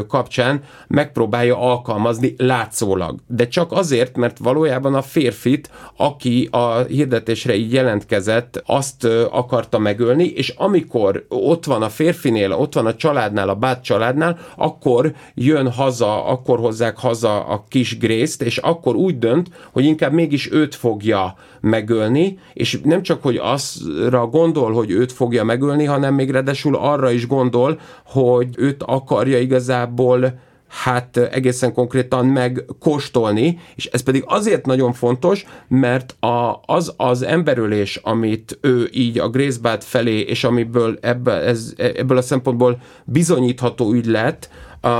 kapcsán 0.07 0.61
megpróbálja 0.87 1.59
alkalmazni 1.59 2.33
látszólag. 2.37 3.19
De 3.27 3.47
csak 3.47 3.71
azért, 3.71 4.17
mert 4.17 4.37
valójában 4.37 4.95
a 4.95 5.01
férfit, 5.01 5.69
aki 5.97 6.47
a 6.51 6.77
hirdetésre 6.77 7.55
így 7.55 7.73
jelentkezett, 7.73 8.63
azt 8.65 9.07
akarta 9.31 9.79
megölni, 9.79 10.25
és 10.25 10.49
amikor 10.57 11.25
ott 11.29 11.65
van 11.65 11.81
a 11.81 11.89
férfinél, 11.89 12.51
ott 12.51 12.73
van 12.73 12.85
a 12.85 12.95
családnál, 12.95 13.49
a 13.49 13.55
bát 13.55 13.83
családnál, 13.83 14.39
akkor 14.55 15.13
jön 15.33 15.71
haza, 15.71 16.25
akkor 16.25 16.59
hozzák 16.59 16.97
haza 17.07 17.45
a 17.45 17.63
kis 17.67 17.97
Grészt, 17.97 18.41
és 18.41 18.57
akkor 18.57 18.95
úgy 18.95 19.19
dönt, 19.19 19.49
hogy 19.71 19.85
inkább 19.85 20.13
mégis 20.13 20.51
őt 20.51 20.75
fogja 20.75 21.35
megölni, 21.61 22.39
és 22.53 22.79
nem 22.83 23.01
csak, 23.01 23.23
hogy 23.23 23.39
azra 23.41 24.27
gondol, 24.27 24.73
hogy 24.73 24.91
őt 24.91 25.11
fogja 25.11 25.43
megölni, 25.43 25.85
hanem 25.85 26.13
még 26.13 26.29
redesül 26.29 26.75
arra 26.75 27.11
is 27.11 27.27
gondol, 27.27 27.79
hogy 28.05 28.47
őt 28.57 28.83
akarja 28.83 29.39
igazából 29.39 30.39
hát 30.67 31.17
egészen 31.17 31.73
konkrétan 31.73 32.25
megkóstolni, 32.25 33.59
és 33.75 33.85
ez 33.85 34.01
pedig 34.01 34.23
azért 34.25 34.65
nagyon 34.65 34.93
fontos, 34.93 35.45
mert 35.67 36.15
a, 36.23 36.61
az 36.65 36.93
az 36.97 37.21
emberölés, 37.21 37.95
amit 37.95 38.57
ő 38.61 38.89
így 38.93 39.19
a 39.19 39.29
Grace 39.29 39.77
felé, 39.79 40.19
és 40.19 40.43
amiből 40.43 40.97
ebbe, 41.01 41.31
ez, 41.31 41.73
ebből 41.77 42.17
a 42.17 42.21
szempontból 42.21 42.81
bizonyítható 43.05 43.93
ügy 43.93 44.05
lett, 44.05 44.49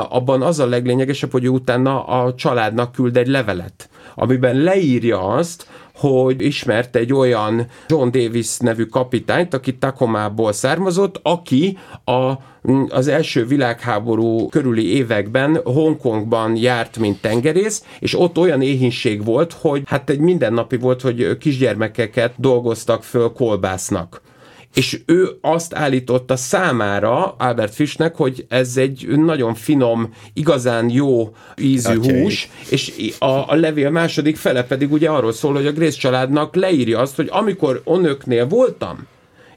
abban 0.10 0.42
az 0.42 0.60
a 0.60 0.66
leglényegesebb, 0.66 1.32
hogy 1.32 1.50
utána 1.50 2.06
a 2.06 2.34
családnak 2.34 2.92
küld 2.92 3.18
egy 3.18 3.28
levelet, 3.28 3.90
amiben 4.16 4.56
leírja 4.56 5.22
azt, 5.22 5.68
hogy 5.98 6.42
ismert 6.42 6.96
egy 6.96 7.14
olyan 7.14 7.68
John 7.88 8.12
Davis 8.12 8.58
nevű 8.58 8.84
kapitányt, 8.84 9.54
aki 9.54 9.78
Takomából 9.78 10.52
származott, 10.52 11.20
aki 11.24 11.78
a, 12.06 12.34
az 12.90 13.08
első 13.08 13.46
világháború 13.46 14.50
körüli 14.50 14.96
években 14.96 15.60
Hongkongban 15.64 16.56
járt, 16.56 16.98
mint 16.98 17.22
tengerész, 17.22 17.84
és 18.00 18.20
ott 18.20 18.38
olyan 18.38 18.62
éhínség 18.62 19.26
volt, 19.26 19.54
hogy 19.54 19.82
hát 19.86 20.10
egy 20.10 20.20
mindennapi 20.20 20.78
volt, 20.78 21.02
hogy 21.02 21.38
kisgyermekeket 21.38 22.34
dolgoztak 22.38 23.04
föl 23.04 23.32
kolbásznak 23.32 24.22
és 24.74 25.02
ő 25.06 25.38
azt 25.42 25.76
állította 25.76 26.36
számára 26.36 27.36
Albert 27.38 27.74
Fischnek, 27.74 28.16
hogy 28.16 28.46
ez 28.50 28.78
egy 28.78 29.08
nagyon 29.08 29.54
finom, 29.54 30.14
igazán 30.34 30.90
jó 30.90 31.36
ízű 31.62 31.98
Atyai. 31.98 32.22
hús, 32.22 32.50
és 32.70 33.14
a, 33.20 33.26
a 33.26 33.56
levél 33.56 33.90
második 33.90 34.36
fele 34.36 34.64
pedig 34.64 34.92
ugye 34.92 35.10
arról 35.10 35.34
szól, 35.34 35.54
hogy 35.54 35.66
a 35.68 35.72
Grace 35.72 35.98
családnak 35.98 36.56
leírja 36.56 37.00
azt, 37.00 37.16
hogy 37.16 37.28
amikor 37.32 37.82
onöknél 37.84 38.48
voltam, 38.48 39.08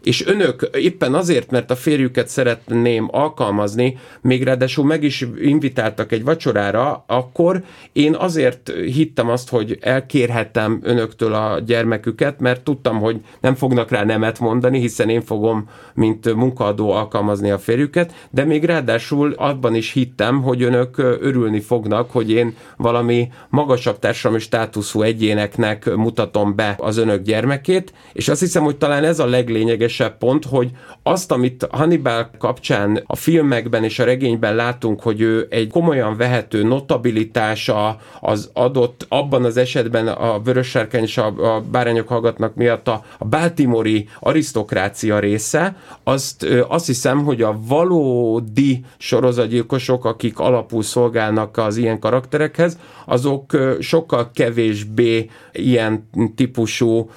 és 0.02 0.26
önök 0.26 0.70
éppen 0.72 1.14
azért, 1.14 1.50
mert 1.50 1.70
a 1.70 1.76
férjüket 1.76 2.28
szeretném 2.28 3.08
alkalmazni, 3.10 3.98
még 4.20 4.42
ráadásul 4.42 4.84
meg 4.84 5.02
is 5.02 5.26
invitáltak 5.40 6.12
egy 6.12 6.24
vacsorára, 6.24 7.04
akkor 7.06 7.62
én 7.92 8.14
azért 8.14 8.70
hittem 8.70 9.28
azt, 9.28 9.48
hogy 9.48 9.78
elkérhetem 9.80 10.80
önöktől 10.82 11.34
a 11.34 11.58
gyermeküket, 11.58 12.40
mert 12.40 12.64
tudtam, 12.64 12.98
hogy 12.98 13.20
nem 13.40 13.54
fognak 13.54 13.90
rá 13.90 14.04
nemet 14.04 14.38
mondani, 14.38 14.80
hiszen 14.80 15.08
én 15.08 15.22
fogom, 15.22 15.68
mint 15.94 16.34
munkaadó 16.34 16.90
alkalmazni 16.90 17.50
a 17.50 17.58
férjüket, 17.58 18.14
de 18.30 18.44
még 18.44 18.64
ráadásul 18.64 19.32
abban 19.36 19.74
is 19.74 19.92
hittem, 19.92 20.42
hogy 20.42 20.62
önök 20.62 20.98
örülni 20.98 21.60
fognak, 21.60 22.10
hogy 22.10 22.30
én 22.30 22.56
valami 22.76 23.28
magasabb 23.48 23.98
társadalmi 23.98 24.42
státuszú 24.42 25.02
egyéneknek 25.02 25.94
mutatom 25.94 26.54
be 26.54 26.74
az 26.78 26.96
önök 26.96 27.22
gyermekét, 27.22 27.92
és 28.12 28.28
azt 28.28 28.40
hiszem, 28.40 28.62
hogy 28.62 28.76
talán 28.76 29.04
ez 29.04 29.18
a 29.18 29.26
leglényegesebb 29.26 29.88
legérdekesebb 29.98 30.18
pont, 30.18 30.44
hogy 30.44 30.70
azt, 31.02 31.32
amit 31.32 31.66
Hannibal 31.70 32.30
kapcsán 32.38 33.02
a 33.06 33.16
filmekben 33.16 33.84
és 33.84 33.98
a 33.98 34.04
regényben 34.04 34.54
látunk, 34.54 35.00
hogy 35.00 35.20
ő 35.20 35.46
egy 35.50 35.68
komolyan 35.68 36.16
vehető 36.16 36.62
notabilitása 36.62 37.98
az 38.20 38.50
adott 38.52 39.06
abban 39.08 39.44
az 39.44 39.56
esetben 39.56 40.08
a 40.08 40.40
Vörössárkány 40.40 41.02
és 41.02 41.18
a, 41.18 41.26
a 41.26 41.60
Bárányok 41.60 42.08
hallgatnak 42.08 42.54
miatt 42.54 42.88
a, 42.88 43.04
a 43.18 43.24
Baltimori 43.24 44.08
arisztokrácia 44.20 45.18
része, 45.18 45.76
azt 46.04 46.46
azt 46.68 46.86
hiszem, 46.86 47.24
hogy 47.24 47.42
a 47.42 47.58
valódi 47.66 48.84
sorozatgyilkosok, 48.98 50.04
akik 50.04 50.38
alapul 50.38 50.82
szolgálnak 50.82 51.56
az 51.56 51.76
ilyen 51.76 51.98
karakterekhez, 51.98 52.78
azok 53.06 53.56
sokkal 53.80 54.30
kevésbé 54.34 55.30
ilyen 55.52 56.08
típusú 56.34 57.10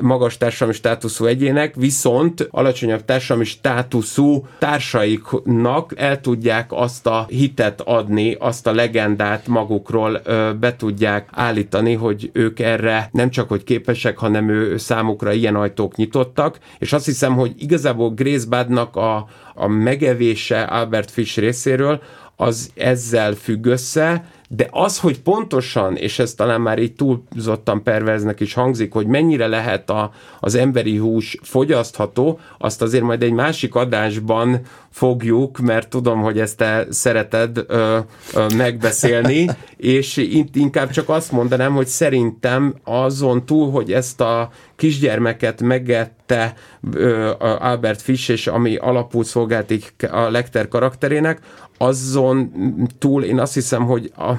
magas 0.00 0.36
társadalmi 0.36 0.74
státuszú 0.74 1.24
egyének, 1.24 1.74
viszont 1.74 2.05
viszont 2.06 2.48
alacsonyabb 2.50 3.04
társadalmi 3.04 3.44
státuszú 3.44 4.46
társaiknak 4.58 5.92
el 5.96 6.20
tudják 6.20 6.72
azt 6.72 7.06
a 7.06 7.26
hitet 7.28 7.80
adni, 7.80 8.36
azt 8.38 8.66
a 8.66 8.72
legendát 8.72 9.46
magukról 9.46 10.20
ö, 10.24 10.50
be 10.60 10.76
tudják 10.76 11.28
állítani, 11.32 11.94
hogy 11.94 12.30
ők 12.32 12.58
erre 12.58 13.08
nem 13.12 13.30
csak 13.30 13.48
hogy 13.48 13.64
képesek, 13.64 14.18
hanem 14.18 14.48
ő 14.48 14.76
számukra 14.76 15.32
ilyen 15.32 15.56
ajtók 15.56 15.96
nyitottak, 15.96 16.58
és 16.78 16.92
azt 16.92 17.04
hiszem, 17.04 17.34
hogy 17.34 17.52
igazából 17.58 18.10
Grace 18.10 18.46
Badnak 18.48 18.96
a, 18.96 19.26
a 19.54 19.66
megevése 19.66 20.62
Albert 20.62 21.10
Fish 21.10 21.38
részéről 21.38 22.02
az 22.36 22.70
ezzel 22.74 23.32
függ 23.34 23.66
össze, 23.66 24.24
de 24.48 24.68
az, 24.70 24.98
hogy 24.98 25.20
pontosan, 25.20 25.96
és 25.96 26.18
ez 26.18 26.34
talán 26.34 26.60
már 26.60 26.78
így 26.78 26.94
túlzottan 26.94 27.82
perverznek 27.82 28.40
is 28.40 28.54
hangzik, 28.54 28.92
hogy 28.92 29.06
mennyire 29.06 29.46
lehet 29.46 29.90
a, 29.90 30.10
az 30.40 30.54
emberi 30.54 30.96
hús 30.96 31.38
fogyasztható, 31.42 32.38
azt 32.58 32.82
azért 32.82 33.02
majd 33.02 33.22
egy 33.22 33.32
másik 33.32 33.74
adásban 33.74 34.60
fogjuk, 34.90 35.58
mert 35.58 35.88
tudom, 35.88 36.20
hogy 36.20 36.40
ezt 36.40 36.56
te 36.56 36.86
szereted 36.90 37.64
ö, 37.66 37.98
ö, 38.34 38.46
megbeszélni, 38.56 39.46
és 39.76 40.16
inkább 40.52 40.90
csak 40.90 41.08
azt 41.08 41.32
mondanám, 41.32 41.74
hogy 41.74 41.86
szerintem 41.86 42.74
azon 42.84 43.46
túl, 43.46 43.70
hogy 43.70 43.92
ezt 43.92 44.20
a 44.20 44.50
kisgyermeket 44.76 45.62
megette 45.62 46.54
ö, 46.92 47.30
Albert 47.38 48.02
Fish, 48.02 48.30
és 48.30 48.46
ami 48.46 48.76
alapul 48.76 49.24
szolgáltik 49.24 49.94
a 50.10 50.30
Lecter 50.30 50.68
karakterének, 50.68 51.40
azon 51.78 52.52
túl 52.98 53.24
én 53.24 53.38
azt 53.38 53.54
hiszem, 53.54 53.84
hogy 53.84 54.12
a, 54.16 54.32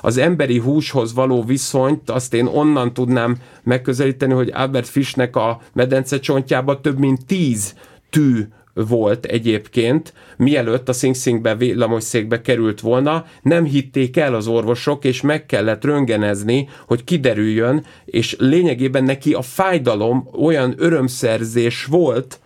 az 0.00 0.16
emberi 0.16 0.58
húshoz 0.58 1.14
való 1.14 1.42
viszonyt 1.42 2.10
azt 2.10 2.34
én 2.34 2.46
onnan 2.46 2.92
tudnám 2.92 3.36
megközelíteni, 3.62 4.32
hogy 4.32 4.50
Albert 4.54 4.88
Fischnek 4.88 5.36
a 5.36 5.60
medence 5.72 6.20
csontjába 6.20 6.80
több 6.80 6.98
mint 6.98 7.26
tíz 7.26 7.74
tű 8.10 8.46
volt 8.84 9.24
egyébként, 9.24 10.12
mielőtt 10.36 10.88
a 10.88 10.92
Sing 10.92 11.14
Singbe 11.14 11.54
villamosszékbe 11.54 12.40
került 12.40 12.80
volna, 12.80 13.24
nem 13.42 13.64
hitték 13.64 14.16
el 14.16 14.34
az 14.34 14.46
orvosok, 14.46 15.04
és 15.04 15.20
meg 15.20 15.46
kellett 15.46 15.84
röngenezni, 15.84 16.68
hogy 16.86 17.04
kiderüljön, 17.04 17.84
és 18.04 18.36
lényegében 18.38 19.04
neki 19.04 19.32
a 19.32 19.42
fájdalom 19.42 20.28
olyan 20.32 20.74
örömszerzés 20.76 21.84
volt, 21.84 22.40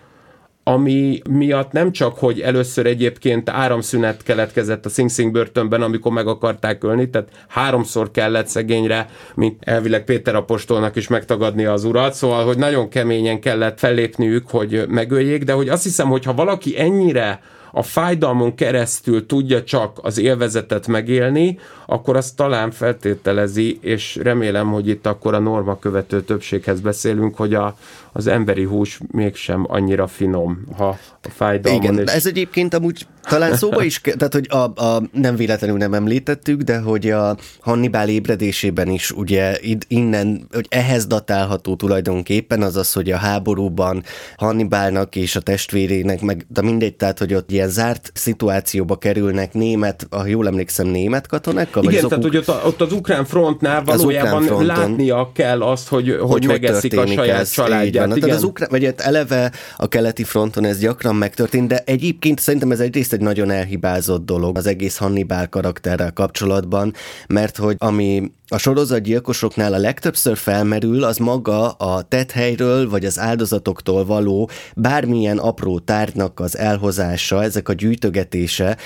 ami 0.64 1.20
miatt 1.30 1.72
nem 1.72 1.92
csak, 1.92 2.18
hogy 2.18 2.40
először 2.40 2.86
egyébként 2.86 3.50
áramszünet 3.50 4.22
keletkezett 4.22 4.86
a 4.86 4.88
Sing 4.88 5.10
Sing 5.10 5.32
börtönben, 5.32 5.82
amikor 5.82 6.12
meg 6.12 6.26
akarták 6.26 6.84
ölni, 6.84 7.10
tehát 7.10 7.28
háromszor 7.48 8.10
kellett 8.10 8.46
szegényre, 8.46 9.08
mint 9.34 9.62
elvileg 9.64 10.04
Péter 10.04 10.34
apostolnak 10.34 10.96
is 10.96 11.08
megtagadni 11.08 11.64
az 11.64 11.84
urat, 11.84 12.14
szóval, 12.14 12.44
hogy 12.44 12.58
nagyon 12.58 12.88
keményen 12.88 13.40
kellett 13.40 13.78
fellépniük, 13.78 14.48
hogy 14.48 14.84
megöljék, 14.88 15.44
de 15.44 15.52
hogy 15.52 15.68
azt 15.68 15.82
hiszem, 15.82 16.08
hogy 16.08 16.24
ha 16.24 16.34
valaki 16.34 16.78
ennyire 16.78 17.40
a 17.72 17.82
fájdalmon 17.82 18.54
keresztül 18.54 19.26
tudja 19.26 19.64
csak 19.64 19.98
az 20.02 20.18
élvezetet 20.18 20.86
megélni, 20.86 21.58
akkor 21.86 22.16
azt 22.16 22.36
talán 22.36 22.70
feltételezi, 22.70 23.78
és 23.80 24.16
remélem, 24.22 24.72
hogy 24.72 24.88
itt 24.88 25.06
akkor 25.06 25.34
a 25.34 25.38
norma 25.38 25.78
követő 25.78 26.22
többséghez 26.22 26.80
beszélünk, 26.80 27.36
hogy 27.36 27.54
a, 27.54 27.76
az 28.12 28.26
emberi 28.26 28.64
hús 28.64 29.00
mégsem 29.12 29.64
annyira 29.68 30.06
finom, 30.06 30.64
ha 30.76 30.88
a 31.22 31.28
fájdalmon... 31.28 31.82
Igen, 31.82 31.98
és... 31.98 32.12
ez 32.12 32.26
egyébként 32.26 32.74
amúgy 32.74 33.06
talán 33.30 33.56
szóba 33.56 33.82
is, 33.82 34.00
tehát 34.00 34.34
hogy 34.34 34.46
a, 34.48 34.84
a, 34.84 35.02
nem 35.12 35.36
véletlenül 35.36 35.76
nem 35.76 35.94
említettük, 35.94 36.60
de 36.62 36.78
hogy 36.78 37.10
a 37.10 37.36
Hannibal 37.60 38.08
ébredésében 38.08 38.88
is 38.88 39.10
ugye 39.10 39.58
innen, 39.88 40.46
hogy 40.52 40.66
ehhez 40.68 41.06
datálható 41.06 41.76
tulajdonképpen 41.76 42.62
az 42.62 42.76
az, 42.76 42.92
hogy 42.92 43.10
a 43.10 43.16
háborúban 43.16 44.02
Hannibalnak 44.36 45.16
és 45.16 45.36
a 45.36 45.40
testvérének, 45.40 46.20
meg 46.20 46.46
de 46.48 46.62
mindegy, 46.62 46.94
tehát 46.94 47.18
hogy 47.18 47.34
ott 47.34 47.50
ilyen 47.50 47.68
zárt 47.68 48.10
szituációba 48.14 48.96
kerülnek 48.96 49.52
német, 49.52 50.06
ha 50.10 50.26
jól 50.26 50.46
emlékszem, 50.46 50.86
német 50.86 51.26
katonák, 51.26 51.74
vagy 51.74 51.84
Igen, 51.84 52.08
tehát 52.08 52.24
hogy 52.24 52.36
ott, 52.36 52.48
a, 52.48 52.62
ott 52.64 52.80
az 52.80 52.92
ukrán 52.92 53.24
frontnál 53.24 53.84
valójában 53.84 54.42
ukrán 54.42 54.66
látnia 54.66 55.30
kell 55.34 55.62
azt, 55.62 55.88
hogy, 55.88 56.16
hogy, 56.20 56.30
hogy 56.30 56.46
megeszik 56.46 56.98
a 56.98 57.06
saját 57.06 57.40
ez, 57.40 57.50
családját. 57.50 58.06
Igen. 58.06 58.20
Tehát 58.20 58.36
az 58.36 58.42
ukrán, 58.42 58.68
vagy 58.70 58.84
hát 58.84 59.00
eleve 59.00 59.52
a 59.76 59.88
keleti 59.88 60.24
fronton 60.24 60.64
ez 60.64 60.78
gyakran 60.78 61.16
megtörtént, 61.16 61.68
de 61.68 61.82
egyébként 61.84 62.38
szerintem 62.38 62.70
ez 62.70 62.80
egyrészt 62.80 63.12
egy 63.12 63.19
nagyon 63.20 63.50
elhibázott 63.50 64.24
dolog 64.24 64.56
az 64.56 64.66
egész 64.66 64.96
Hannibal 64.96 65.46
karakterrel 65.46 66.12
kapcsolatban, 66.12 66.92
mert 67.28 67.56
hogy 67.56 67.76
ami 67.78 68.32
a 68.52 68.58
sorozatgyilkosoknál 68.58 69.72
a 69.72 69.78
legtöbbször 69.78 70.36
felmerül, 70.36 71.04
az 71.04 71.16
maga 71.16 71.70
a 71.70 72.02
tethelyről 72.02 72.88
vagy 72.88 73.04
az 73.04 73.18
áldozatoktól 73.18 74.04
való 74.04 74.50
bármilyen 74.76 75.38
apró 75.38 75.78
tárgynak 75.78 76.40
az 76.40 76.58
elhozása, 76.58 77.42
ezek 77.42 77.68
a 77.68 77.72
gyűjtögetése, 77.72 78.76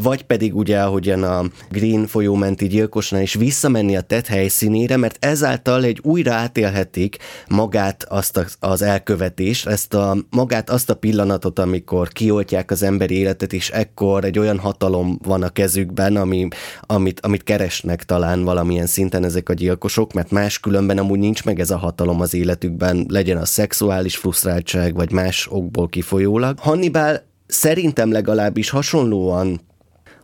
vagy 0.00 0.22
pedig 0.22 0.56
ugye, 0.56 0.80
ahogyan 0.80 1.22
a 1.22 1.44
Green 1.70 2.06
folyómenti 2.06 2.66
gyilkosnál 2.66 3.22
is 3.22 3.34
visszamenni 3.34 3.96
a 3.96 4.00
tett 4.00 4.26
helyszínére, 4.26 4.96
mert 4.96 5.24
ezáltal 5.24 5.84
egy 5.84 6.00
újra 6.02 6.32
átélhetik 6.32 7.16
magát 7.48 8.04
azt 8.08 8.56
az 8.60 8.82
elkövetést, 8.82 9.66
ezt 9.66 9.94
a, 9.94 10.16
magát 10.30 10.70
azt 10.70 10.90
a 10.90 10.94
pillanatot, 10.94 11.58
amikor 11.58 12.08
kioltják 12.08 12.70
az 12.70 12.82
emberi 12.82 13.14
életet, 13.14 13.52
és 13.52 13.70
ekkor 13.70 14.24
egy 14.24 14.38
olyan 14.38 14.58
hatalom 14.58 15.18
van 15.22 15.42
a 15.42 15.48
kezükben, 15.48 16.16
ami, 16.16 16.48
amit, 16.80 17.20
amit 17.20 17.42
keresnek 17.42 18.04
talán 18.04 18.44
valamilyen 18.44 18.86
szinten 18.86 19.00
szinten 19.02 19.24
ezek 19.24 19.48
a 19.48 19.52
gyilkosok, 19.52 20.12
mert 20.12 20.30
máskülönben 20.30 20.98
amúgy 20.98 21.18
nincs 21.18 21.44
meg 21.44 21.60
ez 21.60 21.70
a 21.70 21.76
hatalom 21.76 22.20
az 22.20 22.34
életükben, 22.34 23.06
legyen 23.08 23.36
a 23.36 23.44
szexuális 23.44 24.16
frusztráltság, 24.16 24.94
vagy 24.94 25.12
más 25.12 25.48
okból 25.50 25.88
kifolyólag. 25.88 26.58
Hannibal 26.58 27.22
szerintem 27.46 28.12
legalábbis 28.12 28.70
hasonlóan 28.70 29.60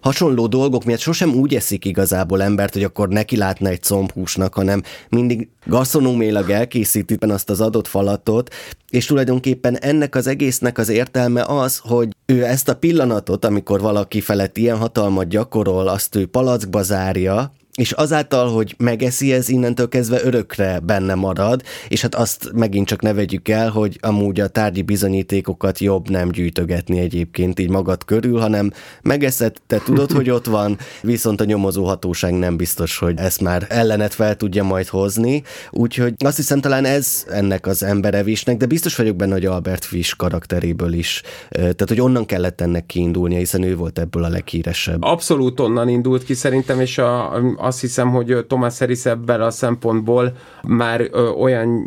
hasonló 0.01 0.47
dolgok 0.47 0.85
miatt 0.85 0.99
sosem 0.99 1.35
úgy 1.35 1.55
eszik 1.55 1.85
igazából 1.85 2.43
embert, 2.43 2.73
hogy 2.73 2.83
akkor 2.83 3.09
neki 3.09 3.37
látna 3.37 3.69
egy 3.69 3.83
combhúsnak, 3.83 4.55
hanem 4.55 4.83
mindig 5.09 5.49
gaszonómélag 5.67 6.51
elkészíti 6.51 7.17
azt 7.21 7.51
az 7.51 7.61
adott 7.61 7.87
falatot, 7.87 8.55
és 8.91 9.07
tulajdonképpen 9.07 9.79
ennek 9.79 10.15
az 10.15 10.27
egésznek 10.27 10.79
az 10.79 10.89
értelme 10.89 11.45
az, 11.45 11.81
hogy 11.83 12.09
ő 12.27 12.45
ezt 12.45 12.69
a 12.69 12.77
pillanatot, 12.77 13.45
amikor 13.45 13.81
valaki 13.81 14.21
felett 14.21 14.57
ilyen 14.57 14.77
hatalmat 14.77 15.29
gyakorol, 15.29 15.89
azt 15.89 16.17
ő 16.17 16.27
palackba 16.27 16.83
zárja, 16.83 17.53
és 17.79 17.93
azáltal, 17.93 18.49
hogy 18.49 18.75
megeszi, 18.79 19.33
ez 19.33 19.49
innentől 19.49 19.89
kezdve 19.89 20.21
örökre 20.25 20.79
benne 20.79 21.15
marad, 21.15 21.63
és 21.89 22.03
hát 22.03 22.15
azt 22.15 22.51
megint 22.55 22.87
csak 22.87 23.03
ne 23.03 23.13
vegyük 23.13 23.49
el, 23.49 23.71
hogy 23.71 23.99
amúgy 24.01 24.41
a 24.41 24.49
tárgyi 24.49 24.83
bizonyítékokat 24.83 25.79
jobb 25.79 26.11
nem 26.11 26.31
gyűjtögetni 26.31 26.99
egyébként 26.99 27.59
így 27.59 27.69
magad 27.69 28.05
körül, 28.05 28.39
hanem 28.39 28.73
megeszed, 29.03 29.57
te 29.67 29.81
tudod, 29.85 30.11
hogy 30.11 30.31
ott 30.31 30.47
van, 30.47 30.79
viszont 31.03 31.41
a 31.41 31.45
nyomozó 31.45 31.85
hatóság 31.85 32.33
nem 32.33 32.57
biztos, 32.57 32.99
hogy 32.99 33.19
ezt 33.19 33.41
már 33.41 33.67
ellenet 33.69 34.15
fel 34.15 34.37
tudja 34.37 34.65
majd 34.65 34.87
hozni, 34.87 35.43
úgyhogy 35.71 36.15
azt 36.19 36.37
hiszem 36.37 36.61
talán 36.61 36.85
ez 36.85 37.25
ennek 37.31 37.67
az 37.67 37.83
emberevisnek, 37.83 38.57
de 38.57 38.67
biztos 38.67 38.97
vagyok 38.97 39.17
benne, 39.17 39.33
hogy 39.33 39.47
Albert 39.47 39.85
Fish 39.85 40.17
karakteréből 40.17 40.93
is, 40.93 41.23
tehát 41.51 41.89
hogy 41.89 42.01
onnan 42.01 42.27
kellett 42.27 42.61
ennek 42.61 42.87
kiindulnia, 42.87 43.39
hiszen 43.39 43.63
ő 43.63 43.77
volt 43.77 43.99
ebből 43.99 44.25
a 44.25 44.29
leghíresebb. 44.29 45.03
Abszolút 45.03 45.61
onnan 45.61 45.89
indult 45.89 46.25
ki 46.25 46.35
szerintem, 46.35 46.81
és 46.81 46.99
a, 46.99 47.35
a 47.57 47.68
azt 47.69 47.81
hiszem, 47.81 48.11
hogy 48.11 48.45
Thomas 48.49 48.79
Harris 48.79 49.05
ebben 49.05 49.41
a 49.41 49.51
szempontból 49.51 50.33
már 50.63 51.11
olyan 51.39 51.85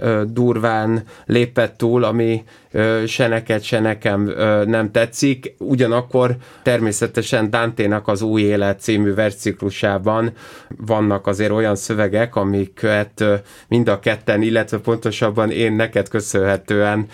ö, 0.00 0.22
durván 0.26 1.02
lépett 1.26 1.76
túl, 1.76 2.04
ami 2.04 2.44
se 3.06 3.28
neked, 3.28 3.62
se 3.62 3.80
nekem 3.80 4.32
nem 4.66 4.90
tetszik. 4.90 5.54
Ugyanakkor 5.58 6.36
természetesen 6.62 7.50
Dante-nak 7.50 8.08
az 8.08 8.22
Új 8.22 8.42
Élet 8.42 8.80
című 8.80 9.14
versciklusában 9.14 10.32
vannak 10.76 11.26
azért 11.26 11.50
olyan 11.50 11.76
szövegek, 11.76 12.36
amiket 12.36 13.20
ö, 13.20 13.34
mind 13.68 13.88
a 13.88 13.98
ketten, 13.98 14.42
illetve 14.42 14.78
pontosabban 14.78 15.50
én 15.50 15.72
neked 15.72 16.08
köszönhetően 16.08 17.06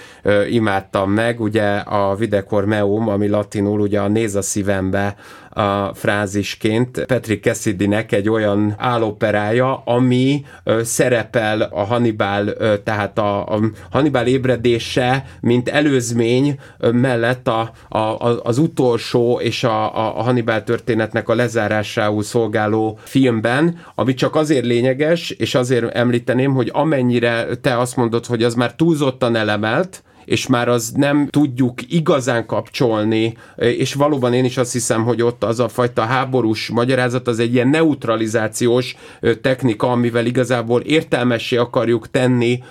imádtam 0.50 1.11
meg. 1.11 1.40
Ugye 1.40 1.76
a 1.76 2.14
Videcor 2.14 2.64
Meum, 2.64 3.09
ami 3.09 3.28
latinul 3.28 3.80
ugye 3.80 4.00
a 4.00 4.09
néz 4.09 4.34
a 4.34 4.42
szívembe 4.42 5.16
a 5.55 5.94
frázisként 5.94 7.05
Patrick 7.07 7.44
Cassidy-nek 7.44 8.12
egy 8.12 8.28
olyan 8.28 8.74
álloperája, 8.78 9.82
ami 9.84 10.44
szerepel 10.82 11.61
a 11.61 11.84
Hannibal, 11.84 12.52
tehát 12.84 13.18
a 13.18 13.59
Hannibal 13.90 14.26
ébredése, 14.26 15.24
mint 15.45 15.68
előzmény 15.68 16.59
mellett 16.92 17.49
a, 17.49 17.70
a, 17.88 17.99
az 18.42 18.59
utolsó 18.59 19.40
és 19.40 19.64
a, 19.64 19.84
a 20.18 20.22
Hannibal 20.22 20.62
történetnek 20.62 21.28
a 21.28 21.34
lezárásául 21.34 22.22
szolgáló 22.22 22.99
filmben, 23.03 23.78
ami 23.95 24.14
csak 24.14 24.34
azért 24.34 24.64
lényeges, 24.64 25.30
és 25.30 25.55
azért 25.55 25.95
említeném, 25.95 26.53
hogy 26.53 26.70
amennyire 26.72 27.47
te 27.61 27.78
azt 27.78 27.97
mondod, 27.97 28.26
hogy 28.26 28.42
az 28.42 28.55
már 28.55 28.74
túlzottan 28.74 29.36
elemelt, 29.36 30.03
és 30.24 30.47
már 30.47 30.68
az 30.68 30.92
nem 30.97 31.28
tudjuk 31.30 31.92
igazán 31.92 32.47
kapcsolni, 32.47 33.36
és 33.57 33.95
valóban 33.95 34.34
én 34.34 34.45
is 34.45 34.57
azt 34.57 34.72
hiszem, 34.72 35.05
hogy 35.05 35.22
ott 35.22 35.45
az 35.45 35.61
a 35.61 35.68
fajta 35.68 36.03
háborús 36.03 36.68
magyarázat 36.68 37.28
az 37.28 37.38
egy 37.38 37.55
ilyen 37.55 37.68
neutralizációs 37.68 38.97
technika, 39.40 39.90
amivel 39.90 40.26
igazából 40.26 40.80
értelmessé 40.80 41.57
akarjuk 41.57 42.11
tenni 42.11 42.62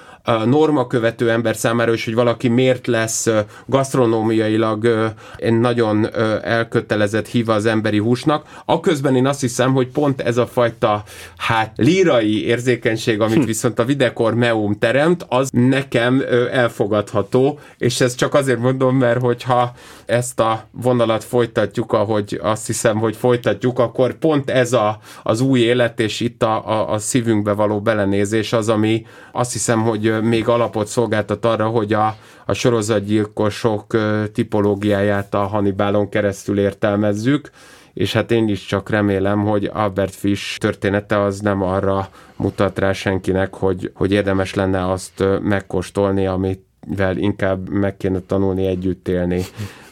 norma 0.46 0.88
követő 0.88 1.32
ember 1.32 1.56
számára 1.56 1.94
is, 1.94 2.06
hogy 2.06 2.14
valaki 2.14 2.48
miért 2.48 2.88
lesz 2.88 3.30
gasztronómiailag 3.66 5.12
egy 5.38 5.60
nagyon 5.60 6.16
elkötelezett 6.44 7.28
híva 7.28 7.54
az 7.54 7.66
emberi 7.66 7.98
húsnak. 7.98 8.46
Aközben 8.66 9.16
én 9.16 9.28
azt 9.28 9.42
hiszem, 9.42 9.74
hogy 9.74 9.88
pont 9.88 10.22
ez 10.22 10.38
a 10.38 10.48
fajta 10.48 11.04
hát 11.38 11.74
lírai 11.76 12.46
érzékenység, 12.46 13.22
amit 13.22 13.38
hm. 13.38 13.46
viszont 13.46 13.80
a 13.80 13.86
Videkor 13.86 14.34
Meum 14.34 14.78
teremt, 14.80 15.26
az 15.30 15.50
nekem 15.52 16.24
elfogadható, 16.52 17.60
és 17.78 18.02
ezt 18.02 18.18
csak 18.18 18.34
azért 18.34 18.60
mondom, 18.60 18.98
mert 18.98 19.20
hogyha 19.20 19.74
ezt 20.06 20.40
a 20.40 20.64
vonalat 20.72 21.24
folytatjuk, 21.24 21.92
ahogy 21.92 22.40
azt 22.42 22.68
hiszem, 22.68 22.98
hogy 22.98 23.16
folytatjuk, 23.16 23.80
akkor 23.80 24.14
pont 24.14 24.50
ez 24.50 24.74
a, 24.74 25.00
az 25.24 25.42
új 25.42 25.60
élet, 25.60 26.00
és 26.00 26.20
itt 26.20 26.44
a, 26.44 26.68
a, 26.70 26.92
a 26.92 26.98
szívünkbe 26.98 27.52
való 27.52 27.82
belenézés 27.82 28.54
az, 28.54 28.70
ami 28.70 29.06
azt 29.32 29.52
hiszem, 29.52 29.82
hogy 29.82 30.22
még 30.22 30.48
alapot 30.48 30.88
szolgáltat 30.88 31.46
arra, 31.46 31.68
hogy 31.68 31.94
a, 31.94 32.16
a 32.46 32.54
sorozatgyilkosok 32.54 33.98
tipológiáját 34.34 35.34
a 35.34 35.46
Hannibalon 35.48 36.10
keresztül 36.10 36.60
értelmezzük, 36.60 37.50
és 37.94 38.14
hát 38.14 38.32
én 38.32 38.48
is 38.48 38.66
csak 38.66 38.90
remélem, 38.90 39.44
hogy 39.44 39.70
Albert 39.74 40.16
Fish 40.16 40.58
története 40.58 41.22
az 41.22 41.40
nem 41.40 41.62
arra 41.62 42.10
mutat 42.36 42.80
rá 42.80 42.94
senkinek, 42.94 43.54
hogy, 43.54 43.92
hogy 43.94 44.12
érdemes 44.12 44.54
lenne 44.54 44.92
azt 44.92 45.24
megkóstolni, 45.42 46.28
amit 46.28 46.66
vel 46.86 47.18
inkább 47.18 47.70
meg 47.70 47.98
kéne 47.98 48.20
tanulni 48.20 48.66
együtt 48.68 49.08
élni. 49.08 49.42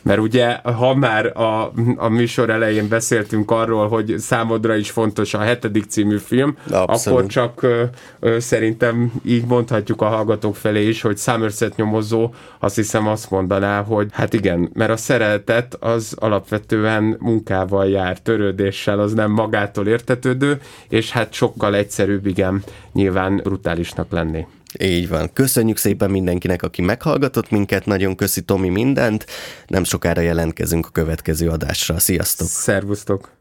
Mert 0.04 0.20
ugye, 0.20 0.60
ha 0.64 0.96
már 0.96 1.38
a, 1.38 1.72
a 1.96 2.10
műsor 2.10 2.50
elején 2.50 2.88
beszéltünk 2.88 3.52
arról, 3.52 3.88
hogy 3.88 4.16
számodra 4.18 4.76
is 4.76 4.92
fontos 4.92 5.34
a 5.34 5.40
hetedik 5.40 5.84
című 5.84 6.18
film, 6.18 6.58
Abszolút. 6.72 7.20
akkor 7.20 7.26
csak 7.32 7.64
ö, 7.64 7.84
ö, 8.20 8.40
szerintem 8.40 9.12
így 9.26 9.46
mondhatjuk 9.46 10.02
a 10.02 10.06
hallgatók 10.06 10.56
felé 10.56 10.88
is, 10.88 11.02
hogy 11.02 11.18
Somerset 11.18 11.76
nyomozó 11.76 12.34
azt 12.60 12.76
hiszem 12.76 13.08
azt 13.08 13.30
mondaná, 13.30 13.82
hogy 13.84 14.08
hát 14.12 14.34
igen, 14.34 14.70
mert 14.74 14.92
a 14.92 14.98
szeretet 14.98 15.78
az 15.80 16.16
alapvetően 16.20 17.18
munkával 17.20 17.88
jár, 17.88 18.20
törődéssel, 18.20 19.00
az 19.00 19.14
nem 19.14 19.32
magától 19.32 19.88
értetődő, 19.88 20.62
és 20.90 21.12
hát 21.12 21.34
sokkal 21.34 21.76
egyszerűbb, 21.76 22.26
igen, 22.26 22.64
nyilván 22.94 23.36
brutálisnak 23.36 24.12
lenni. 24.12 24.46
Így 24.80 25.08
van. 25.08 25.34
Köszönjük 25.34 25.78
szépen 25.78 26.12
mindenkinek, 26.12 26.62
aki 26.62 26.82
meghallgatott 26.82 27.50
minket, 27.50 27.86
nagyon 27.86 28.16
köszi 28.16 28.42
Tomi 28.42 28.70
mindent. 28.70 29.26
Nem 29.68 29.84
sokára 29.84 30.22
jelentkezünk 30.22 30.86
a 30.86 30.90
következő 30.90 31.50
adásra. 31.50 32.00
Sziasztok! 32.00 32.48
Szervusztok! 32.48 33.41